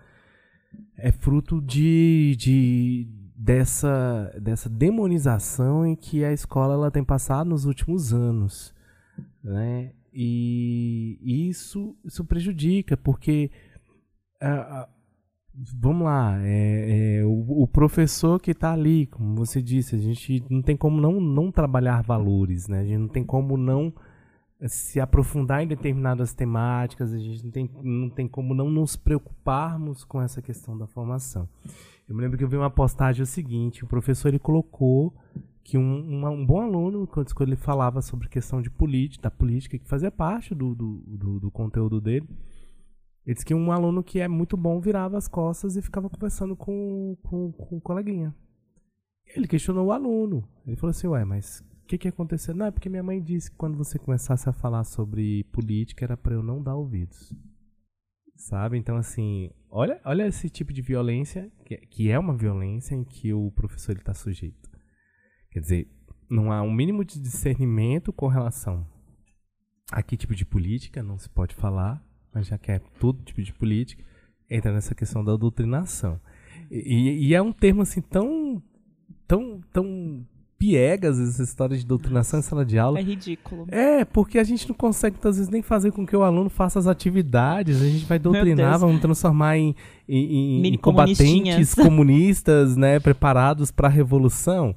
é 0.99 1.11
fruto 1.11 1.63
de, 1.63 2.37
de 2.39 3.09
dessa, 3.35 4.33
dessa 4.41 4.69
demonização 4.69 5.87
em 5.87 5.97
que 5.97 6.25
a 6.25 6.33
escola 6.33 6.75
ela 6.75 6.91
tem 6.91 7.03
passado 7.03 7.49
nos 7.49 7.65
últimos 7.65 8.13
anos, 8.13 8.75
né? 9.43 9.93
E 10.13 11.19
isso, 11.49 11.97
isso 12.05 12.25
prejudica, 12.25 12.97
porque 12.97 13.51
ah, 14.41 14.89
vamos 15.81 16.05
lá, 16.05 16.39
é, 16.43 17.19
é, 17.19 17.25
o, 17.25 17.63
o 17.63 17.67
professor 17.69 18.41
que 18.41 18.53
está 18.53 18.73
ali, 18.73 19.07
como 19.07 19.35
você 19.35 19.63
disse, 19.63 19.97
a 19.97 19.99
gente 19.99 20.45
não 20.49 20.63
tem 20.63 20.77
como 20.77 21.01
não, 21.01 21.21
não 21.21 21.51
trabalhar 21.51 22.03
valores, 22.03 22.69
né? 22.69 22.81
A 22.81 22.85
gente 22.85 22.99
não 22.99 23.09
tem 23.09 23.25
como 23.25 23.57
não 23.57 23.93
se 24.67 25.01
aprofundar 25.01 25.63
em 25.63 25.67
determinadas 25.67 26.33
temáticas, 26.33 27.13
a 27.13 27.19
gente 27.19 27.45
não 27.45 27.51
tem, 27.51 27.71
não 27.83 28.11
tem 28.11 28.27
como 28.27 28.55
não 28.55 28.71
nos 28.71 28.97
preocuparmos 28.97 30.05
com 30.05 30.23
essa 30.23 30.41
questão 30.41 30.77
da 30.77 30.87
formação. 30.87 31.49
Eu 32.09 32.15
me 32.15 32.23
lembro 32.23 32.37
que 32.37 32.45
eu 32.45 32.49
vi 32.49 32.57
uma 32.57 32.71
postagem 32.71 33.23
o 33.23 33.27
seguinte, 33.27 33.85
o 33.85 33.87
professor 33.87 34.29
ele 34.29 34.39
colocou 34.39 35.15
que 35.63 35.79
um, 35.79 36.27
um 36.27 36.45
bom 36.45 36.61
aluno, 36.61 37.07
quando 37.07 37.49
ele 37.49 37.57
falava 37.57 38.03
sobre 38.03 38.29
questão 38.29 38.61
de 38.61 38.71
política, 38.71 39.23
da 39.23 39.31
política, 39.31 39.79
que 39.79 39.89
fazia 39.89 40.11
parte 40.11 40.55
do, 40.55 40.75
do, 40.75 41.03
do, 41.07 41.41
do 41.41 41.51
conteúdo 41.51 42.01
dele, 42.03 42.29
ele 43.25 43.35
disse 43.35 43.47
que 43.47 43.55
um 43.55 43.73
aluno 43.73 44.05
que 44.05 44.21
é 44.21 44.29
muito 44.29 44.55
bom 44.55 44.79
virava 44.79 45.17
as 45.17 45.27
costas 45.27 45.77
e 45.77 45.83
ficava 45.83 46.11
conversando 46.11 46.55
com, 46.55 47.17
com, 47.23 47.51
com 47.53 47.77
o 47.79 47.81
coleguinha. 47.81 48.35
Ele 49.35 49.49
questionou 49.49 49.87
o 49.87 49.93
aluno. 49.93 50.47
Ele 50.67 50.77
falou 50.77 50.91
assim, 50.91 51.07
ué, 51.07 51.25
mas 51.25 51.61
o 51.83 51.87
que, 51.87 51.97
que 51.97 52.09
aconteceu? 52.09 52.55
Não, 52.55 52.67
é 52.67 52.71
porque 52.71 52.91
minha 52.91 53.03
mãe 53.03 53.23
disse 53.23 53.51
que 53.51 53.57
quando 53.57 53.79
você 53.79 53.99
começasse 53.99 54.47
a 54.47 54.53
falar 54.53 54.85
sobre 54.85 55.45
política 55.45 56.05
era 56.05 56.17
para 56.19 56.35
eu 56.35 56.43
não 56.43 56.63
dar 56.63 56.77
ouvidos. 56.77 57.33
Sabe? 58.45 58.77
Então, 58.77 58.99
assim, 58.99 59.49
olha, 59.71 59.99
olha 60.05 60.27
esse 60.27 60.51
tipo 60.51 60.71
de 60.71 60.83
violência, 60.83 61.51
que, 61.65 61.79
que 61.79 62.11
é 62.11 62.19
uma 62.19 62.37
violência 62.37 62.95
em 62.95 63.03
que 63.03 63.33
o 63.33 63.51
professor 63.53 63.97
está 63.97 64.13
sujeito. 64.13 64.71
Quer 65.51 65.61
dizer, 65.61 65.89
não 66.29 66.53
há 66.53 66.61
um 66.61 66.71
mínimo 66.71 67.07
de 67.07 67.19
discernimento 67.19 68.13
com 68.13 68.29
relação 68.29 68.87
a 69.91 70.03
que 70.03 70.15
tipo 70.15 70.35
de 70.35 70.45
política 70.45 71.03
não 71.03 71.17
se 71.17 71.27
pode 71.27 71.55
falar, 71.55 72.07
mas 72.35 72.47
já 72.47 72.59
que 72.59 72.71
é 72.71 72.81
todo 73.01 73.23
tipo 73.25 73.41
de 73.43 73.51
política, 73.55 74.05
entra 74.51 74.75
nessa 74.75 74.95
questão 74.95 75.25
da 75.25 75.37
doutrinação. 75.37 76.21
E, 76.71 77.29
e- 77.29 77.35
é 77.35 77.41
um 77.41 77.51
termo 77.53 77.81
assim 77.81 78.03
tão, 78.03 78.63
tão, 79.27 79.63
tão 79.73 80.29
piegas 80.65 81.21
essa 81.21 81.43
história 81.43 81.77
de 81.77 81.85
doutrinação 81.85 82.39
em 82.39 82.43
sala 82.43 82.65
de 82.65 82.79
aula. 82.79 82.99
É 82.99 83.03
ridículo. 83.03 83.67
É, 83.71 84.03
porque 84.05 84.39
a 84.39 84.45
gente 84.45 84.67
não 84.69 84.75
consegue 84.75 85.17
muitas 85.17 85.37
vezes 85.37 85.51
nem 85.53 85.61
fazer 85.61 85.93
com 85.93 86.07
que 86.07 86.17
o 86.17 86.23
aluno 86.23 86.49
faça 86.49 86.79
as 86.79 86.87
atividades, 86.87 87.83
a 87.83 87.85
gente 87.87 88.07
vai 88.07 88.19
doutrinar, 88.19 88.79
vamos 88.79 89.01
transformar 89.01 89.59
em, 89.59 89.75
em- 90.09 90.67
em- 90.69 90.79
combatentes 90.79 91.75
comunistas, 91.77 92.77
né, 92.77 92.99
preparados 92.99 93.71
para 93.71 93.89
a 93.89 93.91
revolução. 93.91 94.75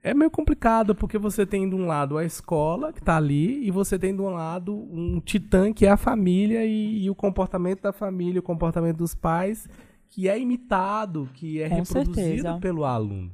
É 0.00 0.14
meio 0.14 0.30
complicado, 0.30 0.94
porque 0.94 1.18
você 1.18 1.44
tem 1.44 1.68
de 1.68 1.74
um 1.74 1.84
lado 1.86 2.16
a 2.16 2.24
escola, 2.24 2.92
que 2.92 3.00
está 3.00 3.16
ali, 3.16 3.66
e 3.66 3.70
você 3.72 3.98
tem 3.98 4.14
de 4.14 4.22
um 4.22 4.28
lado 4.30 4.72
um 4.72 5.20
titã, 5.20 5.72
que 5.72 5.84
é 5.84 5.90
a 5.90 5.96
família, 5.96 6.64
e, 6.64 7.02
e 7.04 7.10
o 7.10 7.14
comportamento 7.14 7.82
da 7.82 7.92
família, 7.92 8.38
o 8.38 8.42
comportamento 8.42 8.98
dos 8.98 9.14
pais, 9.16 9.68
que 10.08 10.28
é 10.28 10.38
imitado, 10.38 11.28
que 11.34 11.60
é 11.60 11.68
Com 11.68 11.74
reproduzido 11.74 12.14
certeza. 12.14 12.58
pelo 12.60 12.84
aluno. 12.84 13.30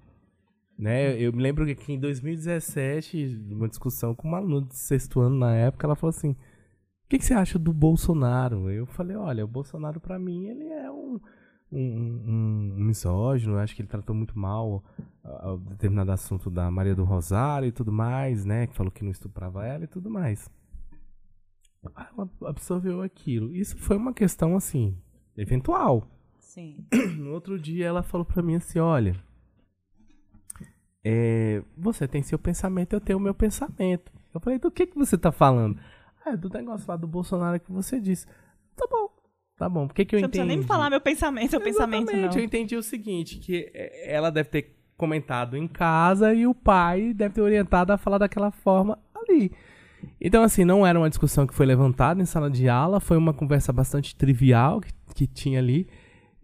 Né? 0.79 1.20
Eu 1.20 1.33
me 1.33 1.41
lembro 1.43 1.64
que 1.77 1.93
em 1.93 1.99
2017, 2.01 3.27
numa 3.49 3.68
discussão 3.68 4.14
com 4.14 4.27
uma 4.27 4.39
aluna 4.39 4.66
de 4.66 4.77
sexto 4.77 5.20
ano 5.20 5.39
na 5.39 5.55
época, 5.55 5.87
ela 5.87 5.95
falou 5.95 6.11
assim: 6.11 6.31
O 6.33 6.37
que, 7.09 7.18
que 7.18 7.25
você 7.25 7.35
acha 7.35 7.59
do 7.59 7.72
Bolsonaro? 7.72 8.70
Eu 8.70 8.85
falei: 8.87 9.16
Olha, 9.16 9.45
o 9.45 9.49
Bolsonaro, 9.49 10.01
pra 10.01 10.18
mim, 10.18 10.47
ele 10.49 10.64
é 10.64 10.91
um, 10.91 11.20
um, 11.70 11.79
um- 11.79 12.75
misógino. 12.77 13.55
Eu 13.55 13.59
acho 13.61 13.75
que 13.77 13.83
ele 13.83 13.89
tratou 13.89 14.14
muito 14.16 14.37
mal 14.37 14.83
o 15.25 15.57
determinado 15.59 16.11
assunto 16.11 16.51
da 16.51 16.70
Maria 16.70 16.95
do 16.95 17.05
Rosário 17.05 17.68
e 17.68 17.72
tudo 17.72 17.93
mais, 17.93 18.45
né? 18.45 18.66
Que 18.66 18.75
falou 18.75 18.91
que 18.91 19.05
não 19.05 19.12
estuprava 19.12 19.64
ela 19.64 19.85
e 19.85 19.89
tudo 19.89 20.11
mais. 20.11 20.51
Ela 21.85 22.29
absorveu 22.47 23.01
aquilo. 23.03 23.55
Isso 23.55 23.77
foi 23.79 23.97
uma 23.97 24.12
questão, 24.12 24.57
assim, 24.57 24.97
eventual. 25.37 26.09
Sim. 26.41 26.85
No 27.18 27.31
outro 27.33 27.59
dia 27.59 27.87
ela 27.87 28.03
falou 28.03 28.25
pra 28.25 28.43
mim 28.43 28.55
assim, 28.57 28.79
olha, 28.79 29.14
é, 31.05 31.62
você 31.76 32.09
tem 32.09 32.22
seu 32.22 32.38
pensamento, 32.38 32.94
eu 32.94 33.00
tenho 33.00 33.18
o 33.18 33.22
meu 33.22 33.34
pensamento. 33.34 34.11
Eu 34.34 34.40
falei, 34.40 34.59
do 34.59 34.70
que 34.70 34.86
que 34.86 34.96
você 34.96 35.16
tá 35.18 35.30
falando? 35.30 35.78
Ah, 36.24 36.30
é 36.32 36.36
do 36.36 36.48
negócio 36.48 36.86
lá 36.88 36.96
do 36.96 37.07
Bolsonaro 37.07 37.61
que 37.61 37.70
você 37.70 38.00
disse. 38.00 38.26
Tá 38.74 38.86
bom, 38.90 39.09
tá 39.57 39.68
bom. 39.68 39.86
Por 39.86 39.94
que 39.94 40.05
que 40.05 40.16
eu 40.16 40.18
Você 40.20 40.22
não 40.22 40.28
entendi? 40.28 40.38
precisa 40.38 40.57
nem 40.57 40.59
me 40.59 40.64
falar 40.64 40.90
meu 40.90 41.00
pensamento, 41.00 41.50
seu 41.50 41.61
pensamento, 41.61 42.09
Exatamente, 42.09 42.34
não. 42.34 42.40
eu 42.40 42.44
entendi 42.44 42.76
o 42.76 42.82
seguinte, 42.82 43.38
que 43.38 43.70
é, 43.74 44.12
ela 44.14 44.30
deve 44.30 44.48
ter 44.48 44.76
comentado 44.96 45.57
em 45.57 45.68
casa 45.68 46.32
e 46.32 46.46
o 46.46 46.55
pai 46.55 47.12
deve 47.12 47.34
ter 47.34 47.40
orientado 47.42 47.92
a 47.92 47.98
falar 47.98 48.18
daquela 48.18 48.50
forma 48.50 48.98
ali. 49.14 49.52
Então, 50.20 50.42
assim, 50.42 50.64
não 50.64 50.86
era 50.86 50.98
uma 50.98 51.09
discussão 51.09 51.46
que 51.46 51.55
foi 51.55 51.66
levantada 51.66 52.20
em 52.22 52.26
sala 52.26 52.50
de 52.50 52.68
aula, 52.68 53.00
foi 53.00 53.16
uma 53.16 53.32
conversa 53.32 53.72
bastante 53.72 54.14
trivial 54.16 54.80
que, 54.80 54.92
que 55.14 55.26
tinha 55.26 55.59
ali 55.59 55.86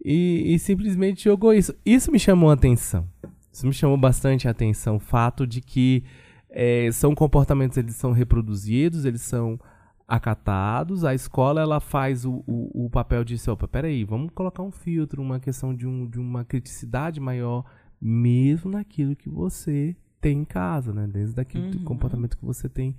e, 0.03 0.53
e 0.53 0.59
simplesmente 0.59 1.23
jogou 1.23 1.53
isso. 1.53 1.73
Isso 1.85 2.11
me 2.11 2.19
chamou 2.19 2.49
a 2.49 2.53
atenção. 2.53 3.07
Isso 3.51 3.67
me 3.67 3.73
chamou 3.73 3.97
bastante 3.97 4.47
a 4.47 4.51
atenção, 4.51 4.95
o 4.95 4.99
fato 4.99 5.45
de 5.45 5.61
que 5.61 6.03
é, 6.49 6.89
são 6.91 7.13
comportamentos, 7.13 7.77
eles 7.77 7.95
são 7.95 8.11
reproduzidos, 8.11 9.05
eles 9.05 9.21
são 9.21 9.59
acatados, 10.07 11.05
a 11.05 11.13
escola 11.13 11.61
ela 11.61 11.79
faz 11.79 12.25
o, 12.25 12.43
o, 12.45 12.85
o 12.85 12.89
papel 12.89 13.23
de, 13.23 13.37
opa, 13.49 13.67
peraí, 13.67 14.03
vamos 14.03 14.31
colocar 14.33 14.61
um 14.61 14.71
filtro, 14.71 15.21
uma 15.21 15.39
questão 15.39 15.73
de, 15.73 15.87
um, 15.87 16.05
de 16.05 16.19
uma 16.19 16.43
criticidade 16.43 17.19
maior, 17.19 17.63
mesmo 17.99 18.71
naquilo 18.71 19.15
que 19.15 19.29
você 19.29 19.95
tem 20.19 20.39
em 20.39 20.45
casa, 20.45 20.93
né? 20.93 21.07
Desde 21.07 21.39
aquele 21.39 21.77
uhum. 21.77 21.83
comportamento 21.85 22.37
que 22.37 22.43
você 22.43 22.67
tem, 22.67 22.95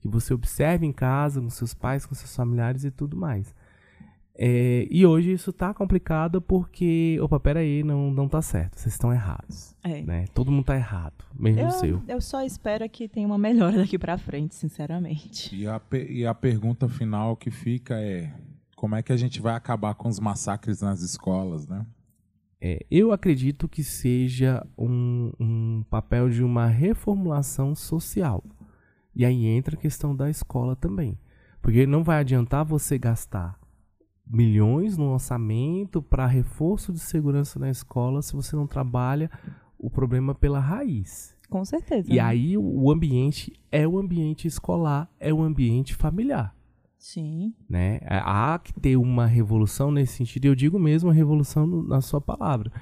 que 0.00 0.08
você 0.08 0.34
observa 0.34 0.84
em 0.84 0.92
casa, 0.92 1.40
com 1.40 1.48
seus 1.48 1.72
pais, 1.72 2.04
com 2.04 2.14
seus 2.14 2.34
familiares 2.34 2.84
e 2.84 2.90
tudo 2.90 3.16
mais. 3.16 3.54
É, 4.38 4.86
e 4.90 5.06
hoje 5.06 5.32
isso 5.32 5.50
tá 5.50 5.72
complicado 5.72 6.42
porque, 6.42 7.18
opa, 7.22 7.40
peraí, 7.40 7.82
não, 7.82 8.10
não 8.10 8.28
tá 8.28 8.42
certo, 8.42 8.78
vocês 8.78 8.94
estão 8.94 9.10
errados. 9.10 9.74
É. 9.82 10.02
Né? 10.02 10.26
Todo 10.34 10.52
mundo 10.52 10.66
tá 10.66 10.76
errado, 10.76 11.24
mesmo 11.34 11.62
eu, 11.62 11.66
o 11.68 11.70
seu. 11.70 12.02
Eu 12.06 12.20
só 12.20 12.42
espero 12.42 12.86
que 12.90 13.08
tenha 13.08 13.26
uma 13.26 13.38
melhora 13.38 13.78
daqui 13.78 13.98
para 13.98 14.18
frente, 14.18 14.54
sinceramente. 14.54 15.56
E 15.56 15.66
a, 15.66 15.80
e 16.10 16.26
a 16.26 16.34
pergunta 16.34 16.86
final 16.86 17.34
que 17.34 17.50
fica 17.50 17.98
é: 17.98 18.30
como 18.76 18.94
é 18.94 19.02
que 19.02 19.10
a 19.10 19.16
gente 19.16 19.40
vai 19.40 19.54
acabar 19.54 19.94
com 19.94 20.06
os 20.06 20.20
massacres 20.20 20.82
nas 20.82 21.00
escolas, 21.00 21.66
né? 21.66 21.86
É, 22.60 22.84
eu 22.90 23.12
acredito 23.12 23.66
que 23.66 23.82
seja 23.82 24.66
um, 24.76 25.32
um 25.40 25.84
papel 25.88 26.28
de 26.28 26.42
uma 26.42 26.66
reformulação 26.66 27.74
social. 27.74 28.44
E 29.14 29.24
aí 29.24 29.46
entra 29.46 29.76
a 29.76 29.78
questão 29.78 30.14
da 30.14 30.28
escola 30.28 30.76
também. 30.76 31.18
Porque 31.62 31.86
não 31.86 32.04
vai 32.04 32.20
adiantar 32.20 32.64
você 32.64 32.98
gastar 32.98 33.58
milhões 34.28 34.96
no 34.96 35.12
orçamento 35.12 36.02
para 36.02 36.26
reforço 36.26 36.92
de 36.92 36.98
segurança 36.98 37.58
na 37.58 37.70
escola 37.70 38.22
se 38.22 38.34
você 38.34 38.56
não 38.56 38.66
trabalha 38.66 39.30
o 39.78 39.88
problema 39.88 40.34
pela 40.34 40.58
raiz. 40.58 41.36
Com 41.48 41.64
certeza. 41.64 42.12
E 42.12 42.16
né? 42.16 42.20
aí 42.20 42.58
o 42.58 42.90
ambiente 42.90 43.52
é 43.70 43.86
o 43.86 43.98
ambiente 43.98 44.48
escolar, 44.48 45.08
é 45.20 45.32
o 45.32 45.42
ambiente 45.42 45.94
familiar. 45.94 46.54
Sim. 46.98 47.54
Né? 47.68 48.00
É, 48.02 48.20
há 48.24 48.58
que 48.58 48.72
ter 48.72 48.96
uma 48.96 49.26
revolução 49.26 49.92
nesse 49.92 50.14
sentido, 50.14 50.46
e 50.46 50.48
eu 50.48 50.54
digo 50.54 50.78
mesmo 50.78 51.10
a 51.10 51.12
revolução 51.12 51.66
na 51.66 52.00
sua 52.00 52.20
palavra, 52.20 52.72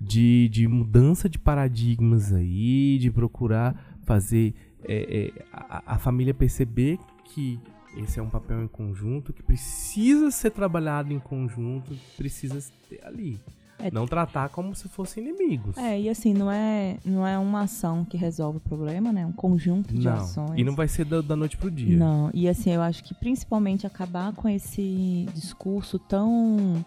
de, 0.00 0.48
de 0.48 0.66
mudança 0.66 1.28
de 1.28 1.38
paradigmas 1.38 2.32
aí, 2.32 2.98
de 2.98 3.10
procurar 3.10 3.98
fazer 4.02 4.54
é, 4.84 5.26
é, 5.26 5.44
a, 5.52 5.94
a 5.94 5.98
família 5.98 6.32
perceber 6.32 6.98
que 7.24 7.58
esse 7.96 8.18
é 8.18 8.22
um 8.22 8.28
papel 8.30 8.62
em 8.62 8.68
conjunto 8.68 9.32
que 9.32 9.42
precisa 9.42 10.30
ser 10.30 10.50
trabalhado 10.50 11.12
em 11.12 11.18
conjunto, 11.18 11.96
precisa 12.16 12.60
ter 12.88 13.04
ali. 13.04 13.40
É, 13.78 13.90
não 13.90 14.06
tratar 14.06 14.48
como 14.50 14.74
se 14.74 14.88
fossem 14.88 15.24
inimigos. 15.24 15.76
É, 15.76 16.00
e 16.00 16.08
assim, 16.08 16.32
não 16.32 16.50
é, 16.50 16.96
não 17.04 17.26
é 17.26 17.36
uma 17.36 17.62
ação 17.62 18.04
que 18.04 18.16
resolve 18.16 18.58
o 18.58 18.60
problema, 18.60 19.12
né? 19.12 19.22
É 19.22 19.26
um 19.26 19.32
conjunto 19.32 19.92
de 19.92 20.06
não, 20.06 20.14
ações. 20.14 20.52
E 20.56 20.64
não 20.64 20.74
vai 20.74 20.86
ser 20.86 21.04
da, 21.04 21.20
da 21.20 21.34
noite 21.34 21.56
pro 21.56 21.70
dia. 21.70 21.96
Não, 21.96 22.30
e 22.32 22.48
assim, 22.48 22.70
eu 22.70 22.80
acho 22.80 23.02
que 23.02 23.12
principalmente 23.14 23.86
acabar 23.86 24.32
com 24.32 24.48
esse 24.48 25.26
discurso 25.34 25.98
tão, 25.98 26.84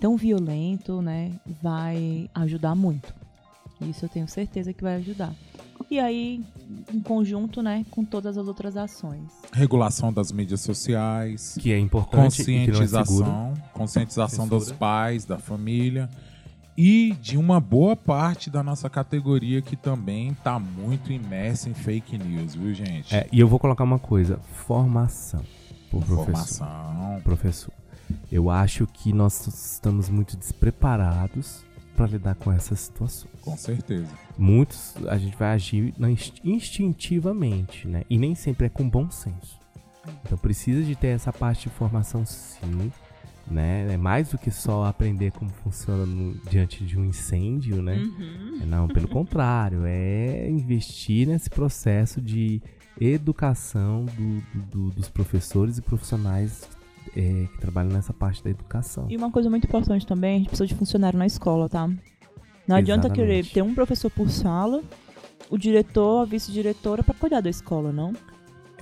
tão 0.00 0.16
violento, 0.16 1.02
né? 1.02 1.32
Vai 1.62 2.28
ajudar 2.34 2.74
muito. 2.74 3.14
Isso 3.82 4.04
eu 4.04 4.08
tenho 4.08 4.26
certeza 4.26 4.72
que 4.72 4.82
vai 4.82 4.96
ajudar. 4.96 5.34
E 5.88 5.98
aí, 5.98 6.44
em 6.92 7.00
conjunto, 7.00 7.62
né, 7.62 7.84
com 7.90 8.04
todas 8.04 8.36
as 8.36 8.46
outras 8.46 8.76
ações. 8.76 9.30
Regulação 9.52 10.12
das 10.12 10.32
mídias 10.32 10.60
sociais. 10.60 11.56
Que 11.60 11.72
é 11.72 11.78
importante. 11.78 12.38
Conscientização. 12.38 13.54
É 13.56 13.78
conscientização 13.78 14.44
Censura. 14.44 14.60
dos 14.60 14.72
pais, 14.72 15.24
da 15.24 15.38
família. 15.38 16.08
E 16.76 17.14
de 17.20 17.36
uma 17.36 17.60
boa 17.60 17.94
parte 17.94 18.48
da 18.48 18.62
nossa 18.62 18.88
categoria 18.88 19.60
que 19.60 19.76
também 19.76 20.30
está 20.30 20.58
muito 20.58 21.12
imersa 21.12 21.68
em 21.68 21.74
fake 21.74 22.16
news, 22.16 22.54
viu, 22.54 22.72
gente? 22.72 23.14
É, 23.14 23.28
e 23.30 23.40
eu 23.40 23.48
vou 23.48 23.58
colocar 23.58 23.84
uma 23.84 23.98
coisa: 23.98 24.38
formação. 24.66 25.42
Por 25.90 26.02
professor. 26.04 26.24
Formação. 26.24 27.20
Professor. 27.22 27.74
Eu 28.30 28.48
acho 28.48 28.86
que 28.86 29.12
nós 29.12 29.46
estamos 29.46 30.08
muito 30.08 30.36
despreparados 30.36 31.64
para 32.00 32.06
lidar 32.06 32.34
com 32.34 32.50
essas 32.50 32.80
situações. 32.80 33.30
Com 33.42 33.54
certeza. 33.58 34.08
Muitos 34.38 34.94
a 35.06 35.18
gente 35.18 35.36
vai 35.36 35.50
agir 35.50 35.92
instintivamente, 36.42 37.86
né? 37.86 38.04
E 38.08 38.16
nem 38.16 38.34
sempre 38.34 38.66
é 38.66 38.68
com 38.70 38.88
bom 38.88 39.10
senso. 39.10 39.60
Então 40.24 40.38
precisa 40.38 40.82
de 40.82 40.96
ter 40.96 41.08
essa 41.08 41.30
parte 41.30 41.68
de 41.68 41.74
formação 41.74 42.24
sim, 42.24 42.90
né? 43.46 43.92
É 43.92 43.98
mais 43.98 44.30
do 44.30 44.38
que 44.38 44.50
só 44.50 44.86
aprender 44.86 45.30
como 45.32 45.50
funciona 45.50 46.06
no, 46.06 46.32
diante 46.48 46.86
de 46.86 46.98
um 46.98 47.04
incêndio, 47.04 47.82
né? 47.82 47.96
Uhum. 47.96 48.60
Não, 48.66 48.88
pelo 48.88 49.08
contrário, 49.08 49.84
é 49.84 50.48
investir 50.48 51.28
nesse 51.28 51.50
processo 51.50 52.18
de 52.18 52.62
educação 52.98 54.06
do, 54.06 54.60
do, 54.70 54.90
dos 54.90 55.10
professores 55.10 55.76
e 55.76 55.82
profissionais 55.82 56.66
é, 57.16 57.46
que 57.52 57.58
trabalham 57.60 57.90
nessa 57.90 58.12
parte 58.12 58.42
da 58.42 58.50
educação. 58.50 59.06
E 59.08 59.16
uma 59.16 59.30
coisa 59.30 59.50
muito 59.50 59.66
importante 59.66 60.06
também, 60.06 60.36
a 60.36 60.38
gente 60.38 60.48
precisa 60.48 60.66
de 60.66 60.74
funcionário 60.74 61.18
na 61.18 61.26
escola, 61.26 61.68
tá? 61.68 61.88
Não 62.66 62.76
adianta 62.76 63.08
Exatamente. 63.08 63.28
querer 63.28 63.46
ter 63.46 63.62
um 63.62 63.74
professor 63.74 64.10
por 64.10 64.30
sala, 64.30 64.82
o 65.48 65.58
diretor, 65.58 66.22
a 66.22 66.24
vice-diretora 66.24 67.02
para 67.02 67.14
cuidar 67.14 67.40
da 67.40 67.50
escola, 67.50 67.92
não? 67.92 68.12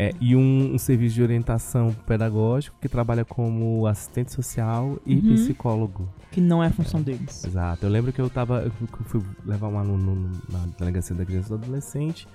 É, 0.01 0.12
e 0.20 0.37
um, 0.37 0.74
um, 0.74 0.79
serviço 0.79 1.16
de 1.16 1.22
orientação 1.24 1.93
pedagógico 2.07 2.76
que 2.81 2.89
trabalha 2.89 3.24
como 3.24 3.85
assistente 3.85 4.33
social 4.33 4.97
e 5.05 5.16
uhum. 5.16 5.35
psicólogo. 5.35 6.09
Que 6.31 6.41
não 6.41 6.62
é 6.62 6.68
a 6.68 6.70
função 6.70 7.03
deles. 7.03 7.45
Exato. 7.45 7.85
Eu 7.85 7.91
lembro 7.91 8.12
que 8.12 8.20
eu 8.20 8.31
tava. 8.31 8.61
Eu 8.61 8.70
fui 9.07 9.20
levar 9.45 9.66
um 9.66 9.76
aluno 9.76 10.31
na 10.49 10.66
delegacia 10.79 11.16
da 11.16 11.24
criança 11.24 11.49
e 11.49 11.59
do 11.59 11.64
adolescente. 11.64 12.29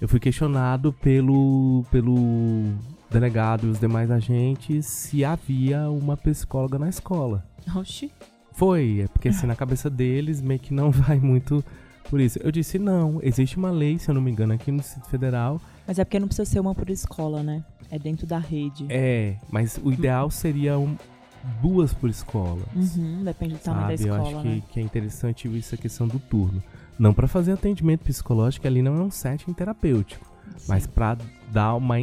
Eu 0.00 0.06
fui 0.06 0.20
questionado 0.20 0.92
pelo, 0.92 1.84
pelo 1.90 2.72
delegado 3.10 3.66
e 3.66 3.70
os 3.70 3.78
demais 3.78 4.10
agentes 4.10 4.86
se 4.86 5.24
havia 5.24 5.90
uma 5.90 6.16
psicóloga 6.16 6.78
na 6.78 6.88
escola. 6.88 7.44
Oxi. 7.74 8.10
Foi, 8.52 9.02
é 9.04 9.08
porque 9.08 9.28
assim, 9.28 9.46
na 9.46 9.54
cabeça 9.54 9.88
deles 9.88 10.40
meio 10.40 10.60
que 10.60 10.74
não 10.74 10.90
vai 10.92 11.18
muito 11.18 11.64
por 12.10 12.20
isso. 12.20 12.38
Eu 12.42 12.50
disse, 12.50 12.78
não, 12.78 13.20
existe 13.22 13.56
uma 13.56 13.70
lei, 13.70 13.98
se 13.98 14.10
eu 14.10 14.14
não 14.14 14.20
me 14.20 14.30
engano, 14.30 14.52
aqui 14.52 14.72
no 14.72 14.78
Distrito 14.78 15.08
Federal. 15.08 15.60
Mas 15.86 15.98
é 15.98 16.04
porque 16.04 16.18
não 16.18 16.26
precisa 16.26 16.50
ser 16.50 16.60
uma 16.60 16.74
por 16.74 16.88
escola, 16.90 17.42
né? 17.42 17.62
É 17.90 17.98
dentro 17.98 18.26
da 18.26 18.38
rede. 18.38 18.86
É, 18.88 19.36
mas 19.50 19.78
o 19.82 19.92
ideal 19.92 20.30
seria 20.30 20.78
um, 20.78 20.96
duas 21.60 21.92
por 21.92 22.10
escola. 22.10 22.62
Uhum, 22.74 23.22
depende 23.24 23.54
do 23.54 23.60
tamanho 23.60 23.88
da 23.88 23.94
escola. 23.94 24.18
Eu 24.18 24.38
acho 24.38 24.48
né? 24.48 24.62
que, 24.66 24.72
que 24.72 24.80
é 24.80 24.82
interessante 24.82 25.56
isso 25.56 25.74
a 25.74 25.78
questão 25.78 26.06
do 26.06 26.18
turno. 26.18 26.62
Não 26.98 27.14
para 27.14 27.28
fazer 27.28 27.52
atendimento 27.52 28.04
psicológico, 28.04 28.66
ali 28.66 28.82
não 28.82 28.96
é 28.96 29.02
um 29.02 29.10
setting 29.10 29.52
terapêutico. 29.52 30.26
Sim. 30.56 30.66
Mas 30.68 30.86
para 30.86 31.16
dar 31.50 31.74
uma. 31.74 31.96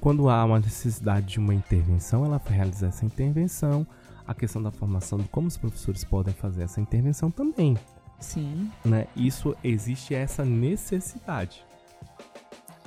Quando 0.00 0.28
há 0.28 0.44
uma 0.44 0.58
necessidade 0.58 1.26
de 1.26 1.38
uma 1.38 1.54
intervenção, 1.54 2.24
ela 2.24 2.40
realizar 2.44 2.88
essa 2.88 3.04
intervenção. 3.04 3.86
A 4.26 4.34
questão 4.34 4.62
da 4.62 4.70
formação 4.70 5.18
de 5.18 5.28
como 5.28 5.48
os 5.48 5.56
professores 5.56 6.04
podem 6.04 6.32
fazer 6.32 6.62
essa 6.62 6.80
intervenção 6.80 7.30
também. 7.30 7.76
Sim. 8.20 8.70
Né? 8.84 9.06
Isso 9.16 9.56
existe 9.64 10.14
essa 10.14 10.44
necessidade. 10.44 11.64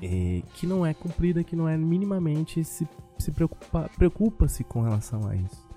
É, 0.01 0.41
que 0.55 0.65
não 0.65 0.85
é 0.85 0.93
cumprida, 0.93 1.43
que 1.43 1.55
não 1.55 1.67
é 1.67 1.77
minimamente 1.77 2.63
se, 2.63 2.87
se 3.17 3.31
preocupa, 3.31 3.89
preocupa-se 3.97 4.63
com 4.63 4.81
relação 4.81 5.27
a 5.27 5.35
isso. 5.35 5.67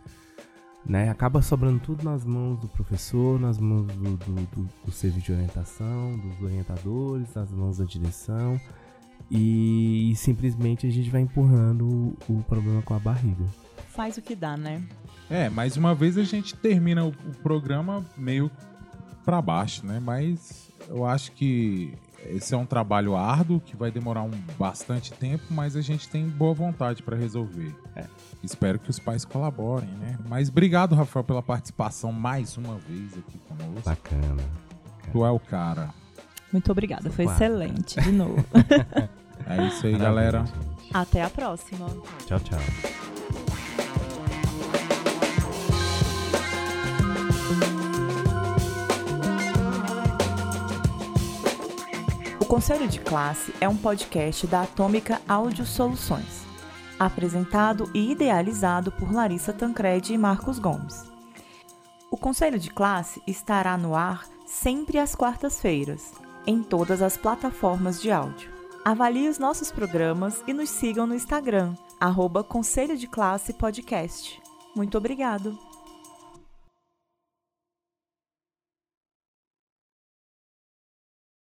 Né? 0.84 1.10
Acaba 1.10 1.42
sobrando 1.42 1.80
tudo 1.80 2.04
nas 2.04 2.24
mãos 2.24 2.60
do 2.60 2.68
professor, 2.68 3.40
nas 3.40 3.58
mãos 3.58 3.86
do, 3.86 4.16
do, 4.16 4.34
do, 4.34 4.68
do 4.84 4.92
serviço 4.92 5.26
de 5.26 5.32
orientação, 5.32 6.16
dos 6.18 6.42
orientadores, 6.42 7.34
nas 7.34 7.50
mãos 7.50 7.78
da 7.78 7.84
direção 7.84 8.60
e, 9.30 10.10
e 10.12 10.16
simplesmente 10.16 10.86
a 10.86 10.90
gente 10.90 11.10
vai 11.10 11.20
empurrando 11.20 11.86
o, 11.86 12.16
o, 12.28 12.42
problema 12.44 12.82
com 12.82 12.94
a 12.94 12.98
barriga. 12.98 13.44
Faz 13.88 14.16
o 14.16 14.22
que 14.22 14.34
dá, 14.34 14.56
né? 14.56 14.82
É, 15.28 15.48
mais 15.48 15.76
uma 15.76 15.94
vez 15.94 16.16
a 16.16 16.24
gente 16.24 16.54
termina 16.54 17.04
o, 17.04 17.08
o 17.08 17.34
programa 17.42 18.04
meio 18.16 18.50
para 19.24 19.42
baixo, 19.42 19.84
né? 19.84 20.00
Mas 20.00 20.70
eu 20.88 21.04
acho 21.04 21.32
que 21.32 21.92
esse 22.24 22.54
é 22.54 22.56
um 22.56 22.66
trabalho 22.66 23.16
árduo 23.16 23.60
que 23.60 23.76
vai 23.76 23.90
demorar 23.90 24.22
um 24.22 24.30
bastante 24.58 25.12
tempo, 25.12 25.44
mas 25.50 25.76
a 25.76 25.80
gente 25.80 26.08
tem 26.08 26.28
boa 26.28 26.54
vontade 26.54 27.02
para 27.02 27.16
resolver. 27.16 27.74
É. 27.94 28.06
Espero 28.42 28.78
que 28.78 28.90
os 28.90 28.98
pais 28.98 29.24
colaborem, 29.24 29.88
né? 29.90 30.18
Mas 30.28 30.48
obrigado, 30.48 30.94
Rafael, 30.94 31.24
pela 31.24 31.42
participação 31.42 32.12
mais 32.12 32.56
uma 32.56 32.76
vez 32.78 33.16
aqui 33.18 33.38
conosco. 33.48 33.82
Bacana. 33.84 34.42
Tu 35.12 35.24
é 35.24 35.30
o 35.30 35.40
cara. 35.40 35.90
Muito 36.52 36.70
obrigada, 36.70 37.10
foi 37.10 37.24
excelente 37.24 38.00
de 38.00 38.12
novo. 38.12 38.44
é 39.46 39.66
isso 39.66 39.86
aí, 39.86 39.96
galera. 39.98 40.44
Até 40.92 41.22
a 41.22 41.30
próxima. 41.30 41.86
Tchau, 42.26 42.40
tchau. 42.40 42.60
O 52.40 52.44
Conselho 52.46 52.86
de 52.88 53.00
Classe 53.00 53.52
é 53.60 53.68
um 53.68 53.76
podcast 53.76 54.46
da 54.46 54.62
Atômica 54.62 55.20
Áudio 55.28 55.66
Soluções. 55.66 56.46
apresentado 56.98 57.90
e 57.92 58.12
idealizado 58.12 58.90
por 58.92 59.12
Larissa 59.12 59.52
Tancredi 59.52 60.14
e 60.14 60.18
Marcos 60.18 60.58
Gomes. 60.58 61.04
O 62.10 62.16
Conselho 62.16 62.58
de 62.58 62.70
Classe 62.70 63.20
estará 63.26 63.76
no 63.76 63.94
ar 63.94 64.24
sempre 64.46 64.96
às 64.98 65.14
quartas-feiras, 65.14 66.12
em 66.46 66.62
todas 66.62 67.02
as 67.02 67.16
plataformas 67.16 68.00
de 68.00 68.10
áudio. 68.10 68.50
Avalie 68.84 69.28
os 69.28 69.38
nossos 69.38 69.72
programas 69.72 70.44
e 70.46 70.52
nos 70.52 70.70
sigam 70.70 71.06
no 71.06 71.14
Instagram, 71.14 71.74
arroba 72.00 72.44
Conselho 72.44 72.96
de 72.96 73.08
Classe 73.08 73.52
Podcast. 73.52 74.40
Muito 74.74 74.96
obrigado! 74.96 75.65